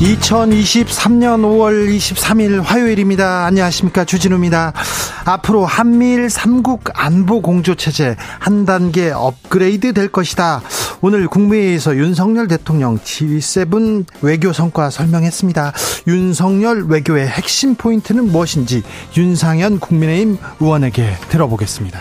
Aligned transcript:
2023년 0.00 1.42
5월 1.42 1.94
23일 1.94 2.62
화요일입니다. 2.62 3.44
안녕하십니까. 3.44 4.06
주진우입니다. 4.06 4.72
앞으로 5.26 5.66
한미일 5.66 6.30
삼국 6.30 6.84
안보 6.94 7.42
공조 7.42 7.74
체제 7.74 8.16
한 8.38 8.64
단계 8.64 9.10
업그레이드 9.10 9.92
될 9.92 10.08
것이다. 10.08 10.62
오늘 11.02 11.28
국무회의에서 11.28 11.96
윤석열 11.96 12.48
대통령 12.48 12.98
G7 12.98 14.06
외교 14.22 14.54
성과 14.54 14.88
설명했습니다. 14.88 15.74
윤석열 16.06 16.84
외교의 16.88 17.28
핵심 17.28 17.74
포인트는 17.74 18.32
무엇인지 18.32 18.82
윤상현 19.18 19.80
국민의힘 19.80 20.38
의원에게 20.60 21.14
들어보겠습니다. 21.28 22.00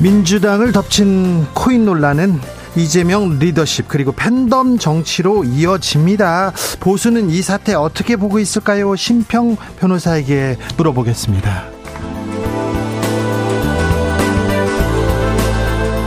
민주당을 0.00 0.72
덮친 0.72 1.46
코인 1.54 1.84
논란은 1.84 2.57
이재명 2.76 3.38
리더십 3.38 3.88
그리고 3.88 4.12
팬덤 4.12 4.78
정치로 4.78 5.44
이어집니다. 5.44 6.52
보수는 6.80 7.30
이 7.30 7.42
사태 7.42 7.74
어떻게 7.74 8.16
보고 8.16 8.38
있을까요? 8.38 8.94
심평 8.96 9.56
변호사에게 9.78 10.56
물어보겠습니다. 10.76 11.78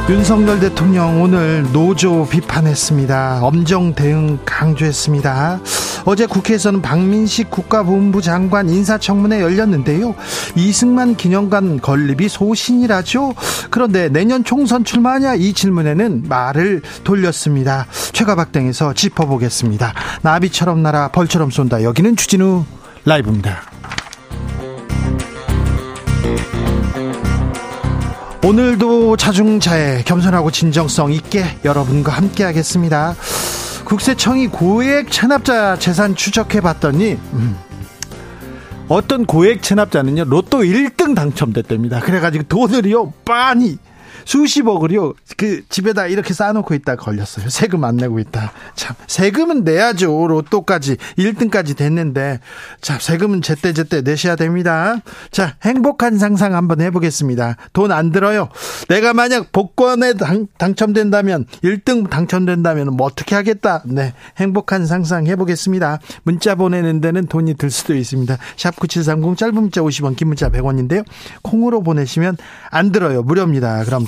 윤석열 0.09 0.59
대통령 0.59 1.21
오늘 1.21 1.65
노조 1.71 2.27
비판했습니다. 2.27 3.39
엄정 3.43 3.93
대응 3.93 4.39
강조했습니다. 4.45 5.61
어제 6.05 6.25
국회에서는 6.25 6.81
박민식 6.81 7.49
국가본부 7.49 8.21
장관 8.21 8.69
인사청문회 8.69 9.41
열렸는데요. 9.41 10.15
이승만 10.55 11.15
기념관 11.15 11.79
건립이 11.79 12.29
소신이라죠. 12.29 13.33
그런데 13.69 14.09
내년 14.09 14.43
총선 14.43 14.83
출마하냐 14.83 15.35
이 15.35 15.53
질문에는 15.53 16.23
말을 16.27 16.81
돌렸습니다. 17.03 17.87
최가박당에서 18.13 18.93
짚어보겠습니다. 18.93 19.93
나비처럼 20.21 20.81
날아 20.83 21.09
벌처럼 21.09 21.51
쏜다. 21.51 21.83
여기는 21.83 22.15
주진우 22.15 22.65
라이브입니다. 23.05 23.61
오늘도 28.43 29.17
자중자애 29.17 30.03
겸손하고 30.03 30.49
진정성 30.49 31.13
있게 31.13 31.45
여러분과 31.63 32.11
함께 32.11 32.43
하겠습니다. 32.43 33.15
국세청이 33.91 34.47
고액 34.47 35.11
체납자 35.11 35.77
재산 35.77 36.15
추적해 36.15 36.61
봤더니 36.61 37.19
음, 37.33 37.57
어떤 38.87 39.25
고액 39.25 39.61
체납자는요 39.61 40.23
로또 40.23 40.59
1등 40.59 41.13
당첨됐답니다. 41.13 41.99
그래가지고 41.99 42.45
돈을요 42.45 43.11
빤히 43.25 43.77
수십억을요 44.25 45.13
그 45.37 45.63
집에다 45.69 46.07
이렇게 46.07 46.33
쌓아놓고 46.33 46.73
있다 46.73 46.95
걸렸어요. 46.95 47.49
세금 47.49 47.83
안 47.83 47.97
내고 47.97 48.19
있다. 48.19 48.51
참 48.75 48.95
세금은 49.07 49.63
내야죠. 49.63 50.27
로또까지 50.27 50.97
1등까지 51.17 51.77
됐는데 51.77 52.39
자 52.81 52.97
세금은 52.99 53.41
제때 53.41 53.73
제때 53.73 54.01
내셔야 54.01 54.35
됩니다. 54.35 54.97
자 55.31 55.55
행복한 55.63 56.17
상상 56.17 56.55
한번 56.55 56.81
해보겠습니다. 56.81 57.57
돈 57.73 57.91
안 57.91 58.11
들어요. 58.11 58.49
내가 58.87 59.13
만약 59.13 59.51
복권에 59.51 60.13
당, 60.13 60.47
당첨된다면 60.57 61.45
1등 61.63 62.09
당첨된다면 62.09 62.95
뭐 62.95 63.05
어떻게 63.07 63.35
하겠다. 63.35 63.83
네 63.85 64.13
행복한 64.37 64.85
상상 64.85 65.27
해보겠습니다. 65.27 65.99
문자 66.23 66.55
보내는 66.55 67.01
데는 67.01 67.27
돈이 67.27 67.55
들 67.55 67.69
수도 67.69 67.93
있습니다. 67.95 68.37
샵9730 68.55 69.37
짧은 69.37 69.55
문자 69.55 69.81
50원 69.81 70.15
긴 70.15 70.29
문자 70.29 70.49
100원인데요. 70.49 71.03
콩으로 71.41 71.83
보내시면 71.83 72.37
안 72.69 72.91
들어요. 72.91 73.23
무료입니다. 73.23 73.83
그럼 73.83 74.07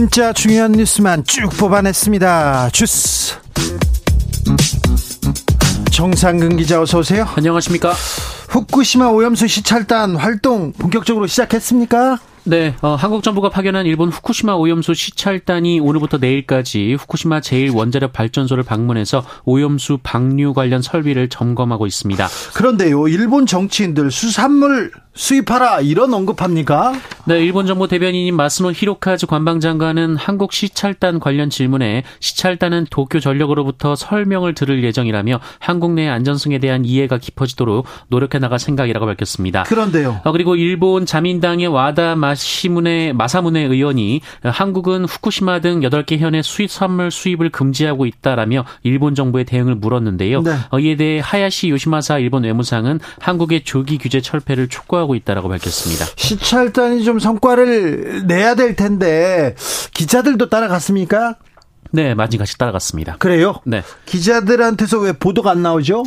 진짜 0.00 0.32
중요한 0.32 0.72
뉴스만 0.72 1.24
쭉 1.24 1.50
뽑아냈습니다. 1.58 2.70
주스. 2.70 3.36
정상근 5.92 6.56
기자 6.56 6.80
어서 6.80 7.00
오세요. 7.00 7.26
안녕하십니까. 7.36 7.92
후쿠시마 8.48 9.08
오염수 9.08 9.46
시찰단 9.46 10.16
활동 10.16 10.72
본격적으로 10.72 11.26
시작했습니까? 11.26 12.18
네, 12.44 12.74
어, 12.80 12.94
한국 12.94 13.22
정부가 13.22 13.50
파견한 13.50 13.84
일본 13.84 14.08
후쿠시마 14.08 14.54
오염수 14.54 14.94
시찰단이 14.94 15.80
오늘부터 15.80 16.16
내일까지 16.16 16.94
후쿠시마 16.94 17.40
제1원자력 17.40 18.14
발전소를 18.14 18.64
방문해서 18.64 19.22
오염수 19.44 19.98
방류 20.02 20.54
관련 20.54 20.80
설비를 20.80 21.28
점검하고 21.28 21.86
있습니다. 21.86 22.26
그런데요, 22.54 23.06
일본 23.08 23.44
정치인들 23.44 24.10
수산물 24.10 24.92
수입하라 25.14 25.80
이런 25.80 26.14
언급합니까? 26.14 26.92
네, 27.24 27.40
일본 27.44 27.66
정부 27.66 27.88
대변인인 27.88 28.34
마스노 28.36 28.72
히로카즈 28.72 29.26
관방장관은 29.26 30.16
한국 30.16 30.52
시찰단 30.52 31.18
관련 31.18 31.50
질문에 31.50 32.04
시찰단은 32.20 32.86
도쿄 32.90 33.18
전력으로부터 33.18 33.96
설명을 33.96 34.54
들을 34.54 34.82
예정이라며 34.84 35.40
한국 35.58 35.92
내 35.92 36.08
안전성에 36.08 36.58
대한 36.58 36.84
이해가 36.84 37.18
깊어지도록 37.18 37.86
노력해 38.08 38.38
나갈 38.38 38.58
생각이라고 38.58 39.04
밝혔습니다. 39.06 39.64
그런데요. 39.64 40.20
어, 40.24 40.32
그리고 40.32 40.54
일본 40.54 41.06
자민당의 41.06 41.66
와다 41.66 42.14
마시문의 42.16 43.12
마사문의 43.12 43.66
의원이 43.66 44.20
한국은 44.42 45.04
후쿠시마 45.04 45.60
등 45.60 45.80
8개 45.80 46.18
현의 46.18 46.42
수입산물 46.42 47.10
수입을 47.10 47.50
금지하고 47.50 48.06
있다라며 48.06 48.64
일본 48.84 49.14
정부의 49.14 49.44
대응을 49.44 49.74
물었는데요. 49.74 50.42
네. 50.42 50.54
어, 50.70 50.78
이에 50.78 50.96
대해 50.96 51.20
하야시 51.22 51.70
요시마사 51.70 52.18
일본 52.18 52.44
외무상은 52.44 53.00
한국의 53.18 53.64
조기 53.64 53.98
규제 53.98 54.20
철폐를 54.20 54.68
촉구 54.68 54.99
하고 55.00 55.10
하고 55.10 55.14
있다라고 55.14 55.48
밝혔습니다. 55.48 56.06
시찰단이 56.16 57.02
좀 57.04 57.18
성과를 57.18 58.26
내야 58.26 58.54
될 58.54 58.76
텐데 58.76 59.54
기자들도 59.92 60.48
따라갔습니까? 60.48 61.36
네, 61.92 62.14
많이 62.14 62.38
같이 62.38 62.56
따라갔습니다. 62.56 63.16
그래요? 63.18 63.56
네. 63.64 63.82
기자들한테서 64.06 64.98
왜 65.00 65.12
보도가 65.12 65.50
안 65.50 65.62
나오죠? 65.62 66.04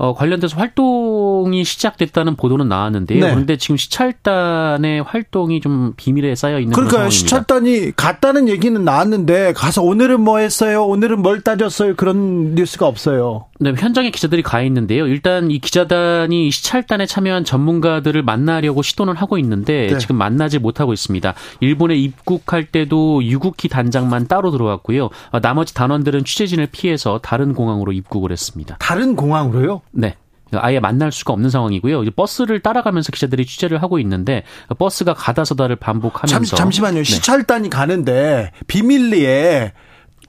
어, 0.00 0.14
관련돼서 0.14 0.56
활동이 0.56 1.64
시작됐다는 1.64 2.36
보도는 2.36 2.68
나왔는데요. 2.68 3.24
네. 3.24 3.30
그런데 3.30 3.56
지금 3.56 3.76
시찰단의 3.76 5.02
활동이 5.02 5.60
좀 5.60 5.92
비밀에 5.96 6.36
쌓여 6.36 6.60
있는 6.60 6.72
그러니까 6.72 7.10
시찰단이 7.10 7.96
갔다는 7.96 8.48
얘기는 8.48 8.82
나왔는데 8.82 9.54
가서 9.54 9.82
오늘은 9.82 10.20
뭐 10.20 10.38
했어요? 10.38 10.84
오늘은 10.84 11.20
뭘 11.20 11.40
따졌어요? 11.40 11.96
그런 11.96 12.54
뉴스가 12.54 12.86
없어요. 12.86 13.46
네, 13.60 13.74
현장에 13.76 14.10
기자들이 14.10 14.42
가 14.42 14.62
있는데요. 14.62 15.08
일단 15.08 15.50
이 15.50 15.58
기자단이 15.58 16.52
시찰단에 16.52 17.06
참여한 17.06 17.44
전문가들을 17.44 18.22
만나려고 18.22 18.82
시도는 18.82 19.16
하고 19.16 19.36
있는데 19.38 19.88
네. 19.88 19.98
지금 19.98 20.14
만나지 20.14 20.60
못하고 20.60 20.92
있습니다. 20.92 21.34
일본에 21.58 21.96
입국할 21.96 22.66
때도 22.66 23.24
유국희 23.24 23.68
단장만 23.68 24.28
따로 24.28 24.52
들어왔고요. 24.52 25.10
어, 25.32 25.40
나머지 25.40 25.74
단원들은 25.74 26.24
취재진을 26.24 26.68
피해서 26.70 27.18
다른 27.20 27.52
공항으로 27.52 27.90
입국을 27.90 28.30
했습니다. 28.30 28.76
다른 28.78 29.16
공항으로요? 29.16 29.80
네. 29.98 30.14
아예 30.52 30.80
만날 30.80 31.12
수가 31.12 31.34
없는 31.34 31.50
상황이고요. 31.50 32.10
버스를 32.12 32.60
따라가면서 32.60 33.12
기자들이 33.12 33.44
취재를 33.44 33.82
하고 33.82 33.98
있는데 33.98 34.44
버스가 34.78 35.12
가다서다를 35.12 35.76
반복하면서 35.76 36.56
잠 36.56 36.70
시, 36.70 36.80
만요 36.80 36.98
네. 36.98 37.04
시찰단이 37.04 37.68
가는데 37.68 38.52
비밀리에 38.66 39.72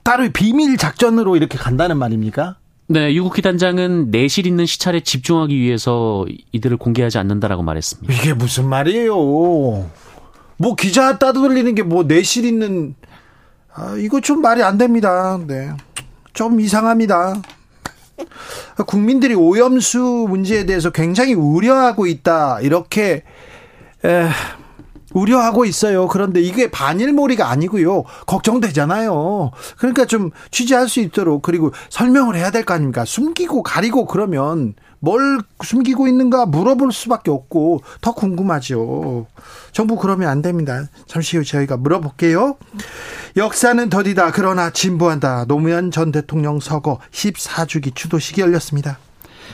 따로 0.02 0.28
비밀 0.30 0.76
작전으로 0.76 1.36
이렇게 1.36 1.56
간다는 1.56 1.96
말입니까? 1.96 2.56
네, 2.88 3.14
유국희 3.14 3.40
단장은 3.40 4.10
내실 4.10 4.46
있는 4.46 4.66
시찰에 4.66 5.00
집중하기 5.00 5.56
위해서 5.58 6.26
이들을 6.52 6.76
공개하지 6.76 7.18
않는다라고 7.18 7.62
말했습니다. 7.62 8.12
이게 8.12 8.34
무슨 8.34 8.68
말이에요? 8.68 9.14
뭐 9.14 10.74
기자 10.76 11.16
따돌리는 11.18 11.74
게 11.76 11.82
뭐 11.82 12.02
내실 12.02 12.44
있는 12.44 12.94
아, 13.72 13.94
이거 13.96 14.20
좀 14.20 14.42
말이 14.42 14.62
안 14.62 14.76
됩니다. 14.76 15.38
네. 15.46 15.70
좀 16.34 16.60
이상합니다. 16.60 17.40
국민들이 18.86 19.34
오염수 19.34 20.26
문제에 20.28 20.66
대해서 20.66 20.90
굉장히 20.90 21.34
우려하고 21.34 22.06
있다. 22.06 22.60
이렇게 22.60 23.22
에, 24.04 24.28
우려하고 25.12 25.64
있어요. 25.64 26.08
그런데 26.08 26.40
이게 26.40 26.70
반일몰이가 26.70 27.48
아니고요. 27.50 28.04
걱정되잖아요. 28.26 29.50
그러니까 29.78 30.04
좀 30.04 30.30
취재할 30.50 30.88
수 30.88 31.00
있도록 31.00 31.42
그리고 31.42 31.72
설명을 31.90 32.36
해야 32.36 32.50
될 32.50 32.64
거 32.64 32.74
아닙니까? 32.74 33.04
숨기고 33.04 33.62
가리고 33.62 34.04
그러면 34.04 34.74
뭘 34.98 35.40
숨기고 35.64 36.06
있는가 36.08 36.44
물어볼 36.46 36.92
수밖에 36.92 37.30
없고 37.30 37.80
더 38.02 38.12
궁금하죠. 38.12 39.26
정부 39.72 39.96
그러면 39.96 40.28
안 40.28 40.42
됩니다. 40.42 40.84
잠시 41.06 41.38
후 41.38 41.44
저희가 41.44 41.78
물어볼게요. 41.78 42.56
역사는 43.36 43.88
더디다. 43.88 44.32
그러나 44.32 44.70
진보한다. 44.70 45.46
노무현 45.46 45.90
전 45.90 46.12
대통령 46.12 46.60
서거 46.60 46.98
14주기 47.12 47.94
추도식이 47.94 48.42
열렸습니다. 48.42 48.98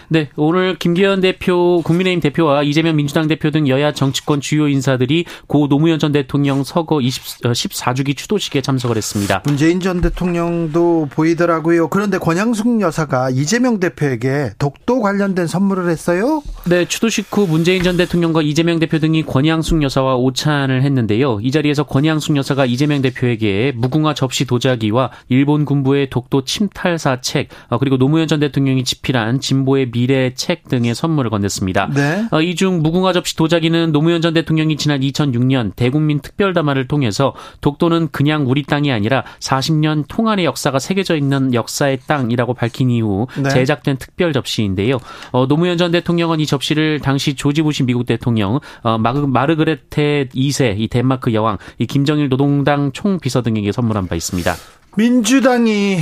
네, 0.09 0.29
오늘 0.37 0.77
김기현 0.77 1.21
대표, 1.21 1.83
국민의힘 1.85 2.21
대표와 2.21 2.63
이재명 2.63 2.97
민주당 2.97 3.27
대표 3.27 3.51
등 3.51 3.67
여야 3.69 3.93
정치권 3.93 4.41
주요 4.41 4.69
인사들이 4.69 5.25
고 5.49 5.67
노무현 5.69 5.99
전 5.99 6.13
대통령 6.13 6.63
서거 6.63 7.01
20, 7.01 7.43
14주기 7.43 8.11
어, 8.11 8.15
추도식에 8.15 8.61
참석을 8.61 8.97
했습니다. 8.97 9.43
문재인 9.45 9.81
전 9.81 10.01
대통령도 10.01 11.09
보이더라고요. 11.11 11.89
그런데 11.89 12.19
권양숙 12.19 12.81
여사가 12.81 13.31
이재명 13.31 13.81
대표에게 13.81 14.53
독도 14.59 15.01
관련된 15.01 15.47
선물을 15.47 15.89
했어요? 15.91 16.43
네, 16.69 16.85
추도식 16.85 17.27
후 17.31 17.47
문재인 17.47 17.83
전 17.83 17.97
대통령과 17.97 18.43
이재명 18.43 18.79
대표 18.79 18.99
등이 18.99 19.25
권양숙 19.25 19.83
여사와 19.83 20.17
오찬을 20.17 20.83
했는데요. 20.83 21.41
이 21.43 21.51
자리에서 21.51 21.83
권양숙 21.83 22.37
여사가 22.37 22.67
이재명 22.67 23.03
대표에게 23.03 23.73
무궁화 23.75 24.15
접시 24.15 24.45
도자기와 24.45 25.11
일본 25.29 25.65
군부의 25.65 26.11
독도 26.11 26.45
침탈사 26.45 27.21
책, 27.21 27.49
어, 27.69 27.79
그리고 27.79 27.99
노무현 27.99 28.29
전 28.29 28.41
대통령이 28.41 28.85
집필한 28.85 29.41
진보의 29.41 29.91
미래 29.97 30.35
책 30.35 30.69
등의 30.69 30.95
선물을 30.95 31.31
건넸습니다. 31.31 31.91
네. 31.91 32.29
어, 32.31 32.43
이중 32.43 32.83
무궁화 32.83 33.15
접시 33.15 33.35
도자기는 33.35 33.93
노무현 33.93 34.21
전 34.21 34.35
대통령이 34.35 34.77
지난 34.77 35.01
2006년 35.01 35.75
대국민 35.75 36.21
특별담화를 36.21 36.87
통해서 36.87 37.33
독도는 37.63 38.09
그냥 38.13 38.45
우리 38.47 38.63
땅이 38.63 38.93
아니라 38.93 39.25
40년 39.41 40.05
통안의 40.07 40.45
역사가 40.45 40.81
새겨져 40.81 41.17
있는 41.17 41.55
역사의 41.55 42.01
땅이라고 42.07 42.53
밝힌 42.53 42.91
이후 42.91 43.27
네. 43.43 43.49
제작된 43.49 43.97
특별 43.97 44.35
접시인데요. 44.35 44.99
어, 45.33 45.47
노무현 45.47 45.79
전 45.79 45.93
대통령은 45.93 46.41
이 46.41 46.47
접시를 46.47 47.01
당시 47.01 47.33
조지 47.35 47.63
부시 47.63 47.83
미국 47.85 48.05
대통령, 48.05 48.61
어, 48.83 48.99
마르, 48.99 49.57
그레테 49.57 50.29
2세 50.35 50.75
이 50.79 50.89
덴마크 50.89 51.33
여왕, 51.33 51.57
이 51.79 51.87
김정일 51.87 52.29
노동당 52.29 52.93
총비서 52.93 53.41
등에게 53.41 53.73
선물한 53.73 54.09
바 54.09 54.15
있습니다. 54.15 54.55
민주당이 54.99 56.01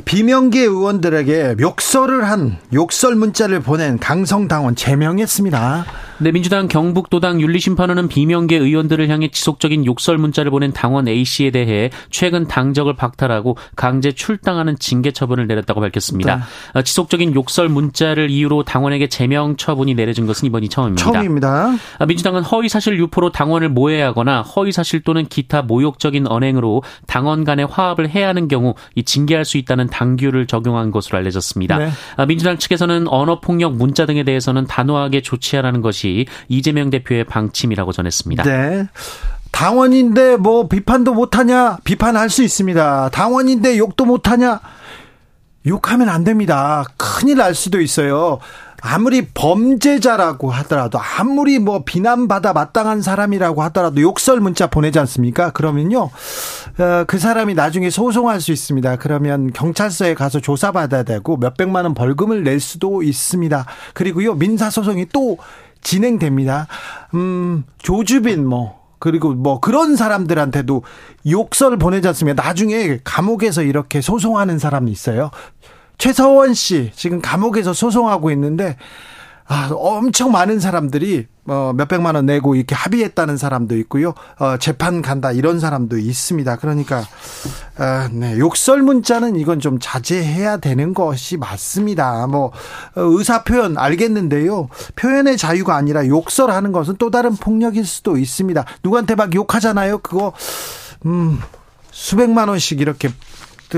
비명계 0.00 0.60
의원들에게 0.60 1.56
욕설을 1.60 2.24
한 2.24 2.56
욕설 2.72 3.14
문자를 3.14 3.60
보낸 3.60 3.98
강성당원 3.98 4.74
제명했습니다. 4.74 5.84
네, 6.22 6.30
민주당 6.30 6.68
경북도당 6.68 7.40
윤리심판원은 7.40 8.06
비명계 8.06 8.56
의원들을 8.56 9.08
향해 9.08 9.26
지속적인 9.26 9.84
욕설 9.86 10.18
문자를 10.18 10.52
보낸 10.52 10.72
당원 10.72 11.08
A씨에 11.08 11.50
대해 11.50 11.90
최근 12.10 12.46
당적을 12.46 12.94
박탈하고 12.94 13.56
강제 13.74 14.12
출당하는 14.12 14.78
징계 14.78 15.10
처분을 15.10 15.48
내렸다고 15.48 15.80
밝혔습니다. 15.80 16.36
네. 16.36 16.42
어, 16.74 16.82
지속적인 16.82 17.34
욕설 17.34 17.68
문자를 17.68 18.30
이유로 18.30 18.62
당원에게 18.62 19.08
제명 19.08 19.56
처분이 19.56 19.94
내려진 19.94 20.26
것은 20.26 20.46
이번이 20.46 20.68
처음입니다. 20.68 21.10
처음입니다. 21.10 21.72
어, 21.98 22.06
민주당은 22.06 22.42
허위사실 22.42 23.00
유포로 23.00 23.32
당원을 23.32 23.68
모해하거나 23.70 24.42
허위사실 24.42 25.00
또는 25.02 25.26
기타 25.26 25.62
모욕적인 25.62 26.28
언행으로 26.28 26.84
당원 27.08 27.42
간의 27.42 27.66
화합을 27.66 28.08
해야 28.08 28.28
하는 28.28 28.46
경우 28.46 28.74
징계할 29.04 29.44
수 29.44 29.58
있다는 29.58 29.88
당규를 29.88 30.46
적용한 30.46 30.92
것으로 30.92 31.18
알려졌습니다. 31.18 31.78
네. 31.78 31.90
어, 32.16 32.26
민주당 32.26 32.58
측에서는 32.58 33.08
언어폭력 33.08 33.74
문자 33.74 34.06
등에 34.06 34.22
대해서는 34.22 34.68
단호하게 34.68 35.22
조치하라는 35.22 35.80
것이 35.80 36.11
이재명 36.48 36.90
대표의 36.90 37.24
방침이라고 37.24 37.92
전했습니다. 37.92 38.42
네. 38.44 38.88
당원인데 39.50 40.36
뭐 40.36 40.66
비판도 40.66 41.14
못하냐? 41.14 41.78
비판할 41.84 42.30
수 42.30 42.42
있습니다. 42.42 43.10
당원인데 43.10 43.78
욕도 43.78 44.04
못하냐? 44.04 44.60
욕하면 45.66 46.08
안 46.08 46.24
됩니다. 46.24 46.84
큰일 46.96 47.38
날 47.38 47.54
수도 47.54 47.80
있어요. 47.80 48.40
아무리 48.84 49.28
범죄자라고 49.28 50.50
하더라도 50.50 50.98
아무리 50.98 51.60
뭐 51.60 51.84
비난받아 51.84 52.52
마땅한 52.52 53.00
사람이라고 53.00 53.62
하더라도 53.64 54.00
욕설 54.00 54.40
문자 54.40 54.66
보내지 54.66 54.98
않습니까? 54.98 55.50
그러면요 55.52 56.10
어, 56.78 57.04
그 57.06 57.18
사람이 57.20 57.54
나중에 57.54 57.90
소송할 57.90 58.40
수 58.40 58.50
있습니다. 58.50 58.96
그러면 58.96 59.52
경찰서에 59.52 60.14
가서 60.14 60.40
조사받아야 60.40 61.04
되고 61.04 61.36
몇 61.36 61.56
백만 61.56 61.84
원 61.84 61.94
벌금을 61.94 62.42
낼 62.42 62.58
수도 62.58 63.04
있습니다. 63.04 63.64
그리고요 63.94 64.34
민사 64.34 64.68
소송이 64.68 65.06
또 65.12 65.38
진행됩니다. 65.82 66.66
음, 67.14 67.64
조주빈 67.78 68.46
뭐 68.46 68.80
그리고 68.98 69.34
뭐 69.34 69.58
그런 69.58 69.96
사람들한테도 69.96 70.84
욕설 71.28 71.76
보내지 71.76 72.06
않습니까? 72.08 72.42
나중에 72.42 73.00
감옥에서 73.02 73.62
이렇게 73.62 74.00
소송하는 74.00 74.58
사람이 74.58 74.90
있어요. 74.90 75.30
최서원 75.98 76.54
씨 76.54 76.92
지금 76.94 77.20
감옥에서 77.20 77.72
소송하고 77.72 78.30
있는데 78.30 78.76
아, 79.46 79.70
엄청 79.72 80.30
많은 80.30 80.60
사람들이 80.60 81.26
어, 81.46 81.72
몇백만 81.74 82.14
원 82.14 82.26
내고 82.26 82.54
이렇게 82.54 82.74
합의했다는 82.74 83.36
사람도 83.36 83.76
있고요. 83.78 84.14
어, 84.38 84.56
재판 84.58 85.02
간다 85.02 85.32
이런 85.32 85.58
사람도 85.58 85.98
있습니다. 85.98 86.56
그러니까 86.56 86.98
어, 87.78 88.08
네, 88.12 88.38
욕설 88.38 88.82
문자는 88.82 89.36
이건 89.36 89.58
좀 89.58 89.78
자제해야 89.80 90.58
되는 90.58 90.94
것이 90.94 91.36
맞습니다. 91.36 92.26
뭐 92.28 92.52
어, 92.94 93.00
의사 93.00 93.42
표현 93.42 93.76
알겠는데요. 93.76 94.68
표현의 94.94 95.36
자유가 95.36 95.74
아니라 95.74 96.06
욕설하는 96.06 96.70
것은 96.70 96.96
또 96.98 97.10
다른 97.10 97.34
폭력일 97.34 97.84
수도 97.86 98.16
있습니다. 98.16 98.64
누구한테 98.84 99.16
막 99.16 99.34
욕하잖아요. 99.34 99.98
그거 99.98 100.32
음 101.06 101.40
수백만 101.90 102.48
원씩 102.48 102.80
이렇게 102.80 103.10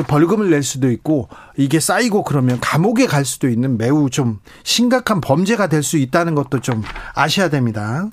벌금을 0.03 0.51
낼 0.51 0.63
수도 0.63 0.91
있고 0.91 1.29
이게 1.57 1.79
쌓이고 1.79 2.25
그러면 2.25 2.59
감옥에 2.61 3.07
갈 3.07 3.25
수도 3.25 3.49
있는 3.49 3.79
매우 3.79 4.11
좀 4.11 4.41
심각한 4.65 5.21
범죄가 5.21 5.69
될 5.69 5.85
수 5.85 5.99
있다는 5.99 6.35
것도 6.35 6.61
좀 6.61 6.83
아셔야 7.15 7.51
됩니다. 7.51 8.09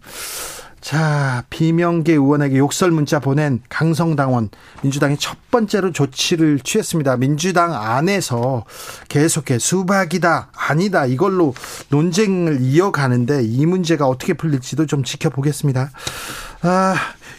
자, 0.82 1.44
비명계 1.51 2.13
의원에게 2.13 2.58
욕설 2.58 2.89
문자 2.89 3.20
보낸 3.20 3.62
강성당원 3.70 4.50
민주당이 4.82 5.17
첫 5.17 5.38
번째로 5.51 5.91
조치를 5.91 6.60
취했습니다. 6.60 7.17
민주당 7.17 7.74
안에서 7.74 8.65
계속해 9.08 9.60
수박이다, 9.60 10.50
아니다 10.53 11.05
이걸로 11.05 11.53
논쟁을 11.89 12.62
이어가는데 12.62 13.44
이 13.44 13.65
문제가 13.67 14.08
어떻게 14.08 14.34
풀릴지도 14.34 14.88
좀 14.88 15.03
지켜보겠습니다. 15.03 15.91
아, 16.63 16.96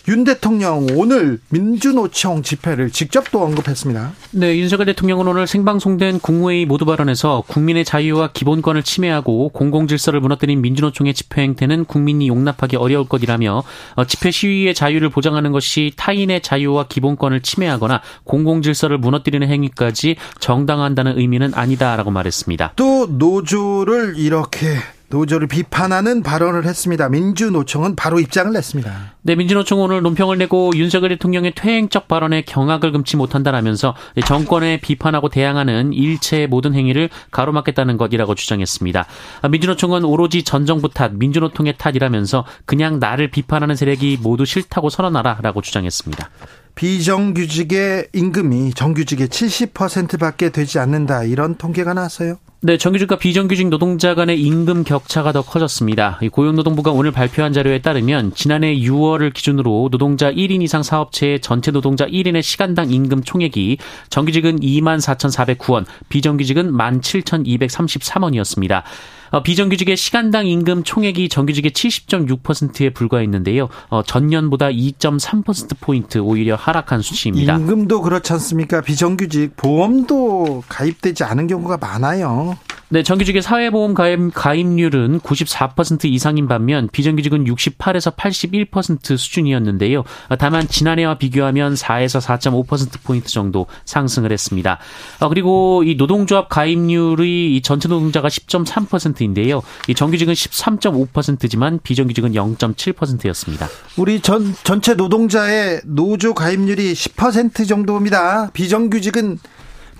윤 0.08 0.24
대통령 0.24 0.86
오늘 0.94 1.38
민주노총 1.50 2.42
집회를 2.42 2.90
직접 2.90 3.30
또 3.30 3.42
언급했습니다. 3.42 4.12
네, 4.32 4.58
윤석열 4.58 4.86
대통령은 4.86 5.28
오늘 5.28 5.46
생방송된 5.46 6.18
국무회의 6.18 6.66
모두 6.66 6.84
발언에서 6.84 7.44
국민의 7.46 7.84
자유와 7.84 8.30
기본권을 8.32 8.82
침해하고 8.82 9.50
공공질서를 9.50 10.20
무너뜨린 10.20 10.60
민주노총의 10.60 11.14
집회 11.14 11.42
행태는 11.42 11.84
국민이 11.84 12.26
용납하기 12.26 12.76
어려울 12.76 13.06
것이라며 13.06 13.62
어, 13.94 14.04
집회 14.04 14.32
시위의 14.32 14.74
자유를 14.74 15.08
보장하는 15.10 15.52
것이 15.52 15.92
타인의 15.96 16.42
자유와 16.42 16.88
기본권을 16.88 17.40
침해하거나 17.42 18.02
공공질서를 18.24 18.98
무너뜨리는 18.98 19.46
행위까지 19.46 20.16
정당한다는 20.40 21.16
의미는 21.16 21.54
아니다라고 21.54 22.10
말했습니다. 22.10 22.72
또 22.74 23.06
노조를 23.06 24.14
이렇게 24.16 24.78
노조를 25.12 25.46
비판하는 25.46 26.22
발언을 26.22 26.64
했습니다. 26.64 27.10
민주노총은 27.10 27.96
바로 27.96 28.18
입장을 28.18 28.50
냈습니다. 28.50 29.14
네, 29.20 29.36
민주노총은 29.36 29.84
오늘 29.84 30.02
논평을 30.02 30.38
내고 30.38 30.72
윤석열 30.74 31.10
대통령의 31.10 31.52
퇴행적 31.54 32.08
발언에 32.08 32.42
경악을 32.42 32.92
금치 32.92 33.18
못한다라면서 33.18 33.94
정권에 34.24 34.80
비판하고 34.80 35.28
대항하는 35.28 35.92
일체의 35.92 36.46
모든 36.46 36.74
행위를 36.74 37.10
가로막겠다는 37.30 37.98
것이라고 37.98 38.34
주장했습니다. 38.34 39.06
민주노총은 39.50 40.04
오로지 40.04 40.42
전 40.44 40.64
정부 40.64 40.88
탓, 40.88 41.12
민주노총의 41.14 41.74
탓이라면서 41.76 42.46
그냥 42.64 42.98
나를 42.98 43.30
비판하는 43.30 43.76
세력이 43.76 44.18
모두 44.22 44.46
싫다고 44.46 44.88
선언하라라고 44.88 45.60
주장했습니다. 45.60 46.30
비정규직의 46.74 48.08
임금이 48.14 48.72
정규직의 48.72 49.28
70%밖에 49.28 50.48
되지 50.48 50.78
않는다 50.78 51.24
이런 51.24 51.56
통계가 51.56 51.92
나왔어요. 51.92 52.38
네, 52.64 52.78
정규직과 52.78 53.16
비정규직 53.16 53.70
노동자 53.70 54.14
간의 54.14 54.40
임금 54.40 54.84
격차가 54.84 55.32
더 55.32 55.42
커졌습니다. 55.42 56.20
고용노동부가 56.30 56.92
오늘 56.92 57.10
발표한 57.10 57.52
자료에 57.52 57.82
따르면 57.82 58.36
지난해 58.36 58.76
6월을 58.76 59.34
기준으로 59.34 59.88
노동자 59.90 60.30
1인 60.30 60.62
이상 60.62 60.84
사업체의 60.84 61.40
전체 61.40 61.72
노동자 61.72 62.06
1인의 62.06 62.42
시간당 62.42 62.92
임금 62.92 63.24
총액이 63.24 63.78
정규직은 64.10 64.60
2만 64.60 65.00
4,409원, 65.00 65.86
비정규직은 66.08 66.70
17,233원이었습니다. 66.70 68.84
어, 69.32 69.42
비정규직의 69.42 69.96
시간당 69.96 70.46
임금 70.46 70.84
총액이 70.84 71.30
정규직의 71.30 71.72
70.6%에 71.72 72.90
불과했는데요. 72.90 73.68
어, 73.88 74.02
전년보다 74.02 74.68
2.3%포인트 74.68 76.18
오히려 76.18 76.54
하락한 76.54 77.00
수치입니다. 77.00 77.56
임금도 77.56 78.02
그렇지 78.02 78.34
않습니까? 78.34 78.82
비정규직 78.82 79.56
보험도 79.56 80.64
가입되지 80.68 81.24
않은 81.24 81.46
경우가 81.46 81.78
많아요. 81.78 82.51
네, 82.92 83.02
정규직의 83.02 83.40
사회보험 83.40 83.94
가입, 83.94 84.34
가입률은 84.34 85.20
94% 85.20 86.04
이상인 86.04 86.46
반면 86.46 86.90
비정규직은 86.92 87.44
68에서 87.46 88.14
81% 88.14 89.16
수준이었는데요. 89.16 90.04
다만 90.38 90.68
지난해와 90.68 91.16
비교하면 91.16 91.72
4에서 91.72 92.20
4.5%포인트 92.20 93.30
정도 93.30 93.66
상승을 93.86 94.30
했습니다. 94.30 94.78
어, 95.20 95.30
그리고 95.30 95.82
이 95.86 95.94
노동조합 95.94 96.50
가입률이 96.50 97.56
이 97.56 97.62
전체 97.62 97.88
노동자가 97.88 98.28
10.3%인데요. 98.28 99.62
이 99.88 99.94
정규직은 99.94 100.34
13.5%지만 100.34 101.80
비정규직은 101.82 102.32
0.7%였습니다. 102.32 103.68
우리 103.96 104.20
전, 104.20 104.54
전체 104.64 104.92
노동자의 104.92 105.80
노조 105.86 106.34
가입률이 106.34 106.92
10% 106.92 107.66
정도입니다. 107.66 108.50
비정규직은 108.52 109.38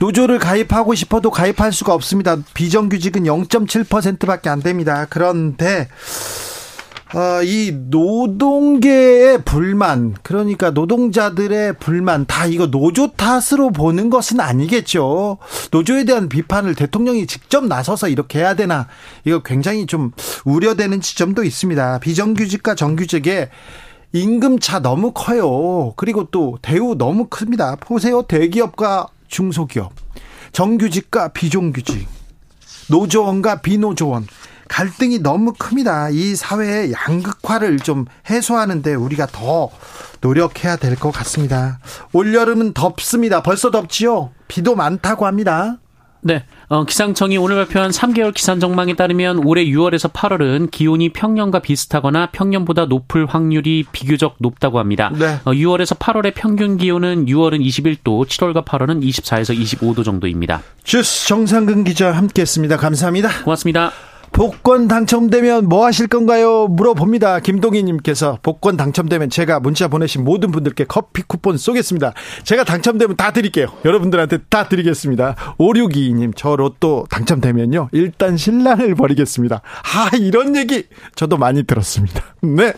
노조를 0.03 0.41
가입하고 0.41 0.97
싶어도 0.97 1.31
가입할 1.31 1.73
수가 1.73 1.95
없습니다. 1.95 2.37
비정규직은 2.55 3.23
0.7%밖에 3.23 4.51
안 4.51 4.61
됩니다. 4.61 5.07
그런데 5.09 5.87
어, 7.15 7.41
이 7.45 7.71
노동계의 7.73 9.45
불만, 9.45 10.17
그러니까 10.25 10.71
노동자들의 10.71 11.75
불만, 11.75 12.27
다 12.27 12.47
이거 12.47 12.67
노조 12.67 13.13
탓으로 13.13 13.71
보는 13.71 14.11
것은 14.11 14.41
아니겠죠. 14.41 15.39
노조에 15.71 16.05
대한 16.05 16.29
비판을 16.29 16.75
대통령이 16.75 17.29
직접 17.29 17.65
나서서 17.67 18.09
이렇게 18.09 18.41
해야 18.41 18.57
되나, 18.57 18.89
이거 19.25 19.41
굉장히 19.41 19.87
좀 19.87 20.11
우려되는 20.45 21.01
지점도 21.01 21.45
있습니다. 21.45 22.01
비정규직과 22.01 22.75
정규직의 22.75 23.51
임금 24.15 24.59
차 24.59 24.81
너무 24.81 25.13
커요. 25.13 25.93
그리고 25.97 26.25
또 26.31 26.59
대우 26.61 26.97
너무 26.97 27.27
큽니다. 27.29 27.77
보세요. 27.77 28.23
대기업과 28.23 29.09
중소기업, 29.33 29.93
정규직과 30.53 31.29
비정규직, 31.29 32.07
노조원과 32.89 33.63
비노조원, 33.63 34.27
갈등이 34.69 35.19
너무 35.21 35.55
큽니다. 35.59 36.11
이 36.11 36.37
사회의 36.37 36.93
양극화를 36.93 37.79
좀 37.81 38.05
해소하는데 38.31 38.95
우리가 38.95 39.27
더 39.27 39.71
노력해야 40.21 40.77
될 40.77 40.97
것 40.97 41.11
같습니다. 41.11 41.79
올여름은 42.13 42.75
덥습니다. 42.75 43.43
벌써 43.43 43.71
덥지요? 43.71 44.31
비도 44.49 44.77
많다고 44.77 45.27
합니다. 45.27 45.79
네. 46.23 46.45
어, 46.69 46.85
기상청이 46.85 47.37
오늘 47.37 47.57
발표한 47.57 47.91
3개월 47.91 48.33
기상 48.33 48.61
전망에 48.61 48.95
따르면 48.95 49.45
올해 49.45 49.65
6월에서 49.65 50.13
8월은 50.13 50.71
기온이 50.71 51.11
평년과 51.11 51.59
비슷하거나 51.59 52.31
평년보다 52.31 52.87
높을 52.87 53.27
확률이 53.27 53.85
비교적 53.91 54.37
높다고 54.39 54.79
합니다. 54.79 55.13
네. 55.19 55.41
어, 55.45 55.53
6월에서 55.53 55.99
8월의 55.99 56.33
평균 56.35 56.77
기온은 56.77 57.27
6월은 57.27 57.61
21도, 57.61 58.27
7월과 58.27 58.65
8월은 58.65 59.03
24에서 59.03 59.59
25도 59.59 60.05
정도입니다. 60.05 60.63
주스 60.85 61.27
정상근 61.27 61.85
기자 61.85 62.13
함께했습니다. 62.13 62.77
감사합니다. 62.77 63.43
고맙습니다. 63.45 63.93
복권 64.31 64.89
당첨되면 64.89 65.69
뭐 65.69 65.85
하실 65.85 66.07
건가요? 66.07 66.67
물어봅니다. 66.69 67.41
김동희님께서 67.41 68.39
복권 68.43 68.77
당첨되면 68.77 69.31
제가 69.31 69.61
문자 69.61 69.89
보내신 69.89 70.25
모든 70.25 70.51
분들께 70.51 70.85
커피 70.85 71.23
쿠폰 71.23 71.59
쏘겠습니다. 71.59 72.15
제가 72.45 72.65
당첨되면 72.65 73.17
다 73.17 73.33
드릴게요. 73.33 73.67
여러분들한테 73.85 74.39
다 74.49 74.69
드리겠습니다. 74.69 75.35
5622님, 75.59 76.33
저 76.37 76.57
로또 76.57 77.07
당첨되면요. 77.11 77.91
일단 77.93 78.37
신랑을 78.37 78.95
버리겠습니다. 78.95 79.61
아, 79.63 80.17
이런 80.17 80.57
얘기 80.57 80.85
저도 81.15 81.37
많이 81.37 81.65
들었습니다. 81.65 82.23
네. 82.43 82.73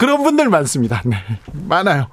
그런 0.00 0.22
분들 0.22 0.48
많습니다. 0.48 1.02
네. 1.04 1.18
많아요. 1.52 2.06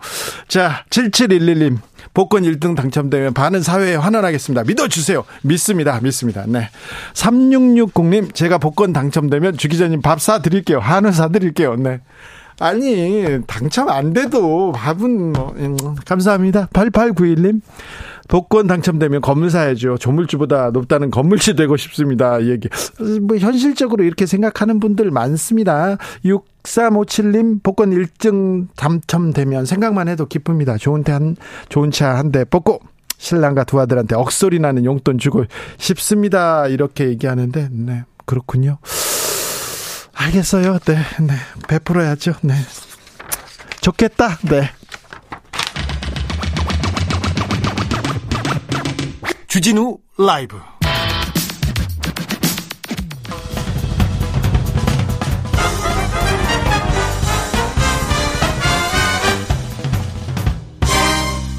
자, 0.50 0.84
7711님. 0.90 1.78
복권 2.14 2.44
1등 2.44 2.76
당첨되면 2.76 3.34
반은 3.34 3.62
사회에 3.62 3.96
환원하겠습니다. 3.96 4.66
믿어주세요. 4.66 5.24
믿습니다. 5.44 5.98
믿습니다. 6.02 6.44
네. 6.48 6.70
3660님, 7.14 8.36
제가 8.36 8.58
복권 8.58 8.92
당첨되면 8.92 9.56
주 9.56 9.70
기자님 9.70 10.02
밥 10.02 10.20
사드릴게요. 10.20 10.80
한우 10.80 11.14
사드릴게요. 11.14 11.78
네. 11.78 12.02
아니, 12.60 13.40
당첨 13.48 13.88
안 13.88 14.12
돼도 14.12 14.74
밥은 14.74 15.32
뭐, 15.32 15.54
음, 15.56 15.78
감사합니다. 16.06 16.68
8891님, 16.74 17.62
복권 18.28 18.68
당첨되면 18.68 19.22
건물 19.22 19.50
사야죠. 19.50 19.98
조물주보다 19.98 20.72
높다는 20.72 21.12
건물주 21.12 21.56
되고 21.56 21.78
싶습니다. 21.78 22.44
얘기. 22.46 22.68
뭐 23.22 23.38
현실적으로 23.38 24.04
이렇게 24.04 24.26
생각하는 24.26 24.80
분들 24.80 25.12
많습니다. 25.12 25.98
6357님 26.26 27.64
복권 27.64 27.92
1등 27.92 28.68
당첨되면 28.76 29.66
생각만 29.66 30.08
해도 30.10 30.26
기쁩니다. 30.26 30.78
좋은 30.78 31.04
차 31.04 31.16
한, 31.16 31.36
좋은 31.70 31.92
차 31.92 32.16
한 32.16 32.32
대 32.32 32.44
뽑고 32.46 32.80
신랑과 33.18 33.64
두 33.64 33.80
아들한테 33.80 34.16
억소리 34.16 34.60
나는 34.60 34.86
용돈 34.86 35.18
주고 35.18 35.46
싶습니다. 35.78 36.68
이렇게 36.68 37.08
얘기하는데, 37.08 37.70
네, 37.72 38.04
그렇군요. 38.26 38.78
알겠어요. 40.14 40.80
네, 40.86 40.96
네. 41.22 41.34
베풀어야죠. 41.68 42.34
네. 42.42 42.54
좋겠다. 43.82 44.38
네. 44.50 44.70
주진우 49.48 49.98
라이브. 50.18 50.58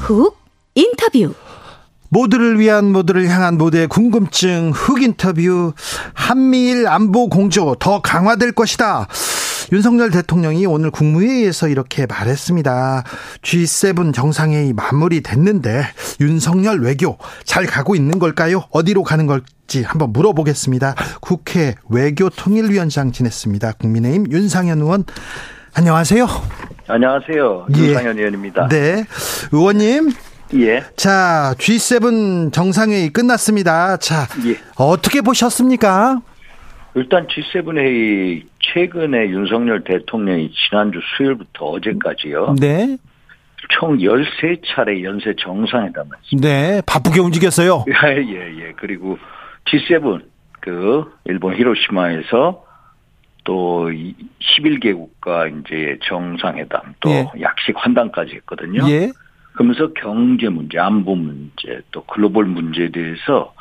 훅 0.01 0.37
인터뷰. 0.75 1.33
모두를 2.09 2.59
위한 2.59 2.91
모두를 2.91 3.27
향한 3.27 3.57
모두의 3.57 3.87
궁금증 3.87 4.71
흑 4.71 5.01
인터뷰. 5.01 5.73
한미일 6.13 6.87
안보 6.87 7.27
공조 7.27 7.75
더 7.79 8.03
강화될 8.03 8.51
것이다. 8.51 9.07
윤석열 9.71 10.09
대통령이 10.09 10.65
오늘 10.65 10.89
국무회의에서 10.89 11.67
이렇게 11.67 12.05
말했습니다. 12.07 13.03
G7 13.41 14.13
정상회의 14.13 14.73
마무리됐는데 14.73 15.83
윤석열 16.21 16.81
외교 16.81 17.17
잘 17.43 17.65
가고 17.65 17.95
있는 17.95 18.17
걸까요? 18.19 18.63
어디로 18.71 19.03
가는 19.03 19.27
걸지 19.27 19.83
한번 19.83 20.11
물어보겠습니다. 20.11 20.95
국회 21.21 21.75
외교통일위원장 21.89 23.11
지냈습니다. 23.11 23.73
국민의힘 23.73 24.31
윤상현 24.31 24.79
의원 24.79 25.05
안녕하세요. 25.73 26.27
안녕하세요. 26.87 27.67
예. 27.77 27.79
윤상현 27.79 28.17
의원입니다. 28.17 28.67
네. 28.69 29.05
의원님. 29.51 30.11
예. 30.55 30.83
자, 30.95 31.53
G7 31.59 32.51
정상회의 32.51 33.09
끝났습니다. 33.11 33.97
자, 33.97 34.27
예. 34.47 34.57
어떻게 34.75 35.21
보셨습니까? 35.21 36.21
일단 36.95 37.27
G7 37.27 37.77
회의 37.77 38.45
최근에 38.59 39.29
윤석열 39.29 39.83
대통령이 39.83 40.51
지난주 40.51 40.99
수요일부터 41.15 41.65
어제까지요. 41.65 42.55
네. 42.59 42.97
총 43.69 43.97
13차례 43.97 45.03
연쇄 45.03 45.33
정상회담을 45.37 46.17
했습니다. 46.17 46.47
네, 46.47 46.81
바쁘게 46.85 47.19
움직였어요. 47.19 47.85
예, 48.05 48.17
예, 48.17 48.57
예. 48.59 48.73
그리고 48.77 49.17
G7 49.65 50.21
그 50.61 51.03
일본 51.25 51.55
히로시마에서 51.55 52.65
또 53.43 53.89
11개국과 53.89 55.65
이제 55.65 55.99
정상회담 56.03 56.95
또 56.99 57.09
예. 57.09 57.27
약식 57.41 57.75
환담까지 57.77 58.35
했거든요. 58.35 58.89
예. 58.89 59.11
그러면서 59.53 59.91
경제 59.93 60.49
문제, 60.49 60.79
안보 60.79 61.15
문제, 61.15 61.81
또 61.91 62.03
글로벌 62.05 62.45
문제에 62.45 62.89
대해서 62.89 63.53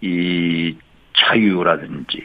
이 0.00 0.76
자유라든지 1.26 2.24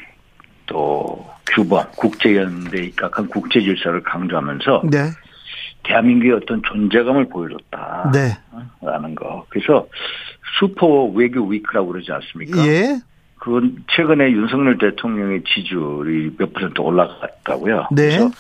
또 0.66 1.28
규범, 1.48 1.86
국제연대에 1.96 2.86
입각한 2.86 3.28
국제 3.28 3.62
질서를 3.62 4.04
강조하면서 4.04 4.84
네. 4.92 5.10
대한민국의 5.84 6.34
어떤 6.34 6.62
존재감을 6.64 7.30
보여줬다. 7.30 8.12
네. 8.14 8.38
라는 8.82 9.14
거. 9.14 9.46
그래서 9.50 9.88
슈퍼 10.60 11.06
외교 11.06 11.46
위크라고 11.46 11.90
그러지 11.90 12.12
않습니까? 12.12 12.66
예. 12.66 13.00
그건 13.38 13.84
최근에 13.96 14.32
윤석열 14.32 14.78
대통령의 14.80 15.44
지지율이 15.44 16.36
몇 16.38 16.52
퍼센트 16.54 16.82
올라갔다고요. 16.82 17.90
네. 17.92 18.18
그래서 18.18 18.32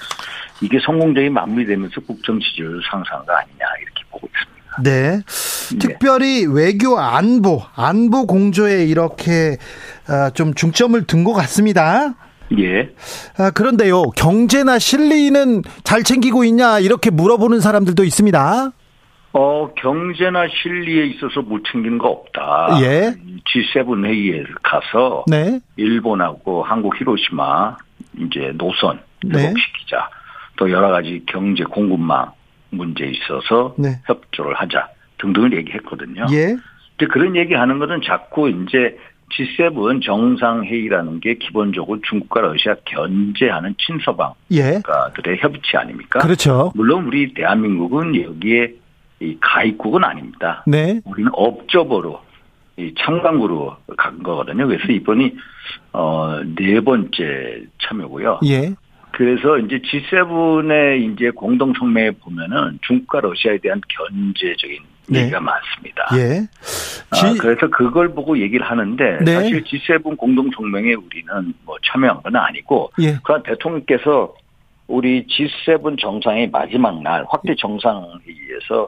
이게 0.61 0.79
성공적인 0.79 1.31
마무리되면서 1.33 2.01
국정 2.01 2.39
지지율 2.39 2.81
상승가 2.89 3.39
아니냐 3.39 3.65
이렇게 3.81 4.03
보고 4.09 4.27
있습니다. 4.27 4.81
네. 4.83 5.17
네. 5.17 5.77
특별히 5.79 6.45
외교 6.47 6.97
안보, 6.99 7.61
안보 7.75 8.25
공조에 8.25 8.85
이렇게 8.85 9.57
아, 9.59 9.94
좀 10.33 10.53
중점을 10.53 11.01
둔 11.07 11.23
것 11.23 11.33
같습니다. 11.33 12.15
예. 12.59 12.89
아, 13.37 13.51
그런데요, 13.51 14.11
경제나 14.11 14.77
실리는 14.77 15.63
잘 15.83 16.03
챙기고 16.03 16.43
있냐, 16.45 16.79
이렇게 16.79 17.09
물어보는 17.09 17.59
사람들도 17.59 18.03
있습니다. 18.03 18.71
어, 19.33 19.73
경제나 19.75 20.47
실리에 20.47 21.07
있어서 21.07 21.41
못 21.41 21.63
챙기는 21.69 21.97
거 21.97 22.07
없다. 22.07 22.79
예. 22.81 23.15
G7 23.43 24.05
회의에 24.05 24.43
가서 24.63 25.25
네. 25.27 25.59
일본하고 25.75 26.63
한국 26.63 26.99
히로시마 26.99 27.75
이제 28.19 28.53
노선 28.55 29.01
네. 29.25 29.47
회복시키자. 29.47 29.97
네. 29.97 30.03
또 30.55 30.71
여러 30.71 30.89
가지 30.89 31.21
경제 31.25 31.65
공급망 31.65 32.31
문제에 32.69 33.09
있어서 33.09 33.75
네. 33.77 33.99
협조를 34.05 34.53
하자 34.55 34.87
등등을 35.17 35.57
얘기했거든요. 35.57 36.27
예. 36.31 36.55
근데 36.97 37.11
그런 37.11 37.35
얘기하는 37.35 37.77
것은 37.79 38.01
자꾸 38.05 38.49
이제 38.49 38.97
G7 39.31 40.03
정상회의라는 40.03 41.19
게 41.19 41.35
기본적으로 41.35 41.99
중국과 42.01 42.41
러시아 42.41 42.75
견제하는 42.85 43.75
친서방들의 43.77 44.37
예. 44.53 45.37
협치 45.39 45.77
아닙니까? 45.77 46.19
그렇죠. 46.19 46.71
물론 46.75 47.05
우리 47.07 47.33
대한민국은 47.33 48.21
여기에 48.21 48.73
이 49.21 49.37
가입국은 49.39 50.03
아닙니다. 50.03 50.63
네. 50.67 51.01
우리는 51.05 51.31
업적으로 51.33 52.21
이 52.77 52.93
참관구로 52.99 53.77
간 53.97 54.21
거거든요. 54.21 54.67
그래서 54.67 54.91
이번이 54.91 55.33
어 55.93 56.41
네 56.55 56.79
번째 56.81 57.63
참여고요. 57.81 58.39
예. 58.45 58.73
그래서 59.11 59.57
이제 59.59 59.79
G7의 59.79 61.13
이제 61.13 61.29
공동 61.31 61.73
성명에 61.73 62.11
보면은 62.11 62.79
중국과 62.81 63.21
러시아에 63.21 63.59
대한 63.59 63.79
견제적인 63.87 64.79
네. 65.07 65.21
얘기가 65.21 65.39
많습니다. 65.39 66.07
예. 66.17 66.47
아, 67.11 67.33
그래서 67.39 67.67
그걸 67.69 68.13
보고 68.13 68.37
얘기를 68.39 68.65
하는데 68.65 69.19
네. 69.23 69.33
사실 69.33 69.63
G7 69.63 70.17
공동 70.17 70.49
성명에 70.55 70.93
우리는 70.93 71.53
뭐 71.63 71.75
참여한 71.85 72.21
건 72.21 72.35
아니고 72.35 72.91
예. 73.01 73.17
그러나 73.23 73.43
대통령께서 73.43 74.33
우리 74.87 75.25
G7 75.27 75.99
정상의 75.99 76.49
마지막 76.49 77.01
날 77.01 77.25
확대 77.29 77.55
정상회의에서 77.55 78.87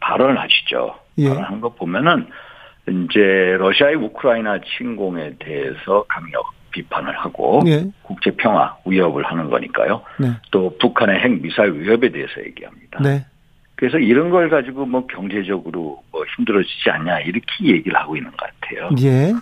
발언을 0.00 0.38
하시죠. 0.38 0.94
예. 1.18 1.28
발언한 1.28 1.60
거 1.60 1.68
보면은 1.70 2.26
이제 2.88 3.56
러시아의 3.58 3.96
우크라이나 3.96 4.58
침공에 4.76 5.34
대해서 5.38 6.04
강력 6.08 6.44
비판을 6.72 7.16
하고 7.18 7.60
예. 7.66 7.84
국제 8.02 8.30
평화 8.30 8.76
위협을 8.86 9.24
하는 9.24 9.50
거니까요. 9.50 10.02
네. 10.18 10.28
또 10.50 10.76
북한의 10.78 11.20
핵 11.20 11.42
미사일 11.42 11.72
위협에 11.72 12.10
대해서 12.10 12.40
얘기합니다. 12.44 13.00
네. 13.02 13.24
그래서 13.80 13.98
이런 13.98 14.28
걸 14.28 14.50
가지고 14.50 14.84
뭐 14.84 15.06
경제적으로 15.06 16.02
뭐 16.12 16.22
힘들어지지 16.36 16.90
않냐 16.90 17.20
이렇게 17.20 17.46
얘기를 17.64 17.98
하고 17.98 18.14
있는 18.14 18.30
것 18.30 18.36
같아요. 18.36 18.90
예. 19.00 19.32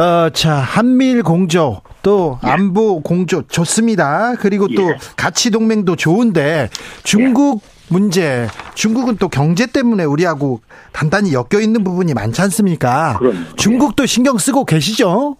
어, 0.00 0.30
자 0.30 0.54
한미일 0.54 1.24
공조 1.24 1.82
또 2.04 2.38
예. 2.46 2.50
안보 2.50 3.02
공조 3.02 3.42
좋습니다. 3.48 4.36
그리고 4.36 4.68
또 4.68 4.90
예. 4.90 4.96
가치 5.16 5.50
동맹도 5.50 5.96
좋은데 5.96 6.68
중국 7.02 7.62
예. 7.64 7.78
문제 7.90 8.46
중국은 8.76 9.16
또 9.16 9.28
경제 9.28 9.66
때문에 9.66 10.04
우리하고 10.04 10.60
단단히 10.92 11.32
엮여 11.32 11.60
있는 11.60 11.82
부분이 11.82 12.14
많지 12.14 12.40
않습니까? 12.42 13.16
그럼 13.18 13.44
중국도 13.56 14.06
신경 14.06 14.38
쓰고 14.38 14.66
계시죠? 14.66 15.36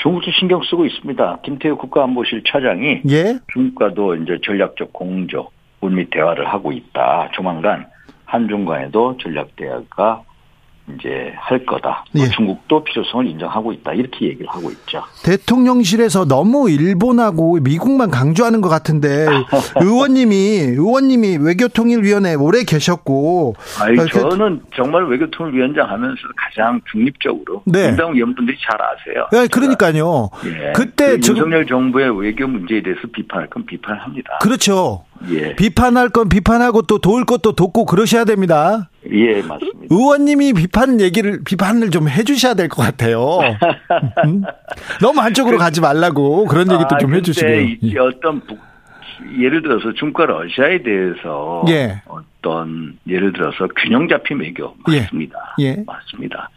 중국도 0.00 0.30
신경 0.38 0.62
쓰고 0.62 0.86
있습니다. 0.86 1.40
김태우 1.44 1.76
국가안보실 1.76 2.44
차장이 2.50 3.02
예? 3.10 3.38
중국과도 3.52 4.14
이제 4.16 4.38
전략적 4.42 4.94
공조, 4.94 5.50
물밑 5.80 6.10
대화를 6.10 6.48
하고 6.48 6.72
있다. 6.72 7.30
조만간 7.32 7.86
한중 8.24 8.64
간에도 8.64 9.16
전략 9.18 9.56
대화가 9.56 10.22
이제 10.94 11.32
할 11.36 11.64
거다. 11.66 12.04
뭐 12.12 12.24
예. 12.24 12.30
중국도 12.30 12.84
필요성을 12.84 13.26
인정하고 13.26 13.72
있다. 13.72 13.92
이렇게 13.92 14.26
얘기를 14.26 14.46
하고 14.48 14.70
있죠. 14.70 15.02
대통령실에서 15.24 16.24
너무 16.26 16.70
일본하고 16.70 17.58
미국만 17.60 18.10
강조하는 18.10 18.60
것 18.60 18.68
같은데 18.68 19.26
의원님이 19.80 20.36
의원님이 20.36 21.38
외교통일위원회 21.40 22.34
오래 22.34 22.64
계셨고 22.64 23.54
아니, 23.80 23.98
어, 23.98 24.06
저는 24.06 24.62
정말 24.74 25.06
외교통일위원장 25.06 25.90
하면서 25.90 26.16
가장 26.36 26.80
중립적으로 26.90 27.62
네. 27.66 27.88
민당 27.88 28.14
의원분들이 28.14 28.56
잘 28.60 28.78
아세요. 28.80 29.26
네, 29.32 29.48
그러니까요. 29.48 30.30
예. 30.46 30.72
그때 30.72 31.18
그 31.18 31.28
윤석열 31.28 31.66
정부의 31.66 32.18
외교 32.20 32.46
문제에 32.46 32.82
대해서 32.82 33.00
비판할 33.12 33.48
건 33.50 33.66
비판합니다. 33.66 34.38
그렇죠. 34.40 35.04
예. 35.30 35.54
비판할 35.56 36.10
건 36.10 36.28
비판하고 36.28 36.82
또 36.82 36.98
도울 36.98 37.24
것도 37.24 37.52
돕고 37.52 37.86
그러셔야 37.86 38.24
됩니다. 38.24 38.88
예, 39.10 39.42
맞습니다. 39.42 39.77
의원님이 39.90 40.52
비판 40.54 41.00
얘기를 41.00 41.40
비판을 41.44 41.90
좀 41.90 42.08
해주셔야 42.08 42.54
될 42.54 42.68
것 42.68 42.82
같아요. 42.82 43.38
음? 44.26 44.42
너무 45.00 45.20
한쪽으로 45.20 45.56
그, 45.56 45.62
가지 45.62 45.80
말라고 45.80 46.46
그런 46.46 46.70
얘기도 46.70 46.96
아, 46.96 46.98
좀 46.98 47.14
해주시고요. 47.14 47.76
예. 47.82 47.98
어떤 47.98 48.40
북, 48.40 48.58
예를 49.38 49.62
들어서 49.62 49.92
중국과 49.94 50.26
러시아에 50.26 50.82
대해서 50.82 51.64
예. 51.68 52.02
어떤 52.06 52.98
예를 53.08 53.32
들어서 53.32 53.66
균형 53.76 54.08
잡힌 54.08 54.40
외교 54.40 54.74
예. 54.92 55.00
맞습니다. 55.00 55.56
예. 55.60 55.76
맞습니다. 55.86 56.50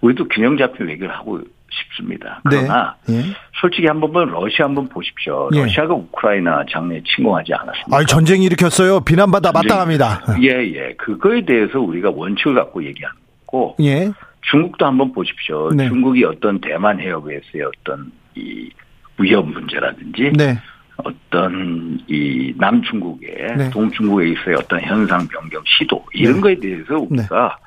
우리도 0.00 0.28
균형 0.28 0.56
잡힌 0.56 0.86
외교를 0.86 1.14
하고 1.14 1.40
싶습니다. 1.70 2.40
그러나 2.48 2.96
네. 3.06 3.16
예. 3.16 3.22
솔직히 3.60 3.86
한번 3.86 4.12
보면 4.12 4.30
러시아 4.30 4.66
한번 4.66 4.88
보십시오. 4.88 5.48
예. 5.54 5.62
러시아가 5.62 5.94
우크라이나 5.94 6.64
장래에 6.70 7.02
침공하지 7.04 7.52
않았습니다. 7.54 7.96
아, 7.96 8.04
전쟁 8.04 8.42
일으켰어요. 8.42 9.00
비난받아 9.00 9.52
마땅합니다. 9.52 10.22
예, 10.42 10.48
예. 10.48 10.94
그거에 10.96 11.44
대해서 11.44 11.80
우리가 11.80 12.10
원칙을 12.10 12.54
갖고 12.54 12.84
얘기하는 12.84 13.16
거고. 13.46 13.76
예. 13.80 14.10
중국도 14.50 14.86
한번 14.86 15.12
보십시오. 15.12 15.70
네. 15.74 15.88
중국이 15.88 16.24
어떤 16.24 16.60
대만 16.60 17.00
해협에서의 17.00 17.64
어떤 17.64 18.10
이 18.34 18.70
위협 19.18 19.48
문제라든지 19.48 20.32
네. 20.36 20.58
어떤 20.96 22.00
이 22.08 22.54
남중국의 22.56 23.56
네. 23.56 23.70
동중국에 23.70 24.30
있어의 24.30 24.56
어떤 24.56 24.80
현상 24.80 25.26
변경 25.28 25.62
시도 25.66 26.04
이런 26.12 26.36
네. 26.36 26.40
거에 26.40 26.54
대해서 26.56 26.98
우리가 26.98 27.58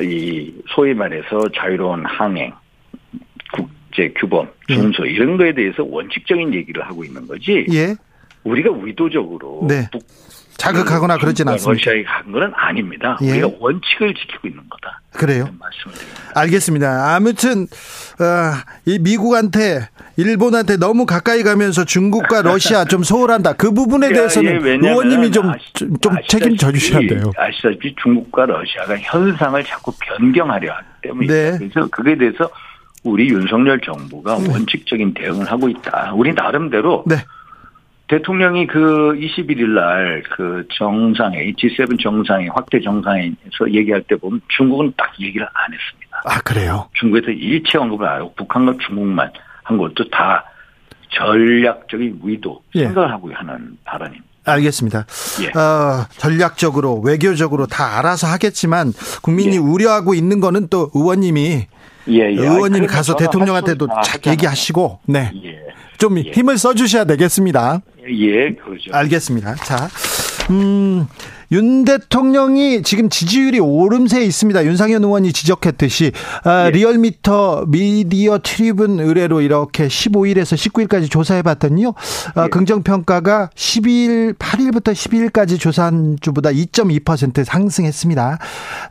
이 0.00 0.52
소위 0.68 0.94
말해서 0.94 1.48
자유로운 1.54 2.04
항행 2.06 2.52
국제 3.92 4.12
규범, 4.18 4.48
예. 4.70 4.74
준수 4.74 5.02
이런 5.06 5.36
거에 5.36 5.54
대해서 5.54 5.84
원칙적인 5.84 6.54
얘기를 6.54 6.82
하고 6.84 7.04
있는 7.04 7.26
거지. 7.26 7.66
예. 7.72 7.94
우리가 8.42 8.70
의도적으로 8.72 9.66
네. 9.68 9.88
북, 9.92 10.02
자극하거나 10.56 11.18
그러진 11.18 11.46
않습니다. 11.48 11.72
러시아에 11.72 12.02
간 12.02 12.32
거는 12.32 12.52
아닙니다. 12.54 13.18
예. 13.22 13.32
우리가 13.32 13.50
원칙을 13.60 14.14
지키고 14.14 14.48
있는 14.48 14.62
거다. 14.68 15.00
그래요. 15.12 15.46
말씀드립니다. 15.58 16.32
알겠습니다. 16.34 17.14
아무튼 17.14 17.62
어, 17.62 18.52
이 18.86 18.98
미국한테 18.98 19.88
일본한테 20.16 20.78
너무 20.78 21.04
가까이 21.04 21.42
가면서 21.42 21.84
중국과 21.84 22.42
러시아 22.42 22.84
좀 22.84 23.02
소홀한다. 23.02 23.54
그 23.54 23.72
부분에 23.72 24.08
대해서는 24.08 24.66
예, 24.66 24.70
의원님이 24.88 25.30
좀, 25.30 25.50
아시, 25.50 25.60
좀 25.74 26.16
책임져 26.28 26.72
주셔야 26.72 27.00
돼요. 27.06 27.30
아시다시피 27.36 27.94
중국과 28.02 28.46
러시아가 28.46 28.96
현상을 28.98 29.62
자꾸 29.64 29.92
변경하려 30.00 30.72
하기 30.72 30.86
때문에 31.02 31.26
네. 31.26 31.58
그래서 31.58 31.86
그에 31.90 32.16
대해서 32.16 32.50
우리 33.02 33.28
윤석열 33.28 33.80
정부가 33.80 34.38
네. 34.38 34.48
원칙적인 34.52 35.14
대응을 35.14 35.50
하고 35.50 35.68
있다. 35.68 36.12
우리 36.14 36.32
나름대로 36.32 37.04
네. 37.06 37.16
대통령이 38.08 38.66
그 38.66 39.14
21일 39.18 39.68
날 39.74 40.22
그 40.36 40.66
정상회 40.76 41.52
G7 41.52 42.00
정상회 42.02 42.48
확대 42.54 42.80
정상회에서 42.80 43.70
얘기할 43.72 44.02
때 44.02 44.16
보면 44.16 44.40
중국은 44.56 44.92
딱 44.96 45.12
얘기를 45.20 45.46
안 45.52 45.72
했습니다. 45.72 46.22
아 46.24 46.40
그래요? 46.42 46.88
중국에서 46.94 47.30
일체 47.30 47.78
언급을 47.78 48.06
안 48.06 48.20
하고 48.20 48.32
북한과 48.34 48.74
중국만 48.86 49.30
한 49.64 49.78
것도 49.78 50.08
다 50.10 50.44
전략적인 51.10 52.20
의도 52.22 52.62
예. 52.74 52.84
생각을 52.86 53.10
하고 53.12 53.30
하는 53.32 53.76
발언입니다. 53.84 54.24
알겠습니다. 54.44 55.06
예. 55.42 55.58
어, 55.58 56.06
전략적으로 56.16 57.00
외교적으로 57.00 57.66
다 57.66 57.98
알아서 57.98 58.26
하겠지만 58.26 58.92
국민이 59.22 59.54
예. 59.56 59.58
우려하고 59.58 60.14
있는 60.14 60.40
거는 60.40 60.68
또 60.68 60.90
의원님이 60.94 61.66
예, 62.08 62.18
예. 62.18 62.36
의원님이 62.36 62.78
아니, 62.78 62.86
가서 62.86 63.16
대통령한테도 63.16 63.88
할착다 63.88 64.30
얘기하시고 64.32 65.00
네. 65.06 65.30
예. 65.44 65.58
좀 65.98 66.18
예. 66.18 66.30
힘을 66.32 66.58
써 66.58 66.74
주셔야 66.74 67.04
되겠습니다. 67.04 67.80
예, 68.08 68.54
그러죠. 68.54 68.90
알겠습니다. 68.92 69.54
자, 69.56 69.88
음, 70.50 71.06
윤 71.52 71.84
대통령이 71.84 72.82
지금 72.82 73.10
지지율이 73.10 73.60
오름세에 73.60 74.24
있습니다. 74.24 74.64
윤상현 74.64 75.04
의원이 75.04 75.34
지적했듯이 75.34 76.12
아, 76.44 76.66
예. 76.66 76.70
리얼미터 76.70 77.66
미디어트리뷴 77.68 78.98
의뢰로 79.00 79.42
이렇게 79.42 79.86
15일에서 79.86 80.56
19일까지 80.56 81.10
조사해 81.10 81.42
봤더니요. 81.42 81.92
아, 82.34 82.44
예. 82.44 82.48
긍정 82.48 82.82
평가가 82.82 83.50
12일, 83.54 84.34
8일부터 84.38 84.94
12일까지 84.94 85.60
조사한 85.60 86.16
주보다 86.22 86.48
2.2% 86.48 87.44
상승했습니다. 87.44 88.38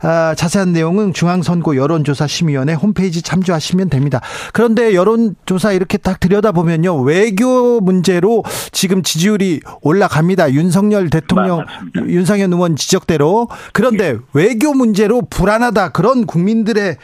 아, 0.02 0.34
자세한 0.36 0.72
내용은 0.72 1.12
중앙선거 1.12 1.74
여론조사 1.74 2.28
심의위원회 2.28 2.74
홈페이지 2.74 3.22
참조하시면 3.22 3.90
됩니다. 3.90 4.20
그런데 4.52 4.94
여론조사 4.94 5.72
이렇게 5.72 5.98
딱 5.98 6.20
들여다보면요. 6.20 7.00
외교 7.00 7.80
문제로 7.80 8.44
지금 8.70 9.02
지지율이 9.02 9.62
올라갑니다. 9.80 10.52
윤석열 10.52 11.10
대통령, 11.10 11.64
맞습니다. 11.64 12.06
윤상현 12.06 12.51
윤상현 12.52 12.52
의원 12.52 12.76
지적대로 12.76 13.48
그런데 13.72 14.10
예. 14.10 14.16
외교 14.34 14.74
문제로 14.74 15.22
불안하다 15.22 15.92
그런 15.92 16.26
국민들의 16.26 16.96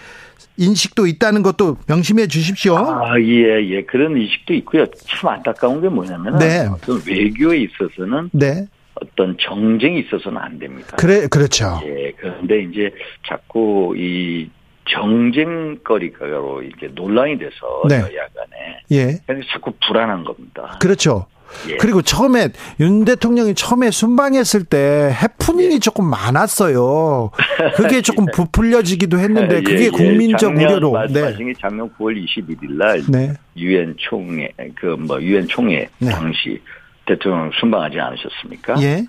인식도 0.59 1.07
있다는 1.07 1.43
것도 1.43 1.79
명심해 1.87 2.27
주십시오. 2.27 2.77
아, 2.77 3.19
예, 3.21 3.65
예. 3.65 3.85
그런 3.85 4.17
인식도 4.17 4.55
있고요. 4.55 4.87
참 5.07 5.31
안타까운 5.31 5.81
게 5.81 5.89
뭐냐면 5.89 6.39
네. 6.39 6.67
어떤 6.67 7.01
외교에 7.07 7.59
있어서는 7.59 8.31
네. 8.33 8.67
어떤 8.95 9.37
정쟁이 9.41 10.01
있어서는 10.01 10.39
안 10.39 10.59
됩니다. 10.59 10.97
그래, 10.97 11.29
그렇죠. 11.29 11.81
예. 11.85 12.13
그런데 12.19 12.63
이제 12.63 12.91
자꾸 13.27 13.95
이 13.97 14.51
정쟁거리가로 14.91 16.63
이제 16.63 16.91
논란이 16.93 17.39
돼서 17.39 17.83
네. 17.89 17.97
여야 17.97 18.27
간에 18.35 18.81
예. 18.91 19.19
자꾸 19.53 19.73
불안한 19.87 20.25
겁니다. 20.25 20.79
그렇죠. 20.81 21.27
예. 21.71 21.77
그리고 21.77 22.03
처음에 22.03 22.49
윤 22.81 23.05
대통령이 23.05 23.55
처음에 23.55 23.91
순방했을 23.91 24.65
때 24.65 25.15
해프닝이 25.23 25.75
예. 25.75 25.79
조금 25.79 26.05
많았어요. 26.07 27.31
그게 27.77 28.01
조금 28.03 28.27
예. 28.29 28.33
부풀려지기도 28.37 29.19
했는데 29.19 29.57
예, 29.59 29.63
그게 29.63 29.85
예. 29.87 29.91
국민적 29.91 30.55
우려로. 30.57 30.93
말씀하신 30.93 31.47
네. 31.47 31.53
작년 31.61 31.91
9월 31.99 32.25
21일 32.25 32.73
날 32.73 33.03
네. 33.09 33.35
유엔 33.57 33.95
총회 33.99 34.51
그 34.77 34.87
뭐 34.99 35.21
유엔 35.23 35.47
총회 35.49 35.89
네. 35.99 36.11
당시 36.11 36.61
대통령 37.07 37.51
순방하지 37.59 37.99
않으셨습니까? 37.99 38.81
예. 38.83 39.05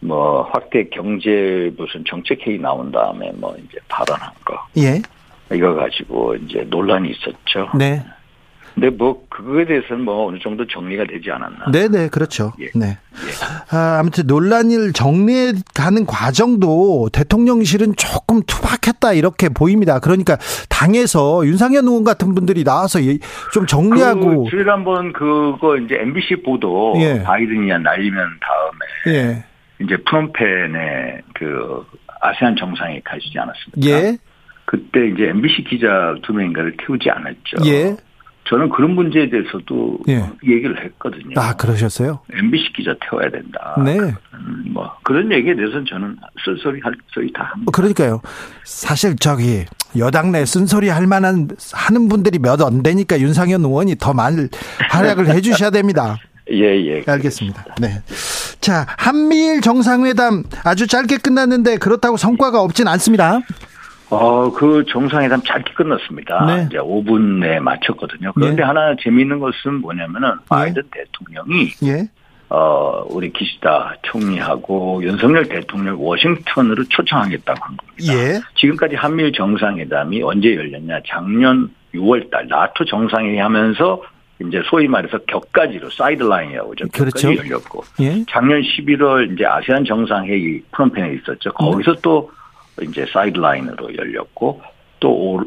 뭐 0.00 0.42
확대 0.52 0.84
경제 0.90 1.72
무슨 1.78 2.04
정책 2.06 2.40
회의 2.46 2.58
나온 2.58 2.90
다음에 2.92 3.30
뭐 3.36 3.54
이제 3.58 3.78
발언한 3.88 4.30
거. 4.44 4.54
예. 4.78 5.00
이거 5.54 5.74
가지고 5.74 6.34
이제 6.36 6.64
논란이 6.68 7.10
있었죠. 7.10 7.68
네. 7.78 8.04
근데 8.74 8.90
뭐 8.90 9.24
그거에 9.28 9.64
대해서는 9.66 10.04
뭐 10.04 10.26
어느 10.28 10.38
정도 10.40 10.66
정리가 10.66 11.04
되지 11.04 11.30
않았나. 11.30 11.70
네네 11.70 11.88
네, 11.88 12.08
그렇죠. 12.08 12.52
예. 12.60 12.68
네. 12.74 12.86
예. 12.88 13.76
아, 13.76 13.98
아무튼 14.00 14.26
논란을 14.26 14.92
정리가는 14.92 16.06
과정도 16.06 17.08
대통령실은 17.12 17.94
조금 17.96 18.42
투박했다 18.42 19.12
이렇게 19.12 19.48
보입니다. 19.48 20.00
그러니까 20.00 20.36
당에서 20.68 21.46
윤상현 21.46 21.84
의원 21.84 22.02
같은 22.02 22.34
분들이 22.34 22.64
나와서 22.64 22.98
좀 23.52 23.66
정리하고. 23.66 24.44
그 24.44 24.50
지난번 24.50 25.12
그거 25.12 25.76
이제 25.76 25.94
MBC 26.00 26.42
보도 26.42 26.94
예. 26.98 27.22
바이든이 27.22 27.68
날리면 27.68 28.26
다음에 28.40 29.16
예. 29.16 29.44
이제 29.80 29.96
프롬펜에 30.08 31.20
그 31.34 31.86
아세안 32.20 32.56
정상에 32.56 33.00
가시지 33.04 33.38
않았습니까? 33.38 33.88
예. 33.88 34.18
그때 34.64 35.06
이제 35.08 35.28
MBC 35.28 35.62
기자 35.64 36.14
두 36.22 36.32
명인가를 36.32 36.74
태우지 36.78 37.08
않았죠. 37.10 37.58
예. 37.66 37.96
저는 38.48 38.68
그런 38.68 38.90
문제에 38.94 39.30
대해서도 39.30 39.98
예. 40.08 40.28
얘기를 40.46 40.84
했거든요. 40.84 41.32
아, 41.36 41.54
그러셨어요? 41.56 42.20
MBC 42.32 42.72
기자 42.76 42.94
태워야 43.08 43.30
된다. 43.30 43.74
네. 43.82 43.98
음, 43.98 44.64
뭐, 44.72 44.90
그런 45.02 45.32
얘기에 45.32 45.54
대해서는 45.56 45.84
저는 45.88 46.16
쓸소리 46.44 46.80
할 46.82 46.94
소리 47.12 47.32
다 47.32 47.44
합니다. 47.52 47.72
그러니까요. 47.72 48.20
사실 48.64 49.16
저기, 49.16 49.64
여당 49.96 50.30
내 50.32 50.44
쓴소리 50.44 50.88
할 50.90 51.06
만한, 51.06 51.48
하는 51.72 52.08
분들이 52.08 52.38
몇 52.38 52.60
안 52.60 52.82
되니까 52.82 53.18
윤상현 53.18 53.64
의원이 53.64 53.96
더 53.96 54.12
많이 54.12 54.46
활약을 54.90 55.28
해 55.34 55.40
주셔야 55.40 55.70
됩니다. 55.70 56.16
예, 56.52 56.58
예. 56.86 57.02
알겠습니다. 57.06 57.64
네. 57.80 58.02
자, 58.60 58.84
한미일 58.98 59.62
정상회담 59.62 60.42
아주 60.64 60.86
짧게 60.86 61.16
끝났는데 61.18 61.78
그렇다고 61.78 62.18
성과가 62.18 62.60
없진 62.60 62.86
않습니다. 62.88 63.40
어, 64.14 64.52
그 64.52 64.84
정상회담 64.88 65.42
짧게 65.42 65.74
끝났습니다. 65.74 66.44
네. 66.46 66.66
이제 66.66 66.78
5분 66.78 67.40
내에 67.40 67.60
마쳤거든요. 67.60 68.32
그런데 68.34 68.56
네. 68.56 68.62
하나 68.62 68.94
재미있는 69.00 69.38
것은 69.40 69.80
뭐냐면은 69.80 70.30
네. 70.30 70.44
바이든 70.48 70.82
네. 70.82 70.88
대통령이 71.04 71.70
예. 71.84 72.08
어, 72.50 73.04
우리 73.08 73.32
기시다 73.32 73.96
총리하고 74.02 75.02
윤석열 75.02 75.48
대통령 75.48 75.96
워싱턴으로 76.00 76.84
초청하겠다고 76.84 77.64
한 77.64 77.76
겁니다. 77.76 78.14
예. 78.14 78.40
지금까지 78.54 78.96
한미일 78.96 79.32
정상회담이 79.32 80.22
언제 80.22 80.54
열렸냐? 80.54 81.00
작년 81.06 81.70
6월 81.94 82.30
달 82.30 82.46
나토 82.48 82.84
정상회의 82.84 83.38
하면서 83.38 84.02
이제 84.40 84.60
소위 84.68 84.88
말해서 84.88 85.18
곁가지로 85.26 85.90
사이드라인이라고 85.90 86.74
죠 86.74 86.86
그렇죠. 86.92 87.34
열렸고 87.34 87.84
예. 88.00 88.24
작년 88.28 88.60
11월 88.62 89.32
이제 89.32 89.46
아세안 89.46 89.84
정상회의 89.84 90.62
프놈펜에 90.72 91.14
있었죠. 91.14 91.52
거기서 91.52 91.94
네. 91.94 92.00
또 92.76 92.84
이제 92.84 93.06
사이드라인으로 93.12 93.96
열렸고 93.96 94.62
또 95.00 95.44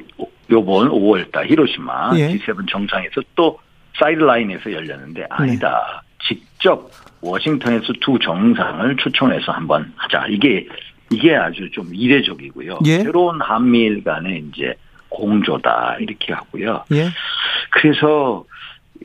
요번 0.49 0.89
5월달 0.89 1.49
히로시마 1.49 2.11
예. 2.17 2.29
G7 2.29 2.69
정상에서 2.69 3.21
또 3.35 3.59
사이드라인에서 3.99 4.71
열렸는데 4.71 5.25
아니다. 5.29 6.03
네. 6.03 6.07
직접 6.27 6.89
워싱턴에서 7.21 7.93
두 8.01 8.17
정상을 8.19 8.95
초청해서 8.97 9.51
한번 9.51 9.91
하자. 9.95 10.27
이게 10.29 10.67
이게 11.09 11.35
아주 11.35 11.69
좀 11.71 11.89
이례적이고요. 11.93 12.79
예. 12.85 12.99
새로운 12.99 13.41
한미일 13.41 14.03
간의 14.03 14.45
이제 14.49 14.73
공조다 15.09 15.97
이렇게 15.99 16.33
하고요. 16.33 16.83
예. 16.93 17.09
그래서 17.71 18.45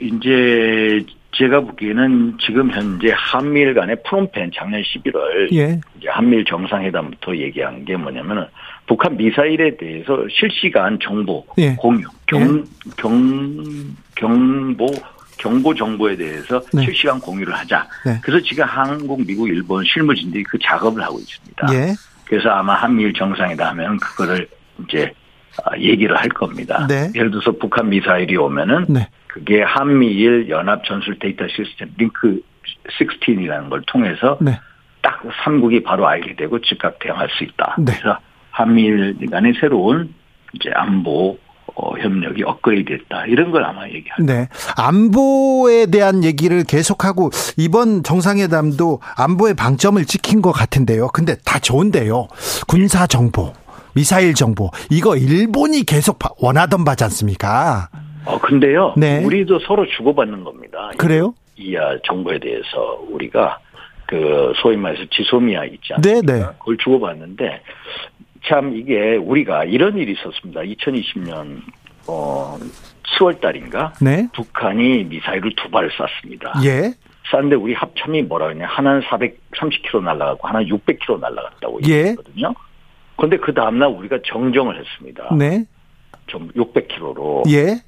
이제 0.01 1.05
제가 1.33 1.61
보기에는 1.61 2.37
지금 2.41 2.71
현재 2.71 3.13
한미일 3.15 3.75
간의 3.75 3.97
프롬펜 4.05 4.51
작년 4.55 4.83
11월 4.83 5.53
예. 5.53 5.81
한미일 6.07 6.45
정상회담부터 6.45 7.37
얘기한 7.37 7.85
게 7.85 7.97
뭐냐면은 7.97 8.45
북한 8.87 9.17
미사일에 9.17 9.77
대해서 9.77 10.27
실시간 10.31 10.99
정보 11.03 11.45
예. 11.59 11.75
공유, 11.77 12.07
경, 12.27 12.41
예. 12.43 12.47
경, 12.97 13.85
경보, 14.17 14.87
경보 15.39 15.75
정보에 15.75 16.17
대해서 16.17 16.61
네. 16.73 16.85
실시간 16.85 17.19
공유를 17.19 17.55
하자. 17.55 17.87
네. 18.05 18.21
그래서 18.23 18.45
지금 18.45 18.65
한국, 18.65 19.27
미국, 19.27 19.49
일본 19.49 19.85
실무진들이 19.85 20.45
그 20.45 20.59
작업을 20.63 21.03
하고 21.03 21.19
있습니다. 21.19 21.67
예. 21.73 21.95
그래서 22.27 22.51
아마 22.51 22.75
한미일 22.75 23.13
정상회담 23.15 23.69
하면 23.71 23.97
그거를 23.99 24.47
이제 24.85 25.13
아, 25.65 25.77
얘기를 25.79 26.17
할 26.17 26.29
겁니다. 26.29 26.87
네. 26.87 27.11
예를 27.15 27.31
들어서 27.31 27.53
북한 27.53 27.89
미사일이 27.89 28.37
오면은 28.37 28.87
네. 28.89 29.09
그게 29.33 29.63
한미일 29.63 30.51
연합 30.51 30.85
전술 30.85 31.19
데이터 31.19 31.47
시스템 31.49 31.91
링크 31.97 32.43
16이라는 33.01 33.71
걸 33.71 33.83
통해서 33.87 34.37
네. 34.43 34.61
딱 35.01 35.23
3국이 35.45 35.83
바로 35.83 36.07
알게 36.07 36.37
되고 36.37 36.61
즉각 36.61 36.99
대응할 36.99 37.29
수 37.31 37.45
있다. 37.45 37.77
네. 37.79 37.93
그래서 37.93 38.19
한미일 38.51 39.17
간의 39.31 39.55
새로운 39.59 40.15
이제 40.53 40.71
안보 40.75 41.39
어, 41.75 41.97
협력이 41.97 42.43
업그레이드됐다 42.43 43.25
이런 43.27 43.51
걸 43.51 43.65
아마 43.65 43.89
얘기할 43.89 44.19
네. 44.27 44.49
안보에 44.77 45.87
대한 45.87 46.23
얘기를 46.23 46.65
계속하고 46.65 47.31
이번 47.57 48.03
정상회담도 48.03 49.01
안보의 49.17 49.55
방점을 49.55 50.05
찍힌 50.05 50.43
것 50.43 50.53
같은데요. 50.53 51.09
근데 51.09 51.37
다 51.47 51.59
좋은데요. 51.59 52.29
군사 52.69 53.07
정보, 53.07 53.55
미사일 53.95 54.35
정보 54.35 54.71
이거 54.91 55.17
일본이 55.17 55.85
계속 55.85 56.19
원하던 56.39 56.85
바지 56.85 57.05
않습니까? 57.05 57.89
어, 58.25 58.39
근데요. 58.39 58.95
네. 58.97 59.25
우리도 59.25 59.61
서로 59.61 59.87
주고받는 59.87 60.45
겁니다. 60.45 60.91
그래요? 60.97 61.35
이하 61.57 61.99
정보에 62.05 62.39
대해서 62.39 63.01
우리가 63.11 63.59
그 64.07 64.53
소위 64.57 64.77
말해서 64.77 65.05
지소미아 65.11 65.65
있지 65.67 65.95
않습니까? 65.95 66.33
네, 66.33 66.41
네. 66.41 66.47
그걸 66.59 66.77
주고받는데 66.79 67.63
참 68.47 68.77
이게 68.77 69.17
우리가 69.17 69.65
이런 69.65 69.97
일이 69.97 70.13
있었습니다. 70.13 70.61
2020년 70.63 71.63
어 72.09 72.59
10월 73.19 73.41
달인가? 73.41 73.93
네. 74.01 74.29
북한이 74.35 75.05
미사일을 75.05 75.53
두 75.57 75.71
발을 75.71 75.91
쐈습니다. 75.91 76.61
예. 76.65 76.93
쐈는데 77.31 77.57
우리 77.57 77.73
합참이 77.75 78.23
뭐라 78.23 78.47
그러냐. 78.47 78.67
하나는 78.67 79.01
430km 79.03 80.03
날아가고 80.03 80.49
하나는 80.49 80.67
600km 80.69 81.21
날아갔다고 81.21 81.81
예. 81.89 81.93
얘기했거든요. 81.93 82.55
그런데 83.17 83.37
그 83.39 83.55
다음날 83.55 83.89
우리가 83.91 84.19
정정을 84.27 84.79
했습니다. 84.79 85.35
네. 85.37 85.65
좀 86.27 86.49
600km로. 86.57 87.49
예. 87.51 87.81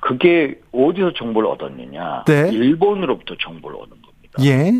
그게 0.00 0.58
어디서 0.72 1.12
정보를 1.12 1.48
얻었느냐? 1.50 2.24
네. 2.26 2.50
일본으로부터 2.50 3.34
정보를 3.40 3.76
얻은 3.76 3.90
겁니다. 4.02 4.42
예. 4.42 4.72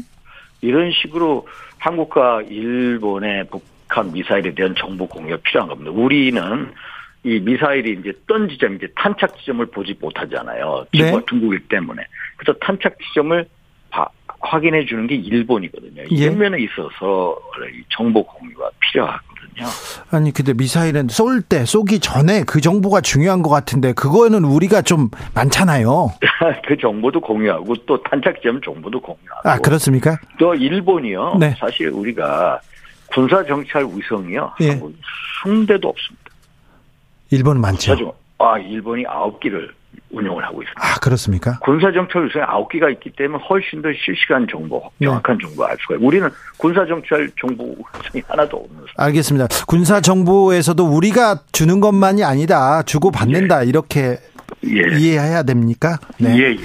이런 0.62 0.90
식으로 0.92 1.46
한국과 1.78 2.42
일본의 2.42 3.46
북한 3.50 4.12
미사일에 4.12 4.54
대한 4.54 4.74
정보 4.76 5.06
공유가 5.06 5.36
필요한 5.42 5.68
겁니다. 5.68 5.90
우리는 5.90 6.72
이 7.22 7.38
미사일이 7.38 7.98
이제 8.00 8.12
던지점, 8.26 8.76
이제 8.76 8.88
탄착 8.96 9.38
지점을 9.38 9.64
보지 9.66 9.96
못하잖아요. 10.00 10.86
네. 10.92 11.12
중국이기 11.28 11.68
때문에. 11.68 12.02
그래서 12.36 12.58
탄착 12.60 12.96
지점을 12.98 13.44
바, 13.44 13.48
확인해 14.40 14.84
주는 14.86 15.06
게 15.06 15.14
일본이거든요. 15.14 16.02
이런 16.10 16.34
예. 16.34 16.36
면에 16.36 16.58
있어서 16.62 17.36
정보 17.90 18.24
공유가 18.24 18.70
필요하고 18.80 19.30
거거든요. 19.50 19.66
아니 20.10 20.32
근데 20.32 20.52
미사일은 20.54 21.08
쏠 21.08 21.42
때 21.42 21.64
쏘기 21.64 22.00
전에 22.00 22.44
그 22.44 22.60
정보가 22.60 23.00
중요한 23.00 23.42
것 23.42 23.48
같은데 23.50 23.92
그거는 23.92 24.44
우리가 24.44 24.82
좀 24.82 25.10
많잖아요. 25.34 26.12
그 26.66 26.76
정보도 26.76 27.20
공유하고 27.20 27.74
또 27.86 28.02
탄착지점 28.02 28.60
정보도 28.62 29.00
공유하고. 29.00 29.48
아 29.48 29.58
그렇습니까? 29.58 30.18
또 30.38 30.54
일본이요. 30.54 31.36
네. 31.40 31.54
사실 31.58 31.88
우리가 31.88 32.60
군사 33.06 33.44
정찰 33.44 33.84
위성이요. 33.84 34.52
예. 34.62 34.80
한 35.42 35.66
대도 35.66 35.88
없습니다. 35.88 36.30
일본은 37.30 37.60
많죠. 37.60 38.14
아 38.38 38.58
일본이 38.58 39.04
아홉 39.06 39.40
기를 39.40 39.72
운영을 40.10 40.44
하고 40.44 40.62
있습니다. 40.62 40.82
아, 40.82 40.98
그렇습니까? 41.00 41.58
군사정찰 41.60 42.24
요새 42.24 42.40
9개가 42.40 42.92
있기 42.94 43.10
때문에 43.10 43.42
훨씬 43.48 43.80
더 43.82 43.88
실시간 44.04 44.46
정보, 44.50 44.90
네. 44.98 45.06
정확한 45.06 45.38
네. 45.38 45.46
정보 45.46 45.64
알 45.64 45.76
수가 45.80 45.94
있어요. 45.96 46.06
우리는 46.06 46.28
군사정찰 46.58 47.30
정보성이 47.40 48.22
하나도 48.26 48.56
없는 48.56 48.84
알겠습니다. 48.96 49.46
군사정보에서도 49.66 50.84
우리가 50.84 51.40
주는 51.52 51.80
것만이 51.80 52.24
아니다. 52.24 52.82
주고 52.82 53.10
받는다. 53.10 53.64
예. 53.64 53.68
이렇게 53.68 54.18
예. 54.66 54.98
이해해야 54.98 55.42
됩니까? 55.44 55.98
네. 56.18 56.36
예, 56.36 56.42
예. 56.52 56.56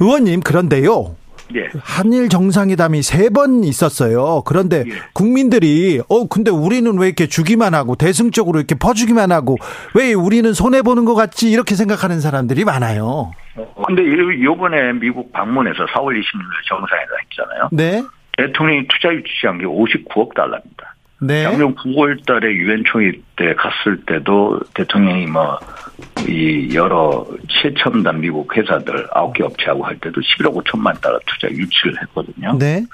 의원님, 0.00 0.40
그런데요. 0.40 1.16
예. 1.54 1.68
한일 1.82 2.28
정상회담이 2.28 3.02
세 3.02 3.30
번 3.30 3.62
있었어요. 3.64 4.42
그런데 4.46 4.84
예. 4.86 4.92
국민들이 5.12 6.00
어 6.08 6.26
근데 6.28 6.50
우리는 6.50 6.96
왜 6.98 7.06
이렇게 7.08 7.26
주기만 7.26 7.74
하고 7.74 7.94
대승적으로 7.94 8.58
이렇게 8.58 8.74
퍼주기만 8.74 9.32
하고 9.32 9.56
왜 9.94 10.12
우리는 10.14 10.52
손해 10.54 10.82
보는 10.82 11.04
것 11.04 11.14
같지 11.14 11.50
이렇게 11.50 11.74
생각하는 11.74 12.20
사람들이 12.20 12.64
많아요. 12.64 13.32
근데 13.86 14.02
요번에 14.42 14.92
미국 14.94 15.32
방문해서 15.32 15.84
4월 15.86 16.18
26일 16.18 16.68
정상회담 16.68 17.18
했잖아요. 17.24 17.68
네. 17.72 18.04
대통령이 18.36 18.86
투자 18.88 19.12
유치한 19.12 19.58
게 19.58 19.64
59억 19.66 20.34
달러입니다. 20.34 20.87
네. 21.20 21.42
작년 21.42 21.74
9월 21.74 22.24
달에 22.26 22.52
유엔 22.52 22.84
총회 22.86 23.12
때 23.36 23.54
갔을 23.54 24.00
때도 24.06 24.60
대통령이 24.74 25.26
뭐, 25.26 25.58
이 26.28 26.74
여러 26.74 27.26
최첨단 27.48 28.20
미국 28.20 28.56
회사들 28.56 29.08
9개 29.08 29.42
업체하고 29.42 29.84
할 29.84 29.98
때도 29.98 30.20
11억 30.20 30.62
5천만 30.62 31.00
달러 31.00 31.18
투자 31.26 31.48
유치를 31.48 32.00
했거든요. 32.02 32.56
네. 32.58 32.84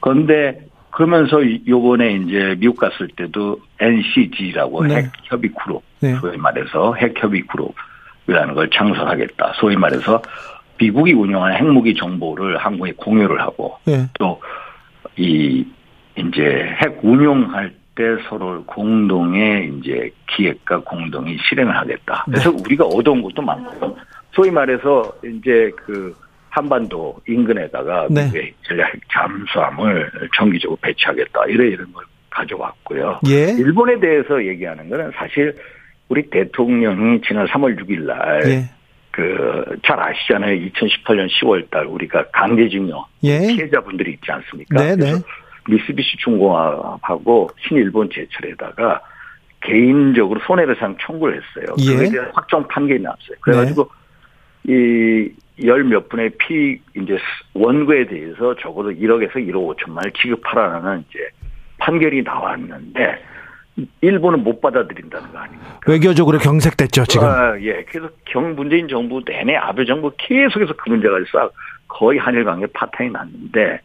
그런데 0.00 0.58
그러면서 0.90 1.38
요번에 1.68 2.14
이제 2.14 2.56
미국 2.58 2.78
갔을 2.78 3.08
때도 3.08 3.60
NCG라고 3.78 4.86
네. 4.86 4.96
핵 4.96 5.12
협의 5.24 5.50
그룹, 5.52 5.82
네. 6.00 6.14
소위 6.16 6.36
말해서 6.36 6.94
핵 6.94 7.14
협의 7.22 7.42
그룹이라는 7.46 8.54
걸 8.54 8.68
창설하겠다. 8.70 9.52
소위 9.60 9.76
말해서 9.76 10.20
미국이 10.78 11.12
운영하는 11.12 11.56
핵무기 11.56 11.94
정보를 11.94 12.56
한국에 12.58 12.92
공유를 12.96 13.40
하고 13.40 13.78
네. 13.84 14.08
또이 14.18 15.64
이제 16.20 16.76
핵 16.82 16.98
운용할 17.02 17.72
때 17.94 18.04
서로 18.28 18.64
공동의 18.64 19.72
이제 19.74 20.10
기획과 20.28 20.80
공동이 20.80 21.36
실행을 21.48 21.76
하겠다. 21.76 22.24
네. 22.28 22.32
그래서 22.32 22.50
네. 22.50 22.62
우리가 22.64 22.84
얻어온 22.84 23.22
것도 23.22 23.42
많고요. 23.42 23.96
소위 24.32 24.50
말해서 24.50 25.12
이제 25.24 25.70
그 25.76 26.14
한반도 26.50 27.20
인근에다가 27.26 28.08
네. 28.10 28.52
전략 28.62 28.92
잠수함을 29.12 30.10
정기적으로 30.36 30.78
배치하겠다. 30.82 31.44
이래 31.46 31.68
이런 31.68 31.92
걸 31.92 32.04
가져왔고요. 32.30 33.20
예. 33.28 33.52
일본에 33.58 33.98
대해서 33.98 34.44
얘기하는 34.44 34.88
거는 34.88 35.12
사실 35.16 35.54
우리 36.08 36.28
대통령이 36.30 37.20
지난 37.26 37.46
3월 37.46 37.78
6일 37.80 38.02
날 38.02 38.42
예. 38.46 38.70
그잘 39.10 40.00
아시잖아요. 40.00 40.54
2018년 40.68 41.28
10월 41.28 41.68
달 41.70 41.86
우리가 41.86 42.26
강제징용 42.32 43.04
예. 43.24 43.38
피해자분들이 43.38 44.12
있지 44.12 44.30
않습니까? 44.30 44.82
네, 44.82 44.96
네. 44.96 45.12
미쓰비시 45.70 46.16
중공업하고 46.18 47.50
신일본 47.66 48.10
제철에다가 48.12 49.00
개인적으로 49.62 50.40
손해배상 50.46 50.96
청구를 51.00 51.40
했어요. 51.40 51.74
예. 51.80 51.96
그에 51.96 52.10
대한 52.10 52.30
확정 52.34 52.66
판결이 52.66 53.00
났어요. 53.02 53.36
그래가지고 53.40 53.84
네. 54.62 55.28
이열 55.62 55.84
몇 55.84 56.08
분의 56.08 56.30
피 56.38 56.80
이제 56.96 57.18
원고에 57.54 58.06
대해서 58.06 58.54
적어도 58.56 58.90
1억에서 58.90 59.34
1억 59.34 59.76
5천만을 59.76 60.14
지급하라는 60.14 61.04
이제 61.08 61.18
판결이 61.78 62.22
나왔는데 62.22 63.22
일본은 64.00 64.42
못 64.42 64.60
받아들인다는 64.60 65.32
거 65.32 65.38
아닙니까? 65.38 65.80
외교적으로 65.86 66.38
경색됐죠 66.38 67.04
지금. 67.04 67.26
아, 67.28 67.58
예. 67.60 67.84
그래서 67.84 68.10
경 68.24 68.54
문재인 68.54 68.88
정부 68.88 69.22
내내 69.24 69.56
아베 69.56 69.84
정부 69.84 70.10
계속해서 70.16 70.74
그 70.76 70.88
문제가 70.88 71.18
있어 71.20 71.50
거의 71.88 72.18
한일 72.18 72.44
관계 72.44 72.66
파탄이 72.66 73.10
났는데 73.10 73.80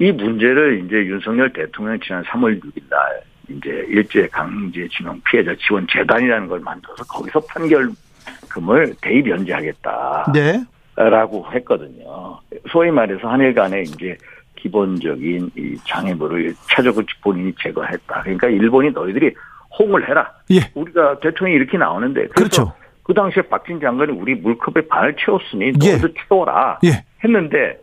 이 0.00 0.10
문제를 0.10 0.82
이제 0.84 0.96
윤석열 0.96 1.52
대통령 1.52 2.00
지난 2.00 2.24
3월 2.24 2.58
6일 2.58 2.82
날 2.88 3.20
이제 3.50 3.84
일제 3.88 4.26
강제징용 4.28 5.20
피해자 5.30 5.54
지원 5.60 5.86
재단이라는 5.90 6.48
걸 6.48 6.60
만들어서 6.60 7.04
거기서 7.04 7.40
판결금을 7.40 8.94
대입 9.02 9.28
연재하겠다. 9.28 10.32
네. 10.32 10.64
라고 10.96 11.46
했거든요. 11.52 12.38
소위 12.70 12.90
말해서 12.90 13.28
한일 13.28 13.54
간에 13.54 13.82
이제 13.82 14.16
기본적인 14.56 15.50
이 15.56 15.76
장애물을 15.86 16.54
차적을 16.68 17.04
본인이 17.22 17.52
제거했다. 17.60 18.22
그러니까 18.22 18.48
일본이 18.48 18.90
너희들이 18.90 19.34
홍을 19.78 20.08
해라. 20.08 20.32
예. 20.50 20.60
우리가 20.74 21.20
대통령이 21.20 21.56
이렇게 21.56 21.76
나오는데 21.76 22.28
그렇죠. 22.28 22.72
그 23.02 23.12
당시에 23.12 23.42
박진 23.42 23.80
장관이 23.80 24.12
우리 24.12 24.34
물컵에 24.34 24.88
반을 24.88 25.16
채웠으니 25.16 25.72
너희도 25.72 26.08
예. 26.08 26.14
채워라. 26.28 26.78
예. 26.84 27.04
했는데 27.22 27.78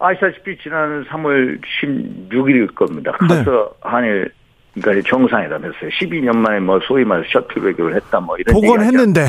아시다시피 0.00 0.58
지난 0.62 1.04
3월 1.04 1.60
16일일 1.80 2.74
겁니다. 2.74 3.12
가서 3.12 3.44
네. 3.44 3.88
한일 3.88 4.30
그러니까 4.74 5.08
정상회담 5.08 5.64
했어요. 5.64 5.90
12년 6.00 6.36
만에 6.36 6.60
뭐 6.60 6.80
소위 6.80 7.04
말해서 7.04 7.28
셔틀 7.32 7.62
외교를 7.62 7.94
했다 7.96 8.20
뭐 8.20 8.36
이런 8.36 8.52
복원했는데 8.52 9.22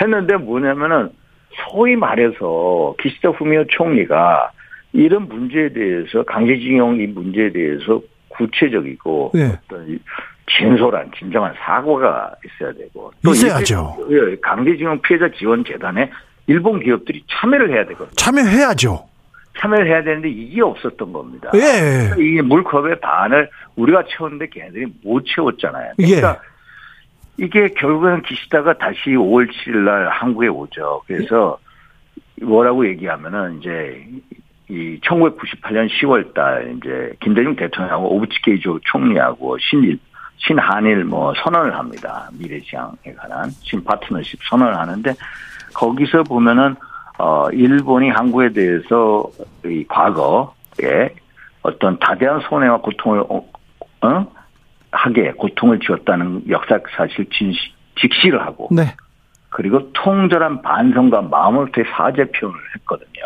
했는데 0.00 0.36
뭐냐면은 0.36 1.10
소위 1.70 1.96
말해서 1.96 2.94
기시다 3.00 3.30
후미오 3.30 3.64
총리가 3.68 4.50
이런 4.92 5.28
문제에 5.28 5.70
대해서 5.72 6.22
강제징용 6.24 7.00
이 7.00 7.06
문제에 7.06 7.50
대해서 7.50 8.00
구체적이고 8.28 9.32
네. 9.34 9.58
어떤 9.64 9.98
진솔한 10.58 11.10
진정한 11.18 11.54
사고가 11.58 12.34
있어야 12.44 12.72
되고 12.72 13.10
또 13.24 13.30
있어야죠. 13.30 13.96
강제징용 14.42 15.00
피해자 15.02 15.30
지원 15.38 15.64
재단에 15.64 16.10
일본 16.46 16.80
기업들이 16.80 17.22
참여를 17.30 17.70
해야 17.70 17.86
되거든요. 17.86 18.10
참여해야죠. 18.16 19.11
참여를 19.58 19.86
해야 19.86 20.02
되는데 20.02 20.28
이게 20.28 20.62
없었던 20.62 21.12
겁니다. 21.12 21.50
예. 21.54 22.22
이게 22.22 22.42
물컵의 22.42 23.00
반을 23.00 23.50
우리가 23.76 24.04
채웠는데 24.08 24.48
걔네들이 24.48 24.86
못 25.02 25.24
채웠잖아요. 25.26 25.92
그러니까 25.96 26.40
예. 27.38 27.44
이게 27.44 27.68
결국에는 27.68 28.22
기시다가 28.22 28.76
다시 28.78 29.10
5월 29.10 29.50
7일 29.50 29.78
날 29.84 30.08
한국에 30.08 30.48
오죠. 30.48 31.02
그래서 31.06 31.58
뭐라고 32.40 32.86
얘기하면은 32.86 33.60
이제 33.60 34.06
이 34.68 34.98
1998년 35.00 35.88
10월 35.88 36.34
달 36.34 36.76
이제 36.76 37.12
김대중 37.20 37.54
대통령하고 37.56 38.14
오부치 38.16 38.40
게이조 38.42 38.80
총리하고 38.84 39.58
신일 39.58 39.98
신한일 40.38 41.04
뭐 41.04 41.32
선언을 41.34 41.74
합니다. 41.76 42.28
미래지향에 42.38 43.14
관한 43.16 43.50
신 43.50 43.82
파트너십 43.84 44.40
선언을 44.48 44.76
하는데 44.76 45.14
거기서 45.74 46.24
보면은 46.24 46.74
어, 47.22 47.48
일본이 47.52 48.08
한국에 48.08 48.52
대해서 48.52 49.30
이 49.64 49.84
과거에 49.86 51.14
어떤 51.62 51.96
다대한 52.00 52.40
손해와 52.40 52.78
고통을, 52.78 53.20
어, 53.28 53.48
어? 54.00 54.26
하게 54.90 55.30
고통을 55.30 55.78
지었다는 55.78 56.50
역사 56.50 56.80
사실 56.96 57.24
진시, 57.30 57.58
직시를 58.00 58.44
하고. 58.44 58.70
네. 58.72 58.96
그리고 59.50 59.92
통절한 59.92 60.62
반성과 60.62 61.22
마음을 61.22 61.70
되 61.70 61.84
사죄 61.94 62.24
표현을 62.24 62.58
했거든요. 62.76 63.22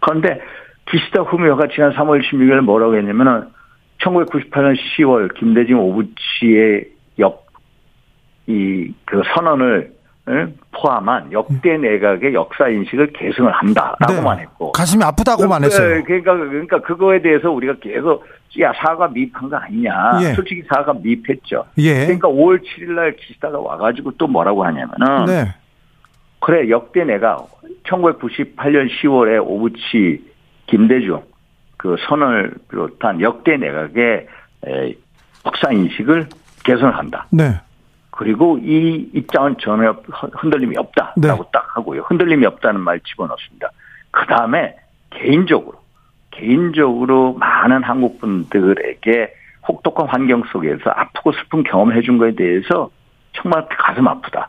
그런데 0.00 0.42
기시다 0.90 1.22
후미오가 1.22 1.68
지난 1.68 1.94
3월 1.94 2.22
16일 2.22 2.60
뭐라고 2.60 2.94
했냐면은 2.94 3.48
1998년 4.02 4.76
10월 4.76 5.32
김대중 5.38 5.80
오부치의 5.80 6.90
역, 7.20 7.46
이, 8.48 8.92
그 9.06 9.22
선언을 9.34 9.97
포함한 10.72 11.32
역대 11.32 11.76
내각의 11.76 12.34
역사 12.34 12.68
인식을 12.68 13.12
계승을 13.12 13.50
한다라고만 13.50 14.36
네. 14.36 14.42
했고 14.42 14.72
가슴이 14.72 15.02
아프다고만 15.02 15.64
했어요. 15.64 16.02
그러니까 16.04 16.36
그러니까 16.36 16.80
그거에 16.80 17.22
대해서 17.22 17.50
우리가 17.50 17.74
계속 17.80 18.24
야 18.60 18.72
사과 18.76 19.08
미입한 19.08 19.48
거 19.48 19.56
아니냐. 19.56 20.18
예. 20.22 20.32
솔직히 20.34 20.62
사과 20.68 20.92
미입했죠. 20.92 21.64
예. 21.78 22.06
그러니까 22.06 22.28
5월 22.28 22.60
7일 22.62 22.92
날 22.92 23.16
기시다가 23.16 23.58
와가지고 23.58 24.12
또 24.12 24.26
뭐라고 24.26 24.64
하냐면은 24.64 25.26
네. 25.26 25.54
그래 26.40 26.68
역대 26.70 27.04
내각 27.04 27.48
1998년 27.84 28.88
10월에 28.88 29.44
오부치 29.44 30.24
김대중 30.66 31.22
그 31.76 31.96
선언을 32.08 32.54
비롯한 32.70 33.20
역대 33.20 33.56
내각의 33.56 34.26
역사 35.46 35.70
인식을 35.72 36.28
개선을 36.64 36.96
한다. 36.96 37.26
네. 37.30 37.60
그리고 38.18 38.58
이 38.58 39.08
입장은 39.14 39.58
전혀 39.60 39.94
흔들림이 40.32 40.76
없다라고 40.76 41.44
네. 41.44 41.50
딱 41.52 41.76
하고요. 41.76 42.02
흔들림이 42.02 42.46
없다는 42.46 42.80
말 42.80 42.98
집어넣습니다. 42.98 43.70
그 44.10 44.26
다음에 44.26 44.74
개인적으로 45.10 45.78
개인적으로 46.32 47.34
많은 47.34 47.84
한국 47.84 48.18
분들에게 48.18 49.32
혹독한 49.68 50.08
환경 50.08 50.42
속에서 50.50 50.90
아프고 50.90 51.30
슬픈 51.30 51.62
경험을 51.62 51.96
해준 51.96 52.18
거에 52.18 52.34
대해서 52.34 52.90
정말 53.34 53.68
가슴 53.70 54.08
아프다. 54.08 54.48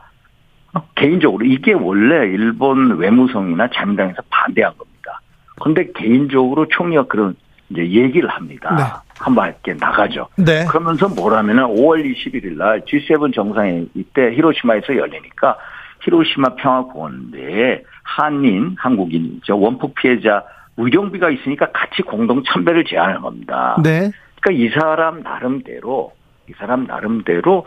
개인적으로 0.95 1.45
이게 1.45 1.73
원래 1.73 2.25
일본 2.25 2.97
외무성이나 2.97 3.69
자민당에서 3.69 4.23
반대한 4.31 4.75
겁니다. 4.79 5.21
그런데 5.59 5.91
개인적으로 5.91 6.67
총리가 6.69 7.05
그런 7.05 7.35
이제 7.69 7.87
얘기를 7.87 8.29
합니다. 8.29 8.75
네. 8.75 8.83
한번 9.19 9.49
이렇게 9.49 9.73
나가죠. 9.73 10.27
네. 10.37 10.65
그러면서 10.65 11.09
뭐라면은 11.09 11.63
5월 11.63 12.03
21일 12.03 12.57
날 12.57 12.81
G7 12.81 13.33
정상회 13.33 13.85
이때 13.93 14.31
히로시마에서 14.33 14.95
열리니까 14.95 15.57
히로시마 16.01 16.55
평화공원대에 16.55 17.83
한인, 18.03 18.75
한국인이죠. 18.79 19.59
원폭 19.59 19.95
피해자 19.95 20.43
의료비가 20.77 21.29
있으니까 21.29 21.71
같이 21.71 22.01
공동 22.01 22.41
참배를 22.43 22.85
제안한 22.85 23.21
겁니다. 23.21 23.77
네. 23.83 24.11
그러니까 24.41 24.51
이 24.51 24.69
사람 24.79 25.21
나름대로 25.21 26.13
이 26.49 26.53
사람 26.57 26.85
나름대로 26.85 27.65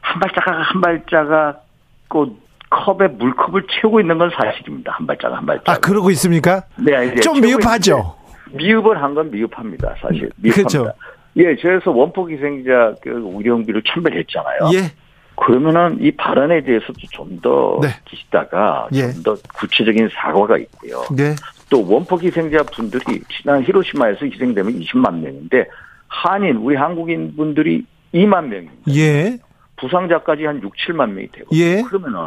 한 0.00 0.20
발자각 0.20 0.54
한 0.54 0.80
발자각 0.80 1.64
그 2.08 2.36
컵에 2.70 3.08
물컵을 3.08 3.66
채우고 3.68 4.00
있는 4.00 4.16
건 4.18 4.30
사실입니다. 4.30 4.92
한 4.92 5.06
발자각 5.06 5.36
한 5.38 5.46
발자각. 5.46 5.76
아 5.76 5.80
그러고 5.80 6.10
있습니까? 6.12 6.62
네, 6.76 7.06
이제 7.06 7.20
좀 7.20 7.40
미흡하죠. 7.40 8.21
미흡을 8.54 9.02
한 9.02 9.14
건 9.14 9.30
미흡합니다. 9.30 9.94
사실 10.00 10.30
미흡합니다. 10.36 10.78
그렇죠. 10.78 10.92
예, 11.36 11.54
그래서 11.56 11.90
원폭 11.90 12.30
희생자 12.30 12.94
그 13.02 13.10
의료비를 13.10 13.82
참배했잖아요. 13.86 14.58
예. 14.74 14.92
그러면은 15.34 15.98
이 16.00 16.10
발언에 16.12 16.62
대해서도 16.62 16.98
좀더 17.10 17.80
네. 17.82 17.88
기시다가 18.04 18.88
예. 18.92 19.10
좀더 19.12 19.36
구체적인 19.54 20.10
사과가 20.12 20.58
있고요. 20.58 21.02
네. 21.16 21.34
또 21.70 21.86
원폭 21.90 22.22
희생자 22.22 22.62
분들이 22.64 23.20
지난 23.30 23.62
히로시마에서 23.64 24.26
희생되면 24.26 24.78
20만 24.80 25.20
명인데 25.20 25.66
한인 26.08 26.56
우리 26.56 26.76
한국인 26.76 27.34
분들이 27.34 27.84
2만 28.14 28.46
명입니다. 28.48 28.94
예. 28.94 29.38
부상자까지 29.76 30.44
한 30.44 30.62
6, 30.62 30.72
7만 30.74 31.10
명이 31.10 31.28
되고 31.32 31.48
예. 31.56 31.82
그러면은 31.82 32.18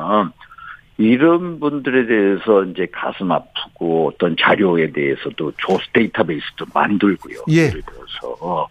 이런 0.98 1.60
분들에 1.60 2.06
대해서 2.06 2.64
이제 2.64 2.88
가슴 2.92 3.32
아프고 3.32 4.12
어떤 4.14 4.36
자료에 4.40 4.92
대해서도 4.92 5.52
조스 5.58 5.84
데이터베이스도 5.94 6.66
만들고요. 6.74 7.40
예. 7.52 7.68
예를 7.68 7.82
들어서 7.82 8.70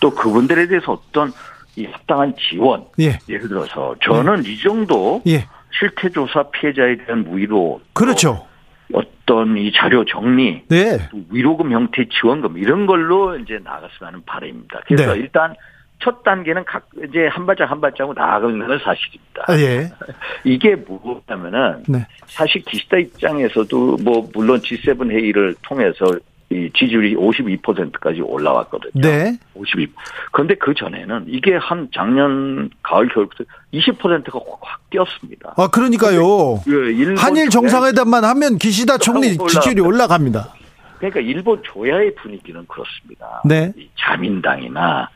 또 0.00 0.10
그분들에 0.10 0.68
대해서 0.68 0.92
어떤 0.92 1.32
이 1.74 1.84
합당한 1.86 2.34
지원 2.38 2.84
예. 3.00 3.18
예를 3.28 3.48
들어서 3.48 3.96
저는 4.02 4.44
이 4.44 4.58
정도 4.58 5.22
예. 5.26 5.46
실태 5.78 6.08
조사 6.08 6.44
피해자에 6.50 6.96
대한 7.04 7.26
위로 7.30 7.80
그렇죠. 7.92 8.46
또 8.90 8.98
어떤 8.98 9.58
이 9.58 9.72
자료 9.72 10.04
정리 10.04 10.62
네. 10.68 11.08
또 11.10 11.18
위로금 11.30 11.72
형태 11.72 12.06
지원금 12.08 12.56
이런 12.56 12.86
걸로 12.86 13.36
이제 13.36 13.58
나갔으면 13.62 14.12
하는 14.12 14.22
바람입니다. 14.24 14.82
그래서 14.86 15.14
네. 15.14 15.20
일단 15.20 15.54
첫 15.98 16.22
단계는 16.22 16.64
각 16.64 16.86
이제 17.08 17.26
한 17.30 17.46
발짝 17.46 17.70
한 17.70 17.80
발짝으로 17.80 18.14
나아가는 18.14 18.58
건 18.58 18.78
사실입니다. 18.78 19.44
아, 19.48 19.56
예. 19.58 19.90
이게 20.44 20.76
뭐냐면은 20.76 21.82
네. 21.88 22.06
사실 22.26 22.62
기시다 22.62 22.98
입장에서도 22.98 23.96
뭐 24.02 24.28
물론 24.34 24.60
G7 24.60 25.10
회의를 25.10 25.54
통해서 25.62 26.06
이 26.48 26.70
지지율이 26.78 27.16
52%까지 27.16 28.20
올라왔거든요. 28.20 29.02
네. 29.02 29.36
52. 29.54 29.88
그런데 30.30 30.54
그 30.54 30.74
전에는 30.74 31.24
이게 31.26 31.56
한 31.56 31.88
작년 31.92 32.70
가을 32.84 33.08
겨울부터 33.08 33.44
20%가 33.74 34.38
확 34.60 34.80
뛰었습니다. 34.90 35.54
아 35.56 35.68
그러니까요. 35.68 36.62
예, 36.68 36.72
일본 36.92 37.18
한일 37.18 37.50
정상회담만 37.50 38.24
하면 38.24 38.58
기시다 38.58 38.98
총리. 38.98 39.36
지지율이 39.36 39.80
올라갑니다. 39.80 40.54
그러니까 40.98 41.20
일본 41.20 41.60
조야의 41.64 42.14
분위기는 42.14 42.64
그렇습니다. 42.68 43.42
네. 43.44 43.72
이 43.76 43.88
자민당이나 43.98 45.08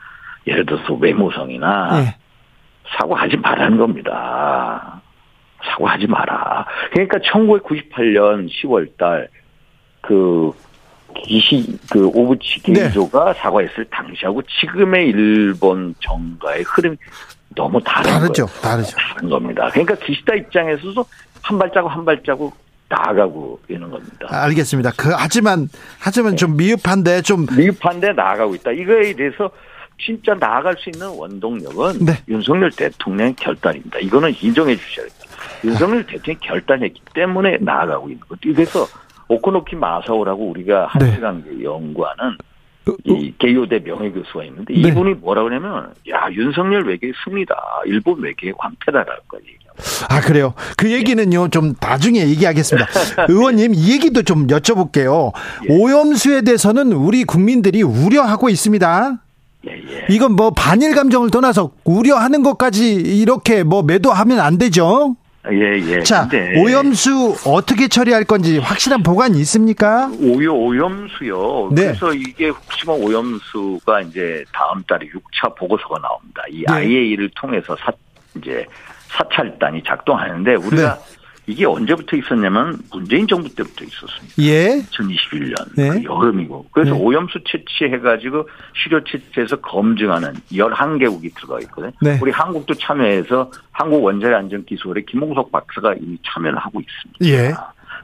예를 0.46 0.66
들어서 0.66 0.94
외모성이나 0.94 2.03
예. 2.05 2.16
사과하지 2.96 3.37
말라는 3.37 3.79
겁니다. 3.79 5.00
사과하지 5.64 6.07
마라. 6.07 6.66
그러니까 6.92 7.18
1998년 7.18 8.48
10월 8.48 8.96
달, 8.96 9.29
그, 10.00 10.53
기시, 11.14 11.79
그, 11.90 12.07
오부치 12.07 12.62
네. 12.62 12.72
게이조가 12.85 13.35
사과했을 13.35 13.85
당시하고 13.90 14.42
지금의 14.61 15.09
일본 15.09 15.94
정가의 16.00 16.62
흐름이 16.62 16.96
너무 17.55 17.81
다른 17.85 18.11
다르죠. 18.11 18.46
거예요. 18.46 18.61
다르죠. 18.62 18.96
다른 18.96 19.29
겁니다. 19.29 19.68
그러니까 19.70 19.94
기시다 19.96 20.35
입장에서도 20.35 21.05
한 21.42 21.59
발자국 21.59 21.90
한 21.92 22.05
발자국 22.05 22.57
나아가고 22.88 23.61
있는 23.68 23.90
겁니다. 23.90 24.26
알겠습니다. 24.29 24.92
그 24.96 25.11
하지만 25.16 25.68
하지만 25.98 26.37
좀 26.37 26.57
미흡한데 26.57 27.22
좀 27.22 27.46
미흡한데 27.57 28.12
나아가고 28.12 28.55
있다. 28.57 28.72
이거에 28.72 29.12
대해서 29.14 29.50
진짜 30.05 30.35
나아갈 30.35 30.77
수 30.79 30.91
있는 30.91 31.09
원동력은 31.09 32.05
네. 32.05 32.13
윤석열 32.29 32.71
대통령의 32.71 33.35
결단입니다. 33.37 33.99
이거는 33.99 34.35
인정해 34.41 34.77
주셔야 34.77 35.07
됩니다. 35.07 35.27
윤석열 35.65 36.07
대통령이 36.07 36.41
결단했기 36.41 37.01
때문에 37.15 37.59
나아가고 37.61 38.09
있는 38.09 38.21
거죠. 38.21 38.41
그래서 38.53 38.87
오코노키 39.29 39.77
마사오라고 39.77 40.51
우리가 40.51 40.91
네. 40.99 41.07
한시간계 41.07 41.63
연구하는 41.63 42.37
어, 42.89 42.93
어, 42.93 42.97
이 43.05 43.33
개요대 43.39 43.81
명예 43.85 44.11
교수가 44.11 44.45
있는데 44.45 44.75
네. 44.75 44.89
이분이 44.89 45.15
뭐라 45.15 45.43
그러냐면 45.43 45.93
야 46.09 46.29
윤석열 46.33 46.87
외교의 46.87 47.13
승리다. 47.25 47.55
일본 47.87 48.21
외교의 48.21 48.55
광패다라고 48.59 49.39
얘기합니다. 49.39 50.07
아 50.09 50.21
그래요. 50.21 50.55
그 50.77 50.91
얘기는요 50.91 51.49
좀 51.49 51.75
나중에 51.81 52.27
얘기하겠습니다. 52.29 52.89
의원님 53.29 53.75
이 53.75 53.93
얘기도 53.93 54.23
좀 54.23 54.47
여쭤볼게요. 54.47 55.33
예. 55.69 55.75
오염수에 55.75 56.43
대해서는 56.43 56.93
우리 56.93 57.25
국민들이 57.25 57.83
우려하고 57.83 58.49
있습니다. 58.49 59.19
예, 59.68 59.73
예. 59.73 60.07
이건 60.09 60.33
뭐 60.33 60.51
반일 60.51 60.94
감정을 60.94 61.31
떠나서 61.31 61.73
우려하는 61.85 62.42
것까지 62.42 62.94
이렇게 62.94 63.62
뭐 63.62 63.83
매도하면 63.83 64.40
안 64.40 64.59
되죠. 64.59 65.16
예, 65.51 65.79
예. 65.79 66.03
자, 66.03 66.29
오염수 66.59 67.37
어떻게 67.46 67.88
처리할 67.88 68.25
건지 68.25 68.59
확실한 68.59 69.03
보관이 69.03 69.38
있습니까? 69.40 70.11
오요 70.20 70.55
오염수요. 70.55 71.70
네. 71.73 71.83
그래서 71.87 72.12
이게 72.12 72.49
혹시나 72.49 72.92
오염수가 72.92 74.01
이제 74.03 74.44
다음 74.53 74.83
달에 74.85 75.07
6차 75.07 75.57
보고서가 75.57 75.99
나옵니다. 75.99 76.42
이 76.51 76.64
네. 76.66 76.73
IAEA를 76.73 77.31
통해서 77.35 77.75
사 77.77 77.90
이제 78.37 78.66
사찰단이 79.09 79.83
작동하는데 79.87 80.55
우리가 80.57 80.94
네. 80.94 81.20
이게 81.51 81.67
언제부터 81.67 82.17
있었냐면 82.17 82.79
문재인 82.93 83.27
정부 83.27 83.53
때부터 83.55 83.85
있었습니다. 83.85 84.35
예. 84.41 84.81
2021년 84.91 85.55
네. 85.77 85.89
그 85.91 86.05
여름이고 86.05 86.67
그래서 86.71 86.95
네. 86.95 87.01
오염수 87.01 87.41
채취해가지고 87.45 88.49
시료 88.75 89.03
채취해서 89.05 89.57
검증하는 89.57 90.35
11개국이 90.53 91.35
들어가 91.35 91.61
있거든요. 91.61 91.93
네. 92.01 92.19
우리 92.23 92.31
한국도 92.31 92.75
참여해서 92.75 93.51
한국 93.73 94.05
원자력 94.05 94.39
안전 94.39 94.65
기술에 94.65 95.03
김홍석 95.03 95.51
박사가 95.51 95.95
이미 95.95 96.19
참여를 96.25 96.59
하고 96.59 96.81
있습니다. 96.81 97.27
예. 97.27 97.55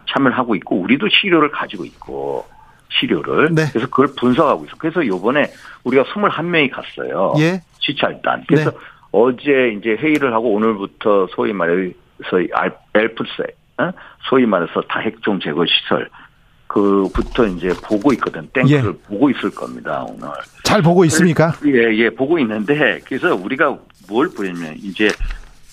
참여를 0.08 0.36
하고 0.36 0.54
있고 0.56 0.80
우리도 0.80 1.08
시료를 1.08 1.50
가지고 1.50 1.84
있고 1.84 2.46
시료를 2.88 3.54
네. 3.54 3.64
그래서 3.70 3.88
그걸 3.88 4.08
분석하고 4.16 4.64
있어. 4.64 4.76
그래서 4.78 5.06
요번에 5.06 5.50
우리가 5.84 6.04
21명이 6.04 6.70
갔어요. 6.70 7.34
예. 7.38 7.60
시찰단. 7.80 8.44
그래서 8.48 8.70
네. 8.70 8.76
어제 9.12 9.76
이제 9.78 9.90
회의를 9.90 10.32
하고 10.32 10.52
오늘부터 10.54 11.28
소위 11.34 11.52
말해 11.52 11.92
서 12.30 12.38
알- 12.54 12.76
엘프세 12.94 13.42
어? 13.78 13.90
소위 14.28 14.46
말해서 14.46 14.80
다핵종 14.88 15.40
제거 15.40 15.64
시설 15.66 16.08
그부터 16.66 17.46
이제 17.46 17.72
보고 17.84 18.12
있거든. 18.14 18.48
땡크를 18.52 18.94
예. 18.94 19.06
보고 19.06 19.30
있을 19.30 19.50
겁니다 19.54 20.04
오늘. 20.08 20.28
잘 20.64 20.82
보고 20.82 21.04
있습니까? 21.04 21.52
예, 21.64 21.94
예, 21.94 22.10
보고 22.10 22.38
있는데, 22.40 22.98
그래서 23.06 23.34
우리가 23.34 23.78
뭘 24.08 24.28
보냐면, 24.36 24.74
이제, 24.82 25.08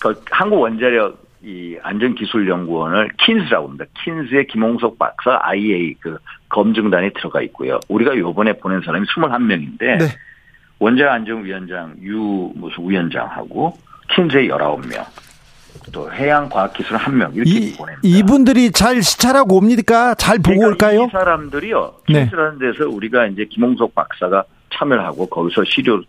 그 0.00 0.14
한국 0.30 0.60
원자력 0.60 1.22
이 1.42 1.76
안전기술연구원을 1.82 3.10
킨스라고 3.18 3.66
합니다. 3.68 3.84
킨스의 4.02 4.46
김홍석 4.46 4.98
박사 4.98 5.38
IA 5.42 5.94
그 6.00 6.16
검증단에 6.48 7.10
들어가 7.10 7.42
있고요. 7.42 7.80
우리가 7.88 8.16
요번에 8.16 8.54
보낸 8.54 8.80
사람이 8.80 9.04
21명인데, 9.06 9.78
네. 9.98 9.98
원자력 10.78 11.12
안전위원장 11.12 11.96
유 12.02 12.50
무슨 12.54 12.88
위원장하고 12.88 13.76
킨스의 14.14 14.48
19명, 14.48 15.04
또 15.92 16.12
해양과학기술 16.12 16.96
1명, 16.96 17.34
이렇게 17.34 17.50
이, 17.50 17.76
보냅니다. 17.76 18.00
이분들이 18.02 18.72
잘 18.72 19.02
시찰하고 19.02 19.56
옵니까? 19.56 20.14
잘 20.14 20.38
보고 20.38 20.58
그러니까 20.58 20.86
올까요? 20.86 21.04
이 21.04 21.08
사람들이요. 21.10 21.94
네. 22.08 22.20
킨스라는 22.20 22.58
데서 22.58 22.88
우리가 22.88 23.26
이제 23.26 23.44
김홍석 23.50 23.94
박사가 23.94 24.44
참여를 24.74 25.04
하고 25.04 25.26
거기서 25.26 25.64
시료 25.64 26.02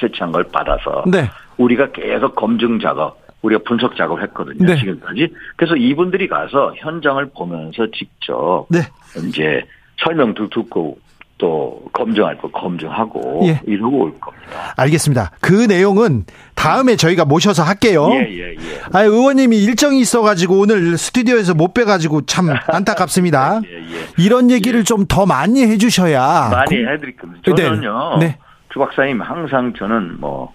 채취한 0.00 0.32
걸 0.32 0.44
받아서 0.44 1.04
네. 1.06 1.28
우리가 1.56 1.92
계속 1.92 2.34
검증 2.34 2.78
작업, 2.80 3.18
우리가 3.42 3.62
분석 3.64 3.96
작업을 3.96 4.22
했거든요. 4.24 4.64
네. 4.66 4.76
지금까지. 4.76 5.32
그래서 5.56 5.76
이분들이 5.76 6.28
가서 6.28 6.74
현장을 6.76 7.24
보면서 7.36 7.86
직접 7.92 8.66
네. 8.70 8.80
이제 9.28 9.62
설명도 10.04 10.48
듣고 10.50 10.98
또 11.44 11.78
검증할 11.92 12.38
거 12.38 12.48
검증하고 12.48 13.40
예. 13.44 13.60
이러고 13.66 13.98
올 14.04 14.18
겁니다. 14.18 14.72
알겠습니다. 14.78 15.30
그 15.42 15.52
내용은 15.52 16.24
다음에 16.54 16.96
저희가 16.96 17.26
모셔서 17.26 17.62
할게요. 17.62 18.08
예, 18.12 18.20
예, 18.30 18.50
예. 18.52 18.80
아, 18.94 19.02
의원님이 19.02 19.58
일정이 19.62 20.00
있어가지고 20.00 20.58
오늘 20.60 20.96
스튜디오에서 20.96 21.52
못 21.52 21.74
뵈가지고 21.74 22.22
참 22.24 22.48
안타깝습니다. 22.66 23.60
예, 23.68 23.76
예. 23.76 24.06
이런 24.16 24.50
얘기를 24.50 24.82
좀 24.84 25.04
더 25.06 25.26
많이 25.26 25.60
해주셔야. 25.62 26.48
많이 26.50 26.82
고- 26.82 26.90
해드릴 26.90 27.16
겁니다. 27.18 27.42
네. 27.44 27.62
저는요. 27.62 28.16
네. 28.20 28.38
주 28.72 28.78
박사님 28.78 29.20
항상 29.20 29.74
저는 29.76 30.18
뭐 30.18 30.50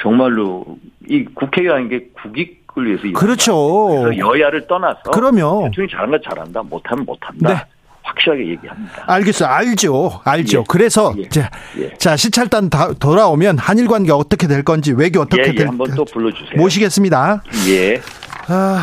정말로 0.00 0.64
이 1.08 1.24
국회의원인 1.34 1.88
게 1.88 2.06
국익을 2.22 2.86
위해서 2.86 3.02
일한다. 3.02 3.18
그렇죠. 3.18 4.16
여야를 4.16 4.68
떠나서 4.68 5.00
그럼요. 5.10 5.64
대통령이 5.68 5.90
잘한다 5.90 6.18
잘한다 6.30 6.62
못하면 6.62 7.04
못한다. 7.04 7.48
네. 7.54 7.60
확실하게 8.08 8.48
얘기합니다. 8.48 9.04
알겠어요. 9.06 9.48
알죠. 9.48 10.20
알죠. 10.24 10.58
예. 10.60 10.64
그래서 10.68 11.14
예. 11.18 11.28
자, 11.28 11.50
예. 11.78 11.92
자 11.98 12.16
시찰단 12.16 12.70
다 12.70 12.92
돌아오면 12.98 13.58
한일 13.58 13.86
관계 13.88 14.12
어떻게 14.12 14.46
될 14.46 14.62
건지 14.62 14.92
외교 14.92 15.20
어떻게 15.20 15.42
예, 15.42 15.46
예, 15.48 15.54
될 15.54 15.68
한번 15.68 15.94
또 15.94 16.04
불러주세요. 16.04 16.56
모시겠습니다. 16.56 17.42
예. 17.68 18.00
아, 18.48 18.82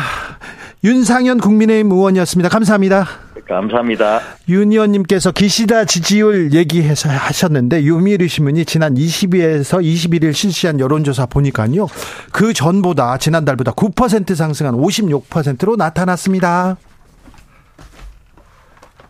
윤상현 0.84 1.38
국민의힘 1.38 1.90
의원이었습니다. 1.90 2.48
감사합니다. 2.48 3.06
감사합니다. 3.48 4.20
윤 4.48 4.72
의원님께서 4.72 5.30
기시다 5.30 5.84
지지율 5.84 6.52
얘기해서 6.52 7.08
하셨는데 7.08 7.82
유미리 7.84 8.28
신문이 8.28 8.64
지난 8.64 8.94
20일에서 8.94 9.82
21일 9.82 10.32
실시한 10.32 10.80
여론조사 10.80 11.26
보니까요. 11.26 11.86
그 12.32 12.52
전보다 12.52 13.18
지난달보다 13.18 13.72
9% 13.72 14.34
상승한 14.34 14.74
56%로 14.74 15.76
나타났습니다. 15.76 16.76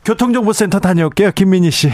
교통정보센터 0.07 0.79
다녀올게요. 0.79 1.33
김민희 1.33 1.73
씨. 1.73 1.93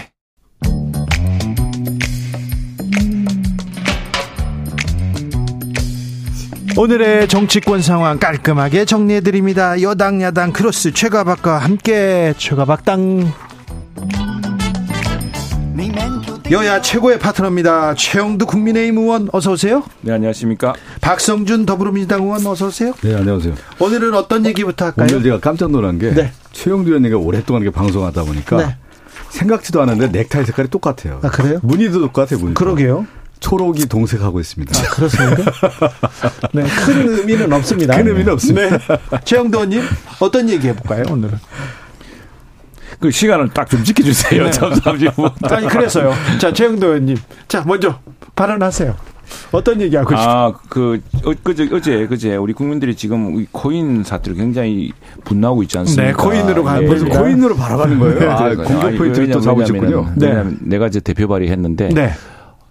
오늘의 6.76 7.28
정치권 7.28 7.80
상황 7.80 8.18
깔끔하게 8.18 8.84
정리해드립니다. 8.84 9.80
여당, 9.80 10.20
야당, 10.20 10.52
크로스, 10.52 10.92
최가박과 10.92 11.58
함께 11.58 12.34
최가박당. 12.36 13.32
여야 16.50 16.80
최고의 16.82 17.18
파트너입니다. 17.18 17.94
최영두 17.94 18.46
국민의힘 18.46 18.98
의원 18.98 19.28
어서 19.32 19.52
오세요. 19.52 19.82
네 20.02 20.12
안녕하십니까. 20.12 20.74
박성준 21.00 21.64
더불어민주당 21.66 22.22
의원 22.24 22.44
어서 22.46 22.66
오세요. 22.66 22.92
네 23.02 23.14
안녕하세요. 23.14 23.54
오늘은 23.78 24.12
어떤 24.14 24.44
얘기부터 24.44 24.86
할까요? 24.86 25.06
오늘 25.12 25.22
제가 25.22 25.40
깜짝 25.40 25.70
놀란 25.70 25.98
게 25.98 26.12
네. 26.12 26.32
최영두 26.52 26.88
의원님이 26.90 27.14
오랫동안 27.14 27.62
이렇게 27.62 27.74
방송하다 27.74 28.24
보니까 28.24 28.56
네. 28.66 28.76
생각지도 29.30 29.80
않은데 29.80 30.08
넥타이 30.08 30.44
색깔이 30.44 30.68
똑같아요. 30.68 31.20
아 31.22 31.30
그래요? 31.30 31.60
무늬도 31.62 32.00
똑같아요. 32.00 32.38
무늬. 32.40 32.54
그러게요. 32.54 33.06
초록이 33.40 33.86
동색하고 33.86 34.38
있습니다. 34.38 34.78
아, 34.78 34.90
그렇습니까? 34.90 35.52
네, 36.52 36.62
큰 36.86 37.08
의미는 37.08 37.52
없습니다. 37.52 37.96
큰 37.96 38.06
의미는 38.06 38.32
없습니다. 38.34 38.78
네. 38.78 38.98
최영도 39.24 39.58
의원님, 39.58 39.82
어떤 40.20 40.48
얘기 40.48 40.68
해볼까요, 40.68 41.02
오늘은? 41.10 41.38
그 43.02 43.10
시간을 43.10 43.48
딱 43.50 43.68
좀 43.68 43.82
지켜주세요. 43.82 44.44
네. 44.44 44.50
잠시 44.80 45.08
아니, 45.42 45.66
그래서요. 45.66 46.12
자, 46.38 46.52
최영도 46.52 46.86
의원님. 46.86 47.16
자, 47.48 47.64
먼저 47.66 47.98
발언하세요. 48.36 48.94
어떤 49.50 49.80
얘기하고 49.80 50.10
싶어요? 50.10 50.28
아, 50.28 50.52
그, 50.68 51.00
어, 51.24 51.32
그제, 51.42 51.68
어제, 51.72 52.06
그제, 52.06 52.36
우리 52.36 52.52
국민들이 52.52 52.94
지금 52.94 53.46
코인 53.50 54.04
사태로 54.04 54.36
굉장히 54.36 54.92
분노하고 55.24 55.62
있지 55.62 55.78
않습니까? 55.78 56.06
네, 56.06 56.12
코인으로 56.12 56.62
가는 56.64 56.82
예. 56.82 57.08
코인으로 57.08 57.56
바로 57.56 57.78
가는 57.78 57.98
거예요? 57.98 58.30
아, 58.30 58.54
공격 58.54 58.96
포인트를 58.96 59.30
또 59.30 59.40
잡으셨군요. 59.40 60.12
네. 60.16 60.44
내가 60.60 60.86
이제 60.86 61.00
대표 61.00 61.26
발의했는데. 61.28 61.88
네. 61.88 62.12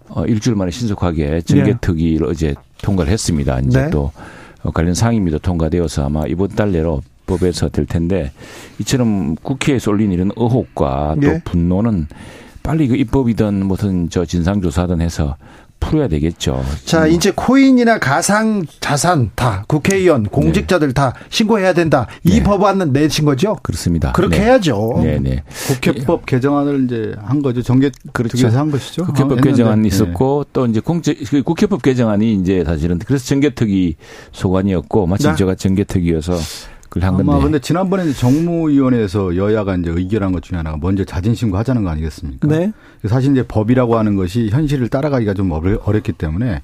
어, 0.10 0.26
일주일 0.26 0.56
만에 0.56 0.72
신속하게 0.72 1.42
정개특위를 1.42 2.28
네. 2.28 2.32
어제 2.32 2.56
통과를 2.84 3.12
했습니다. 3.12 3.60
이제 3.60 3.84
네. 3.84 3.90
또 3.90 4.12
어, 4.62 4.72
관련 4.72 4.94
상임위도 4.94 5.40
통과되어서 5.40 6.06
아마 6.06 6.26
이번 6.28 6.50
달 6.50 6.72
내로 6.74 7.02
법에서 7.32 7.70
될 7.70 7.86
텐데 7.86 8.32
이처럼 8.80 9.36
국회에 9.36 9.80
쏠린 9.80 10.12
이런 10.12 10.32
의혹과 10.36 11.16
또 11.22 11.28
네. 11.28 11.42
분노는 11.44 12.08
빨리 12.64 12.88
그 12.88 12.96
입법이든 12.96 13.66
무슨 13.66 14.10
저 14.10 14.26
진상조사든 14.26 15.02
해서 15.02 15.36
풀어야 15.82 16.08
되겠죠. 16.08 16.64
자, 16.86 17.08
이제 17.08 17.34
코인이나 17.36 17.98
가상 17.98 18.64
자산 18.80 19.32
다 19.36 19.66
국회의원, 19.68 20.24
공직자들 20.24 20.90
네. 20.90 20.94
다 20.94 21.14
신고해야 21.30 21.74
된다. 21.74 22.08
이 22.24 22.36
네. 22.36 22.44
법안은 22.44 22.94
내신 22.94 23.26
거죠? 23.26 23.58
그렇습니다. 23.64 24.12
그렇게 24.14 24.38
네. 24.38 24.46
해야죠. 24.46 25.02
네, 25.04 25.20
네. 25.20 25.44
국회법 25.68 26.28
개정안을 26.28 26.86
이제 26.86 27.16
한 27.22 27.42
거죠. 27.42 27.64
정계 27.64 27.92
그렇죠. 28.14 28.48
한 28.48 28.72
것이죠. 28.72 29.06
국회법 29.06 29.40
아, 29.40 29.42
개정안이 29.42 29.88
있었고 29.88 30.46
또 30.54 30.68
이제 30.68 30.80
공직 30.80 31.18
그 31.30 31.42
국회법 31.42 31.82
개정안이 31.82 32.36
이제 32.36 32.64
사실은 32.64 33.00
그래서 33.00 33.26
정개특위 33.26 33.96
소관이었고 34.32 35.08
마침 35.08 35.36
제가 35.36 35.56
정개특위여서 35.56 36.38
그걸 36.92 37.08
한 37.08 37.16
건데. 37.16 37.32
아마 37.32 37.42
근데 37.42 37.60
지난번에 37.60 38.12
정무위원회에서 38.12 39.38
여야가 39.38 39.78
이제 39.78 39.90
의결한 39.90 40.34
것 40.34 40.44
중에 40.44 40.58
하나가 40.58 40.78
먼저 40.80 41.06
자진 41.06 41.34
신고하자는 41.34 41.84
거 41.84 41.90
아니겠습니까? 41.90 42.48
네. 42.50 42.74
사실 43.08 43.32
이제 43.32 43.44
법이라고 43.48 43.98
하는 43.98 44.18
것이 44.18 44.50
현실을 44.50 44.90
따라가기가 44.90 45.34
좀 45.34 45.52
어렵기 45.52 46.12
때문에 46.12 46.62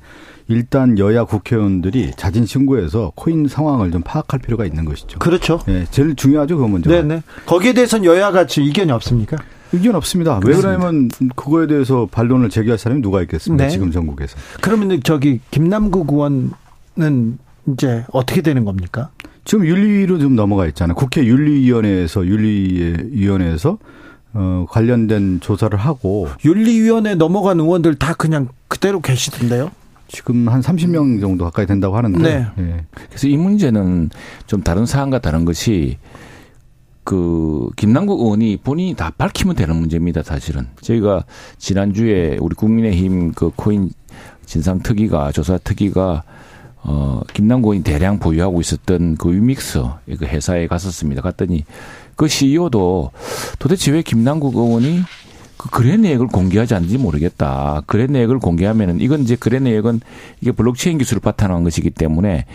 일단 0.49 0.99
여야 0.99 1.23
국회의원들이 1.23 2.11
자진 2.17 2.45
신고해서 2.45 3.13
코인 3.15 3.47
상황을 3.47 3.91
좀 3.91 4.01
파악할 4.01 4.39
필요가 4.39 4.65
있는 4.65 4.83
것이죠. 4.83 5.17
그렇죠. 5.19 5.61
네, 5.65 5.85
제일 5.91 6.13
중요하죠, 6.15 6.57
그 6.57 6.65
문제. 6.65 6.89
네, 6.89 7.01
네. 7.01 7.23
거기에 7.45 7.71
대해서는 7.71 8.03
여야가 8.03 8.47
지금 8.47 8.67
이견이 8.67 8.91
없습니까? 8.91 9.37
의견 9.71 9.95
없습니다. 9.95 10.39
그렇습니다. 10.39 10.69
왜 10.69 10.77
그러냐면 10.77 11.09
그거에 11.35 11.67
대해서 11.67 12.07
반론을 12.11 12.49
제기할 12.49 12.77
사람이 12.77 13.01
누가 13.01 13.21
있겠습니까? 13.21 13.65
네. 13.65 13.69
지금 13.69 13.91
전국에서. 13.91 14.37
그러면 14.61 14.99
저기 15.03 15.39
김남국 15.51 16.11
의원은 16.11 17.37
이제 17.73 18.05
어떻게 18.11 18.41
되는 18.41 18.65
겁니까? 18.65 19.09
지금 19.47 19.65
윤리로 19.65 20.19
좀 20.19 20.35
넘어가 20.35 20.67
있잖아요. 20.67 20.93
국회 20.93 21.23
윤리위원회에서 21.23 22.25
윤리위원회에서 22.25 23.77
어, 24.33 24.65
관련된 24.69 25.39
조사를 25.39 25.75
하고 25.79 26.27
윤리위원회 26.43 27.15
넘어간 27.15 27.57
의원들 27.61 27.95
다 27.95 28.13
그냥 28.13 28.49
그대로 28.67 28.99
계시던데요? 28.99 29.71
지금 30.09 30.49
한 30.49 30.59
30명 30.59 31.21
정도 31.21 31.45
가까이 31.45 31.65
된다고 31.65 31.95
하는데. 31.95 32.19
네. 32.19 32.45
예. 32.59 32.85
그래서 33.07 33.29
이 33.29 33.37
문제는 33.37 34.09
좀 34.47 34.63
다른 34.63 34.85
사안과 34.85 35.19
다른 35.19 35.45
것이 35.45 35.97
그 37.05 37.69
김남국 37.77 38.19
의원이 38.19 38.57
본인이 38.57 38.95
다 38.95 39.13
밝히면 39.17 39.55
되는 39.55 39.77
문제입니다. 39.77 40.23
사실은 40.23 40.67
저희가 40.81 41.23
지난주에 41.57 42.37
우리 42.41 42.53
국민의힘 42.53 43.31
그 43.31 43.51
코인 43.55 43.91
진상 44.45 44.79
특위가 44.81 45.31
조사 45.31 45.57
특위가 45.57 46.23
어, 46.87 47.21
김남국이 47.33 47.83
대량 47.83 48.17
보유하고 48.17 48.61
있었던 48.61 49.17
그 49.17 49.31
위믹스 49.31 49.83
그 50.17 50.25
회사에 50.25 50.67
갔었습니다. 50.67 51.21
갔더니 51.21 51.65
그 52.15 52.27
CEO도 52.27 53.11
도대체 53.59 53.91
왜 53.91 54.01
김남국 54.01 54.55
의원이 54.55 55.01
그 55.57 55.69
거래 55.69 55.97
내역을 55.97 56.27
공개하지 56.27 56.75
않는지 56.75 56.97
모르겠다. 56.97 57.81
거래 57.87 58.07
내역을 58.07 58.39
공개하면은 58.39 59.01
이건 59.01 59.21
이제 59.21 59.35
거래 59.35 59.59
내역은 59.59 59.99
이게 60.39 60.51
블록체인 60.51 60.97
기술을 60.97 61.19
바탕한 61.19 61.63
것이기 61.63 61.89
때문에 61.89 62.45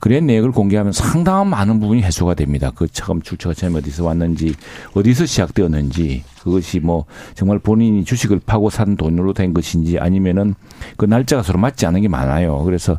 거래 0.00 0.20
내역을 0.20 0.52
공개하면 0.52 0.92
상당한 0.92 1.48
많은 1.48 1.78
부분이 1.80 2.02
해소가 2.02 2.34
됩니다. 2.34 2.72
그 2.74 2.86
처음 2.88 3.20
출처가 3.20 3.54
처음 3.54 3.74
어디서 3.74 4.04
왔는지 4.04 4.54
어디서 4.94 5.26
시작되었는지 5.26 6.24
그것이 6.42 6.80
뭐 6.80 7.04
정말 7.34 7.58
본인이 7.58 8.04
주식을 8.04 8.40
파고 8.44 8.70
산 8.70 8.96
돈으로 8.96 9.32
된 9.32 9.54
것인지 9.54 9.98
아니면은 9.98 10.54
그 10.96 11.04
날짜가 11.04 11.42
서로 11.42 11.58
맞지 11.58 11.86
않은 11.86 12.02
게 12.02 12.08
많아요. 12.08 12.62
그래서 12.64 12.98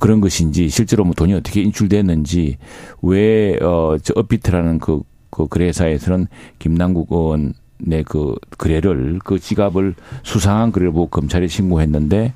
그런 0.00 0.20
것인지 0.20 0.68
실제로 0.68 1.04
뭐 1.04 1.14
돈이 1.14 1.34
어떻게 1.34 1.62
인출됐는지 1.62 2.58
왜어저 3.02 4.12
업비트라는 4.14 4.78
그, 4.78 5.02
그 5.30 5.46
거래사에서는 5.46 6.26
김남국 6.58 7.10
의원 7.10 7.54
내그 7.78 8.36
거래를 8.56 9.18
그 9.24 9.38
지갑을 9.38 9.94
수상한 10.22 10.72
거래를 10.72 10.92
보고 10.92 11.06
검찰에 11.08 11.48
신고했는데 11.48 12.32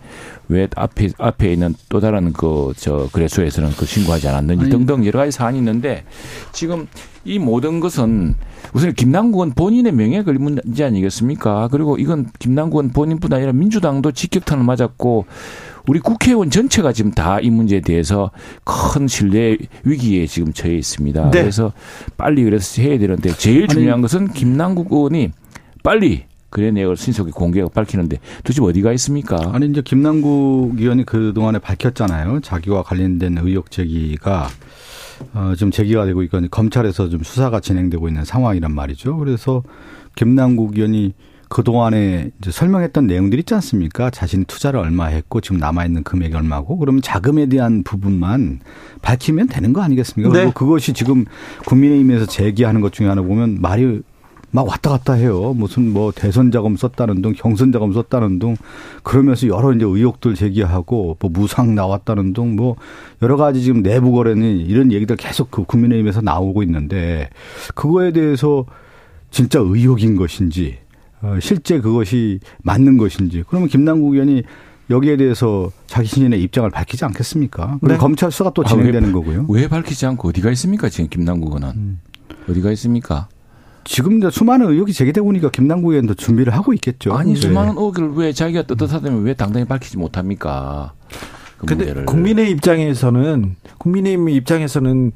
왜 0.49 0.69
앞에 0.77 1.11
앞에 1.19 1.53
있는 1.53 1.75
또 1.89 2.01
다른 2.01 2.33
그 2.33 2.73
저 2.77 3.09
거래소에서는 3.13 3.71
그 3.73 3.87
신고하지 3.87 4.29
않았는지 4.29 4.63
아니. 4.63 4.71
등등 4.71 5.05
여러 5.07 5.21
가지 5.21 5.31
사안이 5.33 5.59
있는데 5.59 6.05
지금 6.53 6.87
이 7.25 7.39
모든 7.39 7.81
것은 7.81 8.35
우선 8.73 8.93
김남국은 8.95 9.53
본인의 9.53 9.93
명예에 9.93 10.23
걸린 10.23 10.43
문제 10.43 10.85
아니겠습니까? 10.85 11.69
그리고 11.71 11.97
이건 11.99 12.29
김남국은 12.39 12.91
본인뿐 12.91 13.33
아니라 13.33 13.53
민주당도 13.53 14.13
직격탄을 14.13 14.65
맞았고 14.65 15.27
우리 15.89 16.01
국회의원 16.01 16.51
전체가 16.51 16.93
지금 16.93 17.11
다 17.13 17.39
이 17.41 17.51
문제에 17.51 17.81
대해서 17.81 18.31
큰 18.65 19.07
신뢰 19.07 19.57
위기에 19.85 20.27
지금 20.27 20.53
처해 20.53 20.75
있습니다. 20.77 21.31
네. 21.31 21.41
그래서 21.41 21.73
빨리 22.17 22.43
그래서 22.45 22.83
해야 22.83 22.99
되는데 22.99 23.31
제일 23.31 23.69
중요한 23.69 23.95
아니, 23.95 24.03
것은 24.03 24.29
김남국 24.29 24.93
의원이 24.93 25.31
빨리 25.83 26.25
그래 26.51 26.71
내역을 26.71 26.97
신속히 26.97 27.31
공개하고 27.31 27.71
밝히는데 27.73 28.19
도대체 28.39 28.63
어디가 28.63 28.93
있습니까? 28.95 29.39
아니 29.53 29.67
이제 29.67 29.83
김남국 29.83 30.81
의원이 30.81 31.05
그 31.05 31.33
동안에 31.35 31.59
밝혔잖아요. 31.59 32.41
자기와 32.41 32.83
관련된 32.83 33.39
의혹 33.39 33.71
제기가 33.71 34.49
어, 35.35 35.53
좀 35.57 35.71
제기가 35.71 36.07
되고 36.07 36.23
있고 36.23 36.41
검찰에서 36.51 37.09
좀 37.09 37.23
수사가 37.23 37.61
진행되고 37.61 38.09
있는 38.09 38.25
상황이란 38.25 38.73
말이죠. 38.73 39.17
그래서 39.19 39.63
김남국 40.17 40.77
의원이 40.77 41.15
그동안에 41.49 42.31
설명했던 42.43 43.07
내용들이 43.07 43.41
있지 43.41 43.55
않습니까? 43.55 44.11
자신이 44.11 44.45
투자를 44.45 44.81
얼마 44.81 45.07
했고 45.07 45.41
지금 45.41 45.59
남아있는 45.59 46.03
금액이 46.03 46.35
얼마고 46.35 46.79
그러면 46.79 47.03
자금에 47.03 47.47
대한 47.47 47.83
부분만 47.83 48.61
밝히면 49.03 49.49
되는 49.49 49.73
거 49.73 49.81
아니겠습니까? 49.83 50.33
네. 50.33 50.41
그리고 50.41 50.53
그것이 50.53 50.93
지금 50.93 51.25
국민의힘에서 51.67 52.27
제기하는 52.27 52.81
것 52.81 52.93
중에 52.93 53.09
하나 53.09 53.23
보면 53.23 53.59
말이 53.61 54.03
막 54.51 54.67
왔다 54.67 54.91
갔다 54.91 55.13
해요. 55.13 55.53
무슨 55.55 55.93
뭐 55.93 56.11
대선 56.11 56.51
자금 56.51 56.77
썼다는 56.77 57.21
등, 57.21 57.35
경선 57.37 57.71
자금 57.71 57.93
썼다는 57.93 58.39
등, 58.39 58.57
그러면서 59.03 59.47
여러 59.47 59.75
이제 59.75 59.85
의혹들 59.85 60.35
제기하고 60.35 61.19
뭐 61.21 61.31
무상 61.31 61.75
나왔다는 61.75 62.33
등, 62.33 62.57
뭐 62.57 62.77
여러 63.21 63.37
가지 63.37 63.63
지금 63.63 63.83
내부 63.83 64.13
거래는 64.13 64.61
이런 64.61 64.91
얘기들 64.91 65.17
계속 65.17 65.51
그 65.51 65.65
국민의힘에서 65.65 66.23
나오고 66.23 66.63
있는데 66.63 67.29
그거에 67.75 68.13
대해서 68.13 68.65
진짜 69.31 69.59
의혹인 69.59 70.17
것인지 70.17 70.79
어, 70.79 70.88
실제 71.41 71.81
그것이 71.81 72.41
맞는 72.63 72.97
것인지 72.97 73.45
그러면 73.49 73.69
김남국 73.69 74.15
의원이 74.15 74.43
여기에 74.91 75.19
대해서 75.19 75.71
자신의 75.87 76.43
입장을 76.43 76.69
밝히지 76.71 77.05
않겠습니까? 77.05 77.79
네. 77.83 77.97
검찰 77.99 78.31
수사가 78.31 78.53
또 78.55 78.65
진행되는 78.65 79.03
아, 79.03 79.07
왜, 79.07 79.13
거고요. 79.13 79.47
왜 79.49 79.69
밝히지 79.69 80.07
않고 80.07 80.29
어디가 80.31 80.51
있습니까? 80.53 80.89
지금 80.89 81.11
김남국 81.11 81.49
의원은 81.53 81.77
음. 81.77 82.01
어디가 82.49 82.73
있습니까? 82.73 83.29
지금 83.85 84.19
이제 84.19 84.31
수많은 84.31 84.71
의혹이 84.71 84.93
제기되고 84.93 85.27
보니까 85.27 85.51
김남국 85.51 85.91
의원도 85.91 86.15
준비를 86.15 86.55
하고 86.55 86.73
있겠죠. 86.73 87.13
아니 87.15 87.35
네. 87.35 87.41
수많은 87.41 87.73
의혹을 87.73 88.13
왜 88.15 88.33
자기가 88.33 88.67
떳떳하다면 88.67 89.25
왜 89.25 89.35
당당히 89.35 89.67
밝히지 89.67 89.99
못합니까? 89.99 90.93
그 91.59 91.67
근데 91.67 91.85
문제를. 91.85 92.07
국민의 92.07 92.51
입장에서는 92.53 93.57
국민의힘 93.79 94.29
입장에서는 94.31 95.13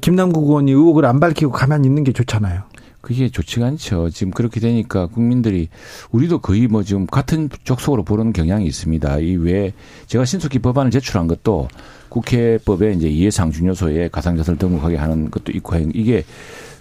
김남국 0.00 0.44
의원이 0.44 0.72
의혹을 0.72 1.04
안 1.04 1.20
밝히고 1.20 1.52
가만히 1.52 1.86
있는 1.86 2.04
게 2.04 2.12
좋잖아요. 2.12 2.62
그게 3.06 3.28
좋지가 3.28 3.66
않죠. 3.66 4.10
지금 4.10 4.32
그렇게 4.32 4.58
되니까 4.58 5.06
국민들이 5.06 5.68
우리도 6.10 6.40
거의 6.40 6.66
뭐 6.66 6.82
지금 6.82 7.06
같은 7.06 7.48
족속으로 7.62 8.02
보는 8.02 8.32
경향이 8.32 8.66
있습니다. 8.66 9.18
이 9.20 9.36
외에 9.36 9.72
제가 10.08 10.24
신속히 10.24 10.58
법안을 10.58 10.90
제출한 10.90 11.28
것도 11.28 11.68
국회법에 12.08 12.94
이제 12.94 13.08
이해상준 13.08 13.68
요소에 13.68 14.08
가상자산을 14.08 14.58
등록하게 14.58 14.96
하는 14.96 15.30
것도 15.30 15.52
있고 15.52 15.76
이게 15.94 16.24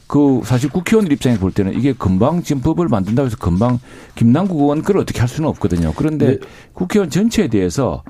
그 0.07 0.41
사실 0.43 0.71
국회의원들 0.71 1.13
입장에서 1.13 1.39
볼 1.39 1.51
때는 1.51 1.77
이게 1.77 1.93
금방 1.93 2.41
지금 2.41 2.63
법을 2.63 2.87
만든다고 2.87 3.27
해서 3.27 3.37
금방 3.37 3.77
김남국 4.15 4.59
의원 4.59 4.81
그걸 4.81 5.03
어떻게 5.03 5.19
할 5.19 5.29
수는 5.29 5.47
없거든요. 5.49 5.93
그런데 5.95 6.39
네. 6.39 6.39
국회의원 6.73 7.11
전체에 7.11 7.49
대해서 7.49 8.03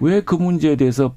왜 0.00 0.22
그 0.22 0.36
문제에 0.36 0.76
대해서 0.76 1.14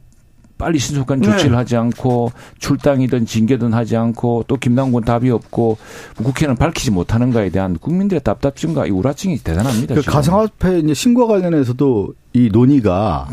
빨리 0.61 0.77
신속한 0.77 1.23
조치를 1.23 1.51
네. 1.51 1.57
하지 1.57 1.75
않고 1.75 2.31
출당이든 2.59 3.25
징계든 3.25 3.73
하지 3.73 3.97
않고 3.97 4.45
또 4.47 4.57
김남군 4.57 5.03
답이 5.03 5.31
없고 5.31 5.79
국회는 6.17 6.55
밝히지 6.55 6.91
못하는가에 6.91 7.49
대한 7.49 7.79
국민들의 7.79 8.21
답답증과 8.23 8.85
이 8.85 8.91
우라증이 8.91 9.39
대단합니다. 9.39 9.95
그 9.95 10.03
가상화폐 10.03 10.79
이제 10.79 10.93
신고와 10.93 11.27
관련해서도 11.27 12.13
이 12.33 12.49
논의가 12.53 13.27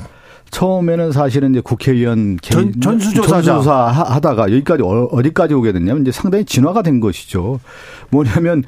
처음에는 0.51 1.13
사실은 1.13 1.51
이제 1.51 1.61
국회의원 1.61 2.39
전, 2.41 2.73
전수조사 2.81 3.29
전수조사 3.29 3.75
하다가 3.75 4.51
여기까지 4.51 4.83
어, 4.83 5.05
어디까지 5.13 5.53
오게 5.53 5.73
됐냐면 5.73 6.01
이제 6.01 6.11
상당히 6.11 6.47
진화가 6.47 6.81
된 6.81 7.01
것이죠. 7.01 7.61
뭐냐면 8.09 8.65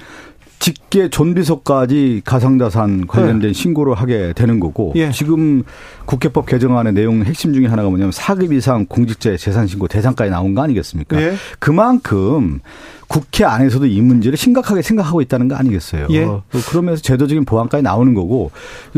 직계 0.61 1.09
존비속까지 1.09 2.21
가상자산 2.25 3.07
관련된 3.07 3.49
네. 3.49 3.53
신고를 3.53 3.95
하게 3.95 4.35
되는 4.35 4.61
거고 4.61 4.93
예. 4.95 5.11
지금 5.11 5.65
국회법 6.05 6.45
개정안의 6.45 6.93
내용 6.93 7.25
핵심 7.25 7.55
중에 7.55 7.67
하나가 7.67 7.89
뭐냐면 7.89 8.13
4급 8.13 8.53
이상 8.53 8.85
공직자의 8.85 9.39
재산 9.39 9.67
신고 9.67 9.89
대상까지 9.89 10.31
나온 10.31 10.55
거 10.55 10.63
아니겠습니까? 10.63 11.21
예. 11.21 11.35
그만큼 11.59 12.61
국회 13.09 13.45
안에서도 13.45 13.87
이 13.87 14.01
문제를 14.03 14.37
심각하게 14.37 14.83
생각하고 14.83 15.23
있다는 15.23 15.49
거 15.49 15.57
아니겠어요? 15.57 16.09
예. 16.11 16.29
그러면서 16.69 17.03
제도적인 17.03 17.47
보완까지 17.47 17.83
나오는 17.83 18.13
거고 18.13 18.51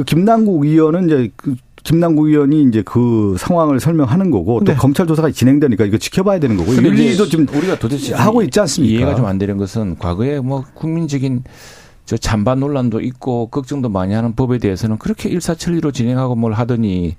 김남국 0.04 0.64
의원은 0.64 1.06
이제 1.06 1.30
그 1.36 1.54
김남국 1.82 2.26
의원이 2.28 2.62
이제 2.64 2.82
그 2.84 3.36
상황을 3.38 3.80
설명하는 3.80 4.30
거고 4.30 4.60
또 4.64 4.72
네. 4.72 4.74
검찰 4.76 5.06
조사가 5.06 5.30
진행되니까 5.30 5.84
이거 5.84 5.98
지켜봐야 5.98 6.38
되는 6.38 6.56
거고 6.56 6.72
일리도 6.72 7.26
지금 7.26 7.46
우리가 7.48 7.78
도대체 7.78 8.14
하고 8.14 8.42
있지 8.42 8.60
않습니까? 8.60 8.94
이해가 8.96 9.14
좀 9.16 9.26
안 9.26 9.38
되는 9.38 9.56
것은 9.56 9.96
과거에 9.98 10.40
뭐 10.40 10.64
국민적인 10.74 11.44
저 12.04 12.16
찬반 12.16 12.58
논란도 12.60 13.00
있고 13.00 13.46
걱정도 13.46 13.88
많이 13.88 14.12
하는 14.12 14.34
법에 14.34 14.58
대해서는 14.58 14.98
그렇게 14.98 15.28
일사천리로 15.28 15.92
진행하고 15.92 16.34
뭘 16.34 16.52
하더니 16.52 17.14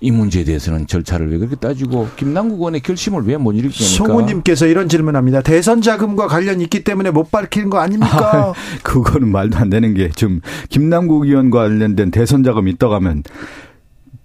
이 0.00 0.10
문제에 0.12 0.44
대해서는 0.44 0.86
절차를 0.86 1.30
왜 1.32 1.38
그렇게 1.38 1.56
따지고 1.56 2.06
김남국 2.16 2.58
의원의 2.60 2.82
결심을 2.82 3.22
왜 3.24 3.36
못 3.38 3.52
일으키니까? 3.52 3.96
송우님께서 3.96 4.66
이런 4.66 4.88
질문합니다. 4.88 5.40
대선 5.40 5.80
자금과 5.80 6.28
관련 6.28 6.60
있기 6.60 6.84
때문에 6.84 7.10
못 7.10 7.30
밝히는 7.32 7.70
거 7.70 7.78
아닙니까? 7.78 8.48
아, 8.50 8.52
그거는 8.82 9.28
말도 9.28 9.56
안 9.58 9.70
되는 9.70 9.94
게 9.94 10.10
지금 10.14 10.40
김남국 10.68 11.24
의원 11.24 11.50
관련된 11.50 12.10
대선 12.10 12.44
자금 12.44 12.68
있다고 12.68 12.94
하면 12.94 13.22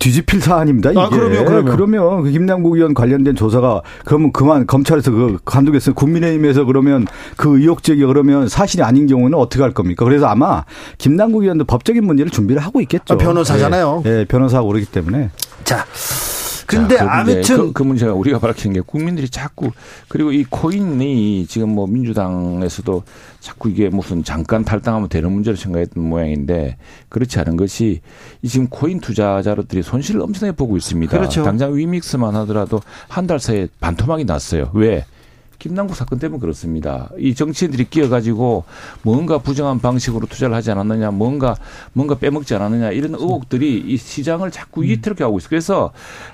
뒤집힐 0.04 0.42
사안입니다. 0.42 0.92
이게. 0.92 1.00
아, 1.00 1.08
그러면, 1.08 1.46
그러면. 1.46 1.76
그러면 1.76 2.24
그 2.24 2.32
김남국 2.32 2.76
의원 2.76 2.94
관련된 2.94 3.36
조사가 3.36 3.84
그러면 4.04 4.34
그만 4.34 4.68
검찰에서 4.68 5.12
그 5.12 5.38
감독했어요. 5.46 5.96
국민의힘에서 5.96 6.66
그러면 6.66 7.08
그 7.38 7.58
의혹 7.58 7.84
제기 7.84 8.04
그러면 8.06 8.50
사실이 8.50 8.84
아닌 8.84 9.08
경우는 9.08 9.38
어떻게 9.38 9.62
할 9.62 9.72
겁니까? 9.72 10.04
그래서 10.04 10.26
아마 10.28 10.66
김남국 10.98 11.44
의원도 11.44 11.64
법적인 11.64 12.04
문제를 12.06 12.32
준비를 12.32 12.62
하고 12.62 12.82
있겠죠. 12.82 13.14
아, 13.14 13.18
변호사잖아요. 13.18 14.04
예, 14.06 14.10
네, 14.10 14.26
변호사가 14.26 14.68
그러기 14.68 14.88
때문에. 14.88 15.30
자. 15.64 15.86
근데 16.66 16.96
자, 16.98 17.06
그 17.06 17.10
아무튼 17.10 17.58
그, 17.58 17.74
그, 17.74 17.84
문제가 17.84 18.14
우리가 18.14 18.40
밝히는 18.40 18.74
게 18.74 18.82
국민들이 18.82 19.28
자꾸 19.30 19.72
그리고 20.08 20.32
이 20.32 20.46
코인이 20.50 21.46
지금 21.48 21.70
뭐 21.70 21.88
민주당에서도 21.88 23.04
자꾸 23.40 23.70
이게 23.70 23.90
무슨 23.90 24.24
잠깐 24.24 24.64
탈당하면 24.64 25.10
되는 25.10 25.32
문제로 25.32 25.56
생각했던 25.58 26.04
모양인데 26.04 26.78
그렇지 27.10 27.40
않은 27.40 27.58
것이 27.58 28.02
이 28.42 28.48
지금 28.48 28.68
코인 28.68 29.00
투자자들이 29.00 29.84
손실을 29.84 30.22
엄청나게 30.22 30.56
보고 30.56 30.78
있습니다. 30.78 31.18
그렇죠. 31.18 31.44
당장 31.44 31.76
위믹스만 31.76 32.36
하더라도 32.36 32.82
한 33.08 33.24
달 33.28 33.40
사이에 33.40 33.68
반토막이 33.80 34.26
났어요. 34.26 34.70
왜? 34.74 35.06
김남국 35.60 35.96
사건 35.96 36.20
때문에 36.20 36.40
그렇습니다. 36.40 37.10
이 37.18 37.34
정치인들이 37.34 37.86
끼어가지고 37.86 38.64
뭔가 39.02 39.38
부정한 39.38 39.80
방식으로 39.80 40.28
투자를 40.28 40.56
하지 40.56 40.72
않았느냐, 40.72 41.12
뭔가 41.12 41.56
뭔가 41.94 42.16
빼먹지 42.16 42.56
않았느냐 42.56 42.92
이런 42.92 43.16
의혹들이 43.16 43.84
이 43.88 43.98
시장을 43.98 44.52
자꾸 44.52 44.82
음. 44.82 44.88
위태롭게 44.88 45.24
하고 45.24 45.38
있어요. 45.38 45.50
그래서 45.50 45.92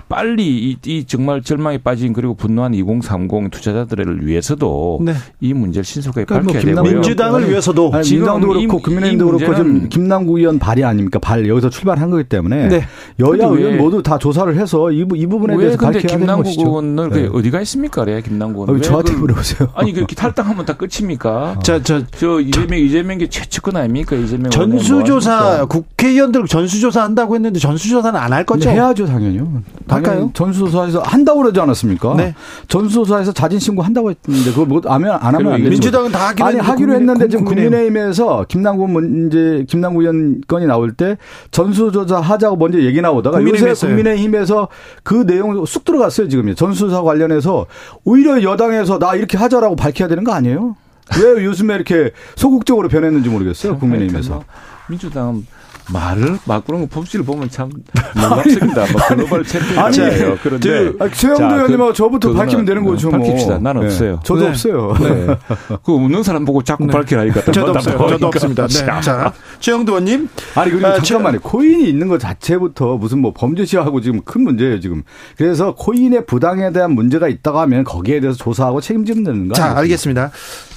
빨리 0.08 0.70
이, 0.70 0.78
이 0.86 1.06
정말 1.06 1.42
절망에 1.42 1.78
빠진 1.80 2.14
그리고 2.14 2.34
분노한 2.34 2.74
2030 2.74 3.52
투자자들을 3.52 4.26
위해서도 4.26 5.00
네. 5.04 5.14
이 5.42 5.54
문제를 5.54 5.84
신속하게 5.84 6.26
그러니까 6.26 6.54
밝혀야 6.54 6.74
뭐 6.74 6.84
되고요. 6.84 7.00
민주당을 7.00 7.50
위해서도 7.50 7.92
아니, 7.94 8.10
민주당도 8.10 8.48
그렇고 8.48 8.80
국민의힘도 8.80 9.26
그렇고 9.26 9.56
지금 9.56 9.90
김남국 9.90 10.38
의원 10.38 10.60
발의 10.60 10.84
아닙니까? 10.84 11.20
발 11.20 11.48
여기서 11.48 11.70
출발한 11.70 12.10
거기 12.10 12.24
때문에 12.24 12.68
네. 12.70 12.82
여야 13.20 13.48
의원 13.48 13.78
모두 13.78 14.02
다 14.02 14.18
조사를 14.18 14.56
해서 14.58 14.92
이, 14.92 15.06
이 15.16 15.26
부분에 15.28 15.58
대해서 15.58 15.78
밝혀야 15.78 16.02
되는 16.02 16.26
것이죠. 16.26 16.60
김남국 16.60 16.60
의원은 16.60 17.10
네. 17.10 17.30
어디가 17.32 17.62
있습니까? 17.62 18.04
그래 18.04 18.22
김남국 18.22 18.70
의원. 18.70 18.82
저한테 18.82 19.19
물어보세요. 19.20 19.70
아니 19.76 19.94
그렇게 19.94 20.16
탈당하면 20.16 20.66
다 20.66 20.74
끝입니까? 20.74 21.60
저저 21.64 22.04
저 22.18 22.40
이재명 22.40 22.80
이재명계 22.80 23.30
최측근 23.30 23.76
아닙니까? 23.78 24.16
이재명 24.16 24.50
전수조사 24.50 25.58
뭐 25.58 25.66
국회의원들 25.68 26.46
전수조사 26.48 27.04
한다고 27.04 27.36
했는데 27.36 27.60
전수조사는 27.60 28.20
안 28.20 28.30
할 28.30 28.46
거죠? 28.46 28.70
해야죠 28.70 29.08
당연히요. 29.08 29.64
할까요? 29.88 30.30
전수조사에서 30.36 31.02
한다고 31.02 31.42
그러지 31.42 31.60
않았습니까? 31.60 32.14
네. 32.16 32.36
전수조사에서 32.68 33.32
자진 33.32 33.58
신고 33.60 33.82
한다고 33.82 34.12
했는데 34.12 34.52
그거 34.52 34.66
뭐 34.66 34.82
하면 34.86 35.18
안 35.20 35.34
하면 35.36 35.54
안 35.54 35.58
되죠. 35.60 35.70
민주당은 35.72 36.12
다 36.12 36.28
하기로 36.30 36.46
아니 36.48 36.60
하기로 36.60 36.94
했는데 36.94 37.28
지금 37.28 37.44
국민의힘에서 37.46 38.46
김남국 38.48 38.92
문제 38.92 39.66
김남국 39.68 40.02
의원 40.02 40.42
건이 40.48 40.68
나올 40.68 40.94
때 40.94 41.18
전수조사 41.50 42.20
하자고 42.20 42.56
먼저 42.58 42.80
얘기 42.82 43.02
나오다가 43.02 43.42
요새 43.42 43.74
국민의힘에서 43.74 44.68
그 45.04 45.26
내용 45.26 45.66
쑥 45.66 45.84
들어갔어요 45.84 46.30
지금 46.30 46.54
전수조사 46.54 47.02
관련해서 47.02 47.66
오히려 48.06 48.44
여당에서 48.44 48.99
나 49.00 49.16
이렇게 49.16 49.38
하자라고 49.38 49.76
밝혀야 49.76 50.08
되는 50.08 50.24
거 50.24 50.34
아니에요? 50.34 50.76
왜 51.22 51.44
요즘에 51.44 51.76
이렇게 51.76 52.12
소극적으로 52.36 52.88
변했는지 52.88 53.30
모르겠어요. 53.30 53.78
국민의힘에서. 53.80 54.44
민주당 54.88 55.46
말을 55.92 56.38
막 56.46 56.66
그런 56.66 56.82
거 56.82 56.88
법칙을 56.88 57.26
보면 57.26 57.50
참 57.50 57.70
놀랍습니다. 58.16 58.86
뭐 58.92 59.02
글로벌 59.08 59.44
챔피언이에요. 59.44 60.38
그런데 60.44 60.92
최영도 61.14 61.56
의원님하고 61.56 61.92
그, 61.92 61.94
저부터 61.94 62.34
밝히면 62.34 62.66
되는 62.66 62.84
거죠. 62.84 63.10
뭐. 63.10 63.20
밝힙시다. 63.20 63.60
난 63.60 63.80
네. 63.80 63.86
없어요. 63.86 64.20
저도 64.24 64.42
네. 64.42 64.48
없어요. 64.50 64.94
네. 65.00 65.38
그 65.84 65.94
없는 65.94 66.24
사람 66.24 66.46
보고 66.46 66.64
자꾸 66.64 66.86
네. 66.86 66.94
밝히라니까. 66.94 67.52
저도 67.52 67.72
없어요. 67.72 67.98
저도 68.10 68.28
없습니다. 68.28 68.68
네. 68.68 69.02
자, 69.02 69.34
최영도 69.60 69.94
의원님. 69.94 70.30
아니 70.56 70.72
그리고 70.72 70.88
아, 70.88 71.00
잠깐만요. 71.00 71.40
코인이 71.42 71.88
있는 71.90 72.08
것 72.08 72.20
자체부터 72.20 72.98
무슨 72.98 73.20
뭐 73.20 73.34
범죄시하고 73.34 74.02
지금 74.02 74.22
큰 74.24 74.44
문제예요 74.44 74.80
지금. 74.80 75.04
그래서 75.38 75.76
코인의 75.76 76.26
부당에 76.26 76.72
대한 76.72 76.92
문제가 76.92 77.28
있다고 77.28 77.60
하면 77.60 77.84
거기에 77.84 78.20
대해서 78.20 78.38
조사하고 78.38 78.82
책임지면 78.82 79.24
되는 79.24 79.40
거예요. 79.48 79.54
자, 79.54 79.78
알겠습니다. 79.78 80.32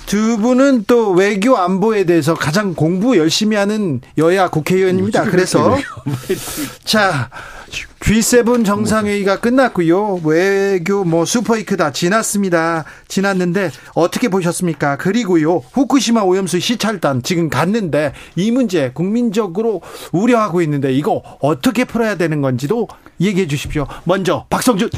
두 0.07 0.39
분은 0.39 0.85
또 0.87 1.13
외교 1.13 1.57
안보에 1.57 2.05
대해서 2.05 2.35
가장 2.35 2.75
공부 2.75 3.17
열심히 3.17 3.57
하는 3.57 4.01
여야 4.19 4.49
국회의원입니다. 4.49 5.25
그래서 5.25 5.79
자 6.85 7.31
G7 8.01 8.65
정상회의가 8.67 9.39
끝났고요. 9.41 10.21
외교 10.25 11.05
뭐 11.05 11.25
슈퍼이크 11.25 11.77
다 11.77 11.93
지났습니다. 11.93 12.85
지났는데 13.09 13.71
어떻게 13.95 14.29
보셨습니까? 14.29 14.97
그리고요. 14.97 15.63
후쿠시마 15.73 16.23
오염수 16.23 16.59
시찰단 16.61 17.23
지금 17.23 17.49
갔는데 17.49 18.13
이 18.37 18.51
문제 18.51 18.91
국민적으로 18.93 19.83
우려하고 20.11 20.63
있는데 20.63 20.93
이거 20.93 21.23
어떻게 21.41 21.85
풀어야 21.85 22.17
되는 22.17 22.43
건지도 22.43 22.89
얘기해 23.21 23.47
주십시오. 23.47 23.87
먼저 24.05 24.47
박성준 24.51 24.91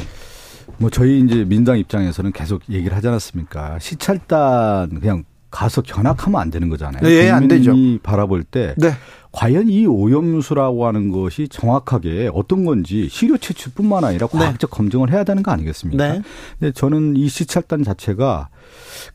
뭐 0.77 0.89
저희 0.89 1.19
이제 1.19 1.45
민당 1.45 1.77
입장에서는 1.79 2.31
계속 2.31 2.61
얘기를 2.69 2.95
하지 2.95 3.07
않았습니까? 3.07 3.79
시찰단 3.79 4.99
그냥 4.99 5.23
가서 5.51 5.81
견학하면 5.81 6.39
안 6.41 6.51
되는 6.51 6.67
거잖아요. 6.69 7.01
네, 7.01 7.29
안 7.29 7.47
되죠. 7.47 7.73
바라볼 8.03 8.43
때 8.43 8.75
네. 8.77 8.91
과연 9.31 9.69
이 9.69 9.85
오염수라고 9.85 10.85
하는 10.85 11.11
것이 11.11 11.47
정확하게 11.47 12.29
어떤 12.33 12.65
건지 12.65 13.07
시료 13.09 13.37
채취뿐만 13.37 14.03
아니라 14.03 14.27
네. 14.27 14.37
과학적 14.37 14.69
네. 14.69 14.75
검증을 14.77 15.11
해야 15.11 15.23
되는 15.23 15.43
거 15.43 15.51
아니겠습니까? 15.51 16.07
네. 16.13 16.21
근데 16.59 16.71
저는 16.73 17.15
이 17.15 17.29
시찰단 17.29 17.83
자체가 17.83 18.49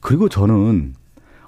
그리고 0.00 0.28
저는 0.30 0.94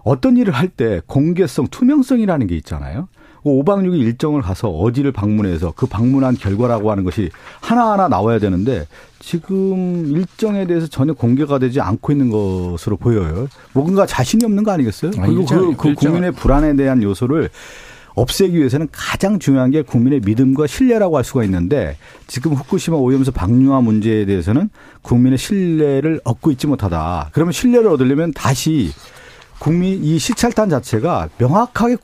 어떤 0.04 0.36
일을 0.36 0.52
할 0.52 0.68
때 0.68 1.00
공개성, 1.06 1.68
투명성이라는 1.68 2.46
게 2.46 2.56
있잖아요. 2.56 3.08
5박 3.44 3.84
6일 3.84 4.00
일정을 4.00 4.42
가서 4.42 4.68
어디를 4.68 5.12
방문해서 5.12 5.72
그 5.74 5.86
방문한 5.86 6.36
결과라고 6.36 6.90
하는 6.90 7.04
것이 7.04 7.30
하나하나 7.60 8.08
나와야 8.08 8.38
되는데 8.38 8.86
지금 9.18 10.06
일정에 10.06 10.66
대해서 10.66 10.86
전혀 10.86 11.12
공개가 11.12 11.58
되지 11.58 11.80
않고 11.80 12.12
있는 12.12 12.30
것으로 12.30 12.96
보여요. 12.96 13.48
뭔가 13.72 14.06
자신이 14.06 14.44
없는 14.44 14.62
거 14.62 14.72
아니겠어요? 14.72 15.12
그리고 15.12 15.44
그, 15.44 15.76
그 15.76 15.94
국민의 15.94 16.32
불안에 16.32 16.76
대한 16.76 17.02
요소를 17.02 17.50
없애기 18.14 18.56
위해서는 18.56 18.88
가장 18.92 19.38
중요한 19.38 19.70
게 19.70 19.82
국민의 19.82 20.20
믿음과 20.20 20.66
신뢰라고 20.66 21.16
할 21.16 21.24
수가 21.24 21.44
있는데 21.44 21.96
지금 22.26 22.52
후쿠시마 22.52 22.96
오염수 22.96 23.32
방류화 23.32 23.80
문제에 23.80 24.26
대해서는 24.26 24.68
국민의 25.00 25.38
신뢰를 25.38 26.20
얻고 26.24 26.50
있지 26.52 26.66
못하다. 26.66 27.30
그러면 27.32 27.52
신뢰를 27.52 27.88
얻으려면 27.88 28.32
다시 28.32 28.92
국민 29.58 30.02
이 30.04 30.18
시찰단 30.18 30.68
자체가 30.68 31.28
명확하게 31.38 31.96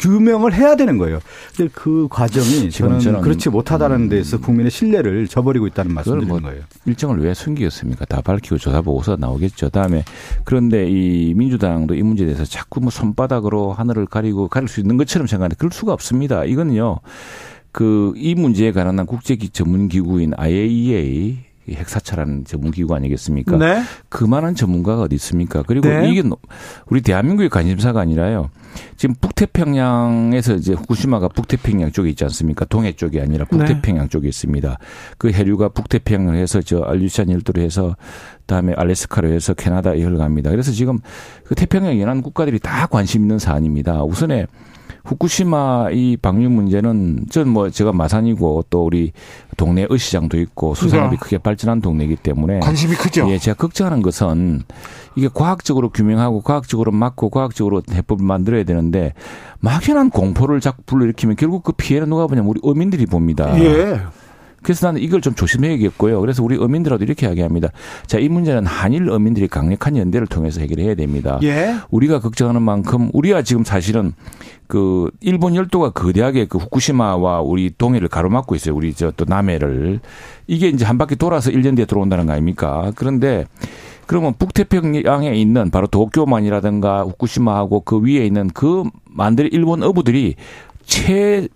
규명을 0.00 0.52
해야 0.54 0.74
되는 0.76 0.98
거예요. 0.98 1.20
근데 1.56 1.70
그 1.74 2.08
과정이 2.10 2.70
저는, 2.70 3.00
저는 3.00 3.20
그렇지 3.20 3.50
못하다는 3.50 4.08
데서 4.08 4.38
음. 4.38 4.42
국민의 4.42 4.70
신뢰를 4.70 5.28
저버리고 5.28 5.66
있다는 5.68 5.94
말씀을 5.94 6.20
드리는 6.20 6.40
뭐 6.40 6.50
거예요. 6.50 6.64
일정을 6.86 7.20
왜 7.20 7.34
숨기겠습니까? 7.34 8.06
다 8.06 8.20
밝히고 8.20 8.58
조사 8.58 8.80
보고서 8.80 9.16
나오겠죠. 9.16 9.68
다음에 9.68 10.04
그런데 10.44 10.88
이 10.88 11.34
민주당도 11.34 11.94
이 11.94 12.02
문제에 12.02 12.26
대해서 12.26 12.44
자꾸 12.44 12.80
뭐 12.80 12.90
손바닥으로 12.90 13.72
하늘을 13.72 14.06
가리고 14.06 14.48
가릴 14.48 14.68
수 14.68 14.80
있는 14.80 14.96
것처럼 14.96 15.26
생각하는데 15.26 15.56
그럴 15.58 15.70
수가 15.72 15.92
없습니다. 15.92 16.44
이거는요. 16.44 17.00
그 17.72 18.12
이 18.16 18.34
문제에 18.34 18.72
관한 18.72 19.06
국제 19.06 19.36
전문 19.52 19.88
기구인 19.88 20.32
IAEA 20.36 21.38
핵사찰하는 21.74 22.44
전문기구 22.44 22.94
아니겠습니까? 22.94 23.56
네. 23.56 23.82
그만한 24.08 24.54
전문가가 24.54 25.02
어디 25.02 25.14
있습니까? 25.16 25.62
그리고 25.66 25.88
네. 25.88 26.10
이게 26.10 26.22
우리 26.86 27.00
대한민국의 27.00 27.48
관심사가 27.48 28.00
아니라요. 28.00 28.50
지금 28.96 29.14
북태평양에서 29.20 30.54
이제 30.54 30.74
후쿠시마가 30.74 31.28
북태평양 31.28 31.92
쪽에 31.92 32.10
있지 32.10 32.24
않습니까? 32.24 32.64
동해 32.66 32.92
쪽이 32.92 33.20
아니라 33.20 33.44
네. 33.44 33.58
북태평양 33.58 34.04
네. 34.04 34.08
쪽에 34.08 34.28
있습니다. 34.28 34.78
그 35.18 35.30
해류가 35.30 35.70
북태평양을 35.70 36.36
해서 36.36 36.60
저 36.62 36.80
알류산 36.80 37.30
열도로 37.30 37.62
해서 37.62 37.96
그다음에 38.40 38.74
알래스카로 38.76 39.28
해서 39.28 39.54
캐나다에 39.54 40.02
흘러갑니다. 40.02 40.50
그래서 40.50 40.72
지금 40.72 40.98
그 41.44 41.54
태평양 41.54 42.00
연안 42.00 42.22
국가들이 42.22 42.58
다 42.58 42.86
관심 42.86 43.22
있는 43.22 43.38
사안입니다. 43.38 44.02
우선에 44.04 44.46
후쿠시마 45.04 45.90
이 45.92 46.16
방류 46.16 46.50
문제는 46.50 47.26
전 47.30 47.48
뭐 47.50 47.68
제가 47.70 47.92
마산이고 47.92 48.66
또 48.70 48.84
우리 48.84 49.12
동네 49.56 49.86
의시장도 49.88 50.38
있고 50.40 50.74
수산업이 50.74 51.16
크게 51.16 51.38
발전한 51.38 51.80
동네이기 51.80 52.16
때문에 52.16 52.60
관심이 52.60 52.94
크죠. 52.94 53.28
예, 53.30 53.38
제가 53.38 53.56
걱정하는 53.56 54.02
것은 54.02 54.62
이게 55.16 55.28
과학적으로 55.32 55.88
규명하고 55.90 56.42
과학적으로 56.42 56.92
막고 56.92 57.30
과학적으로 57.30 57.82
해법을 57.90 58.24
만들어야 58.24 58.62
되는데 58.64 59.14
막연한 59.60 60.10
공포를 60.10 60.60
자꾸 60.60 60.82
불러일으키면 60.86 61.36
결국 61.36 61.64
그 61.64 61.72
피해는 61.72 62.08
누가 62.08 62.26
보냐면 62.26 62.50
우리 62.50 62.60
어민들이 62.62 63.06
봅니다. 63.06 63.58
예. 63.60 64.00
그래서 64.62 64.86
나는 64.86 65.00
이걸 65.00 65.20
좀 65.20 65.34
조심해야겠고요. 65.34 66.20
그래서 66.20 66.42
우리 66.42 66.56
어민들하고 66.56 67.02
이렇게 67.04 67.26
이야기합니다. 67.26 67.68
자, 68.06 68.18
이 68.18 68.28
문제는 68.28 68.66
한일 68.66 69.10
어민들이 69.10 69.48
강력한 69.48 69.96
연대를 69.96 70.26
통해서 70.26 70.60
해결해야 70.60 70.94
됩니다. 70.94 71.38
예. 71.42 71.76
우리가 71.90 72.20
걱정하는 72.20 72.62
만큼 72.62 73.10
우리가 73.12 73.42
지금 73.42 73.64
사실은 73.64 74.12
그 74.66 75.10
일본 75.20 75.54
열도가 75.56 75.90
거대하게 75.90 76.46
그 76.46 76.58
후쿠시마와 76.58 77.40
우리 77.40 77.72
동해를 77.76 78.08
가로막고 78.08 78.54
있어요. 78.54 78.74
우리 78.74 78.94
저 78.94 79.10
또 79.16 79.24
남해를 79.26 80.00
이게 80.46 80.68
이제 80.68 80.84
한 80.84 80.96
바퀴 80.96 81.16
돌아서 81.16 81.50
1년 81.50 81.74
뒤에 81.76 81.84
들어온다는 81.84 82.26
거 82.26 82.32
아닙니까? 82.32 82.92
그런데 82.94 83.44
그러면 84.06 84.34
북태평양에 84.38 85.34
있는 85.34 85.70
바로 85.70 85.86
도쿄만이라든가 85.86 87.02
후쿠시마하고 87.02 87.80
그 87.80 88.00
위에 88.00 88.24
있는 88.26 88.48
그 88.54 88.84
만들 89.04 89.52
일본 89.52 89.82
어부들이 89.82 90.36
최 90.84 91.48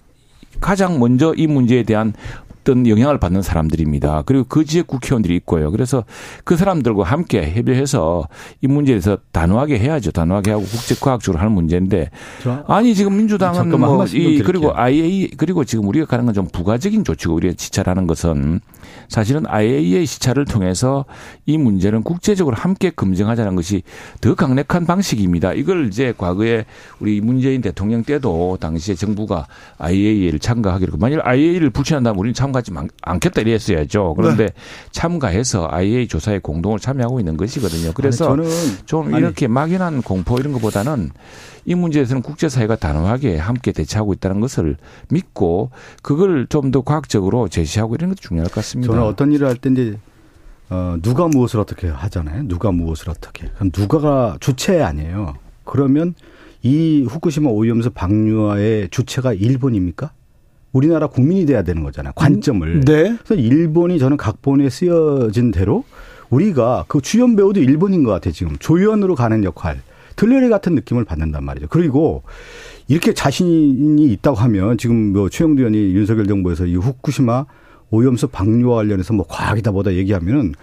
가장 0.60 0.98
먼저 1.00 1.34
이 1.36 1.46
문제에 1.46 1.82
대한 1.82 2.12
어떤 2.64 2.86
영향을 2.88 3.18
받는 3.18 3.42
사람들입니다. 3.42 4.22
그리고 4.24 4.44
그 4.48 4.64
지역 4.64 4.86
국회의원들이 4.86 5.36
있고요. 5.36 5.70
그래서 5.70 6.04
그 6.44 6.56
사람들과 6.56 7.04
함께 7.04 7.52
협의해서 7.52 8.26
이 8.62 8.66
문제에 8.66 8.94
대해서 8.94 9.18
단호하게 9.32 9.78
해야죠. 9.78 10.12
단호하게 10.12 10.52
하고 10.52 10.62
국제과학적으로 10.64 11.38
하는 11.40 11.52
문제인데 11.52 12.10
아니 12.66 12.94
지금 12.94 13.18
민주당은 13.18 13.68
뭐이 13.78 14.38
그리고 14.46 14.74
IA 14.74 15.30
그리고 15.36 15.64
지금 15.64 15.86
우리가 15.88 16.06
가는 16.06 16.24
건 16.24 16.34
좀 16.34 16.48
부가적인 16.48 17.04
조치고 17.04 17.32
우리가 17.34 17.54
지찰하는 17.56 18.08
것은 18.08 18.58
사실은 19.08 19.44
IAEA 19.46 20.04
시찰을 20.06 20.44
통해서 20.44 21.04
이 21.46 21.56
문제는 21.56 22.02
국제적으로 22.02 22.56
함께 22.56 22.90
검증하자는 22.90 23.54
것이 23.56 23.82
더 24.20 24.34
강력한 24.34 24.86
방식입니다. 24.86 25.52
이걸 25.54 25.86
이제 25.88 26.12
과거에 26.16 26.64
우리 27.00 27.20
문재인 27.20 27.60
대통령 27.62 28.02
때도 28.02 28.58
당시에 28.60 28.94
정부가 28.94 29.46
IAEA를 29.78 30.38
참가하기로 30.38 30.98
만일 30.98 31.20
IAEA를 31.22 31.70
불신한다면 31.70 32.18
우리는 32.18 32.34
참가하지 32.34 32.72
않겠다 33.02 33.40
이랬어야죠. 33.40 34.14
그런데 34.16 34.46
네. 34.46 34.52
참가해서 34.92 35.68
IAEA 35.70 36.08
조사에 36.08 36.40
공동을 36.40 36.78
참여하고 36.78 37.20
있는 37.20 37.36
것이거든요. 37.36 37.92
그래서 37.94 38.32
아니, 38.34 38.46
좀 38.86 39.14
이렇게 39.14 39.46
아니. 39.46 39.52
막연한 39.54 40.02
공포 40.02 40.38
이런 40.38 40.52
것보다는 40.52 41.10
이 41.66 41.74
문제에서는 41.74 42.20
국제사회가 42.20 42.76
단호하게 42.76 43.38
함께 43.38 43.72
대처하고 43.72 44.12
있다는 44.12 44.40
것을 44.40 44.76
믿고 45.08 45.70
그걸 46.02 46.46
좀 46.48 46.74
더 46.74 46.80
과학적으로 46.82 47.46
제시하고 47.48 47.94
이런 47.94 48.08
것도 48.10 48.20
중요할 48.20 48.48
것 48.48 48.56
같습니다. 48.56 48.92
저는 48.94 49.02
어떤 49.06 49.32
일을 49.32 49.48
할때 49.48 49.70
이제 49.70 49.98
어, 50.70 50.96
누가 51.02 51.26
무엇을 51.28 51.60
어떻게 51.60 51.88
하잖아요. 51.88 52.48
누가 52.48 52.70
무엇을 52.70 53.10
어떻게. 53.10 53.48
그럼 53.54 53.70
누가가 53.76 54.36
주체 54.40 54.80
아니에요. 54.80 55.34
그러면 55.64 56.14
이 56.62 57.04
후쿠시마 57.08 57.50
오염수 57.50 57.90
방류와의 57.90 58.88
주체가 58.90 59.34
일본입니까? 59.34 60.12
우리나라 60.72 61.06
국민이 61.06 61.46
돼야 61.46 61.62
되는 61.62 61.82
거잖아요. 61.82 62.12
관점을. 62.16 62.66
음, 62.66 62.80
네. 62.80 63.16
그래서 63.24 63.34
일본이 63.34 63.98
저는 63.98 64.16
각본에 64.16 64.70
쓰여진 64.70 65.50
대로 65.50 65.84
우리가 66.30 66.84
그 66.88 67.00
주연 67.00 67.36
배우도 67.36 67.60
일본인 67.60 68.02
것 68.02 68.10
같아요. 68.10 68.32
지금 68.32 68.56
조연으로 68.58 69.14
가는 69.14 69.44
역할. 69.44 69.80
들레리 70.16 70.48
같은 70.48 70.74
느낌을 70.74 71.04
받는단 71.04 71.44
말이죠. 71.44 71.66
그리고 71.68 72.22
이렇게 72.88 73.14
자신이 73.14 74.04
있다고 74.12 74.36
하면 74.38 74.78
지금 74.78 75.12
뭐 75.12 75.28
최영두 75.28 75.60
의원이 75.60 75.94
윤석열 75.94 76.26
정부에서 76.26 76.66
이 76.66 76.76
후쿠시마 76.76 77.46
오염수 77.90 78.28
방류와 78.28 78.76
관련해서 78.76 79.14
뭐 79.14 79.26
과학이다 79.28 79.70
보다 79.70 79.92
얘기하면은 79.92 80.54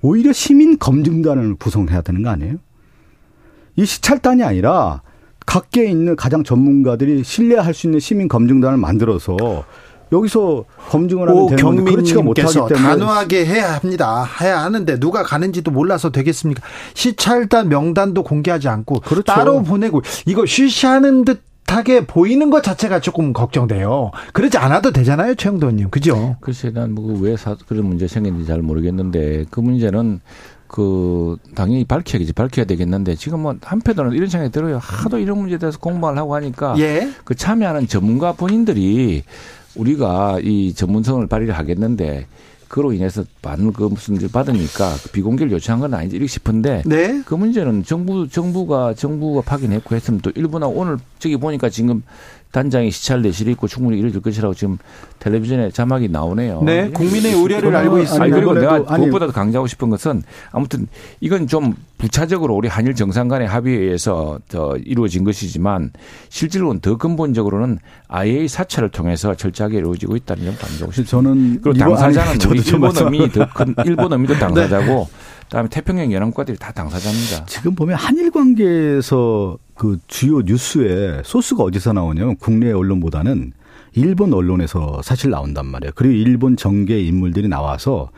오히려 0.00 0.32
시민 0.32 0.78
검증단을 0.78 1.54
구성해야 1.56 2.02
되는 2.02 2.22
거 2.22 2.30
아니에요? 2.30 2.56
이 3.76 3.86
시찰단이 3.86 4.42
아니라 4.42 5.02
각계에 5.46 5.86
있는 5.90 6.16
가장 6.16 6.44
전문가들이 6.44 7.24
신뢰할 7.24 7.74
수 7.74 7.86
있는 7.86 8.00
시민 8.00 8.28
검증단을 8.28 8.78
만들어서 8.78 9.36
여기서 10.12 10.64
검증을 10.90 11.28
하면 11.28 11.46
되는 11.56 11.84
그렇지가 11.84 12.22
못하기 12.22 12.52
때문에 12.52 12.74
단호하게 12.74 13.46
해야 13.46 13.74
합니다. 13.74 14.24
해야 14.40 14.60
하는데 14.60 15.00
누가 15.00 15.22
가는지도 15.22 15.70
몰라서 15.70 16.10
되겠습니까? 16.10 16.62
시찰단 16.94 17.68
명단도 17.68 18.22
공개하지 18.22 18.68
않고 18.68 19.00
그렇죠. 19.00 19.22
따로 19.22 19.62
보내고 19.62 20.02
이거 20.26 20.44
쉬쉬하는 20.44 21.24
듯 21.24 21.42
하게 21.66 22.06
보이는 22.06 22.50
것 22.50 22.62
자체가 22.62 23.00
조금 23.00 23.32
걱정돼요. 23.32 24.10
그러지 24.32 24.58
않아도 24.58 24.92
되잖아요, 24.92 25.34
최영도 25.34 25.66
의원님. 25.66 25.90
그죠? 25.90 26.36
글쎄, 26.40 26.70
난뭐왜 26.70 27.36
그런 27.66 27.86
문제 27.86 28.06
생겼는지 28.06 28.46
잘 28.46 28.60
모르겠는데 28.60 29.46
그 29.50 29.60
문제는 29.60 30.20
그 30.66 31.36
당연히 31.54 31.84
밝혀야겠지 31.84 32.32
밝혀야 32.32 32.64
되겠는데 32.64 33.14
지금 33.14 33.40
뭐 33.40 33.54
한편으로는 33.62 34.16
이런 34.16 34.28
생각이 34.28 34.50
들어요. 34.50 34.78
하도 34.80 35.18
이런 35.18 35.38
문제에 35.38 35.58
대해서 35.58 35.78
공부를 35.78 36.16
하고 36.16 36.34
하니까 36.34 36.74
예. 36.78 37.10
그 37.24 37.34
참여하는 37.34 37.88
전문가 37.88 38.32
본인들이 38.32 39.22
우리가 39.74 40.38
이 40.42 40.72
전문성을 40.74 41.26
발휘를 41.26 41.56
하겠는데 41.56 42.26
그로 42.72 42.94
인해서 42.94 43.22
많은 43.42 43.74
그 43.74 43.82
무슨 43.82 44.18
일 44.18 44.32
받으니까 44.32 44.94
그 45.02 45.10
비공개를 45.10 45.52
요청한 45.52 45.80
건 45.80 45.92
아닌지 45.92 46.16
이렇게 46.16 46.26
싶은데 46.26 46.82
네? 46.86 47.22
그 47.26 47.34
문제는 47.34 47.84
정부 47.84 48.26
정부가 48.26 48.94
정부가 48.94 49.42
확인했고 49.44 49.94
했으면 49.94 50.20
또 50.22 50.32
일부나 50.34 50.68
오늘 50.68 50.96
저기 51.18 51.36
보니까 51.36 51.68
지금 51.68 52.02
단장이 52.52 52.90
시찰 52.90 53.22
내실이 53.22 53.50
있고 53.52 53.66
충분히 53.66 53.98
이루어질 53.98 54.20
것이라고 54.20 54.54
지금 54.54 54.78
텔레비전에 55.18 55.70
자막이 55.70 56.08
나오네요. 56.08 56.62
네, 56.62 56.90
국민의 56.90 57.34
우려를 57.34 57.74
알고 57.74 57.98
있습니다. 57.98 58.24
아니, 58.24 58.32
그리고 58.32 58.52
내가 58.54 58.84
그것보다도 58.84 59.32
강조하고 59.32 59.66
싶은 59.66 59.88
것은 59.88 60.22
아무튼 60.50 60.86
이건 61.20 61.46
좀 61.46 61.74
부차적으로 61.96 62.54
우리 62.54 62.68
한일 62.68 62.94
정상 62.94 63.28
간의 63.28 63.48
합의에 63.48 63.78
의해서 63.78 64.38
더 64.48 64.76
이루어진 64.76 65.24
것이지만 65.24 65.92
실질로는 66.28 66.80
더 66.80 66.98
근본적으로는 66.98 67.78
IA 68.08 68.48
사찰을 68.48 68.90
통해서 68.90 69.34
철저하게 69.34 69.78
이루어지고 69.78 70.16
있다는 70.16 70.44
점 70.44 70.56
강조하고 70.58 70.92
싶습니다. 70.92 71.10
저는 71.10 71.60
그리고 71.62 71.78
당사자는 71.78 72.50
우리 72.50 72.60
일본 72.60 72.98
어민이 72.98 73.32
더큰 73.32 73.74
일본 73.86 74.12
어민도 74.12 74.34
당사자고 74.38 75.08
네. 75.10 75.42
그다음에 75.52 75.68
태평양 75.68 76.12
연합 76.12 76.26
국가들이 76.26 76.58
다 76.58 76.72
당사자입니다. 76.72 77.44
지금 77.46 77.74
보면 77.74 77.96
한일 77.96 78.30
관계에서 78.30 79.58
그 79.82 79.98
주요 80.06 80.42
뉴스에 80.42 81.22
소스가 81.24 81.64
어디서 81.64 81.92
나오냐면 81.92 82.36
국내 82.36 82.70
언론보다는 82.70 83.52
일본 83.94 84.32
언론에서 84.32 85.00
사실 85.02 85.30
나온단 85.30 85.66
말이에요. 85.66 85.90
그리고 85.96 86.14
일본 86.14 86.56
정계 86.56 87.00
인물들이 87.00 87.48
나와서 87.48 88.10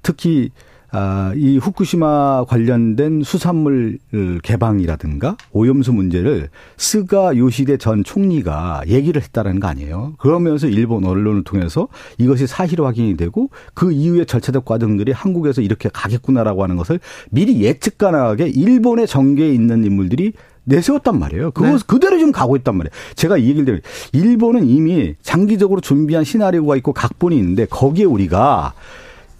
특히 0.00 0.48
아, 0.90 1.32
이 1.36 1.58
후쿠시마 1.58 2.44
관련된 2.48 3.22
수산물 3.24 3.98
개방이라든가 4.42 5.36
오염수 5.52 5.92
문제를 5.92 6.48
스가 6.78 7.36
요시대 7.36 7.76
전 7.76 8.04
총리가 8.04 8.82
얘기를 8.86 9.20
했다는 9.20 9.60
거 9.60 9.68
아니에요. 9.68 10.14
그러면서 10.18 10.66
일본 10.66 11.04
언론을 11.04 11.44
통해서 11.44 11.88
이것이 12.16 12.46
사실 12.46 12.82
확인이 12.82 13.18
되고 13.18 13.50
그 13.74 13.92
이후에 13.92 14.24
절차적 14.24 14.64
과정들이 14.64 15.12
한국에서 15.12 15.60
이렇게 15.60 15.90
가겠구나라고 15.92 16.62
하는 16.62 16.76
것을 16.76 17.00
미리 17.30 17.62
예측 17.62 17.98
가능하게 17.98 18.48
일본의 18.48 19.06
정계에 19.06 19.52
있는 19.52 19.84
인물들이 19.84 20.32
내세웠단 20.64 21.18
말이에요. 21.18 21.50
그거 21.50 21.68
네. 21.68 21.78
그대로 21.86 22.18
지금 22.18 22.32
가고 22.32 22.56
있단 22.56 22.76
말이에요. 22.76 22.92
제가 23.16 23.36
이 23.38 23.48
얘기를 23.48 23.64
드리면 23.64 23.82
일본은 24.12 24.68
이미 24.68 25.14
장기적으로 25.22 25.80
준비한 25.80 26.24
시나리오가 26.24 26.76
있고 26.76 26.92
각본이 26.92 27.36
있는데 27.36 27.66
거기에 27.66 28.04
우리가 28.04 28.74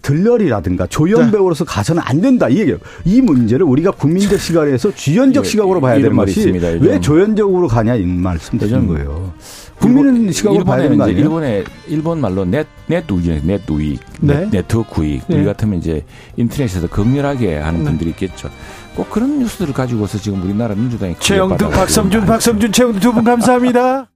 들러리라든가 0.01 0.85
조연 0.87 1.27
네. 1.27 1.31
배우로서 1.31 1.63
가서는 1.63 2.01
안 2.05 2.19
된다 2.19 2.49
이 2.49 2.59
얘기예요. 2.59 2.77
이 3.05 3.21
문제를 3.21 3.65
우리가 3.65 3.91
국민적 3.91 4.37
시각에서 4.37 4.93
주연적 4.93 5.45
시각으로 5.45 5.79
봐야 5.79 5.95
되는 5.95 6.15
것이 6.15 6.41
있습니다, 6.41 6.67
왜 6.81 6.99
조연적으로 6.99 7.69
가냐 7.69 7.95
이 7.95 8.05
말씀 8.05 8.59
드리는 8.59 8.85
거예요. 8.85 9.33
국민은 9.79 10.31
시각으로 10.31 10.65
봐야 10.65 10.83
되는 10.83 10.97
거 10.97 11.05
아니에요? 11.05 11.19
일본의 11.19 11.63
일본 11.87 12.19
말로 12.19 12.43
넷 12.45 12.67
넷 12.87 13.09
우익 13.09 13.45
넷 13.45 13.69
우익 13.69 13.99
네? 14.19 14.49
네트워크 14.51 15.01
우익 15.01 15.23
네. 15.27 15.37
우리 15.37 15.45
같으면 15.45 15.79
이제 15.79 16.03
인터넷에서 16.35 16.87
극렬하게 16.87 17.55
하는 17.57 17.79
네. 17.79 17.85
분들이 17.85 18.09
있겠죠. 18.09 18.49
꼭 18.95 19.09
그런 19.09 19.39
뉴스들을 19.39 19.73
가지고서 19.73 20.17
지금 20.17 20.41
우리나라 20.43 20.75
민주당이 20.75 21.15
최영두 21.19 21.69
박성준 21.69 22.25
박성준 22.25 22.71
최영두 22.71 22.99
두 22.99 23.11
분 23.13 23.23
감사합니다. 23.23 24.07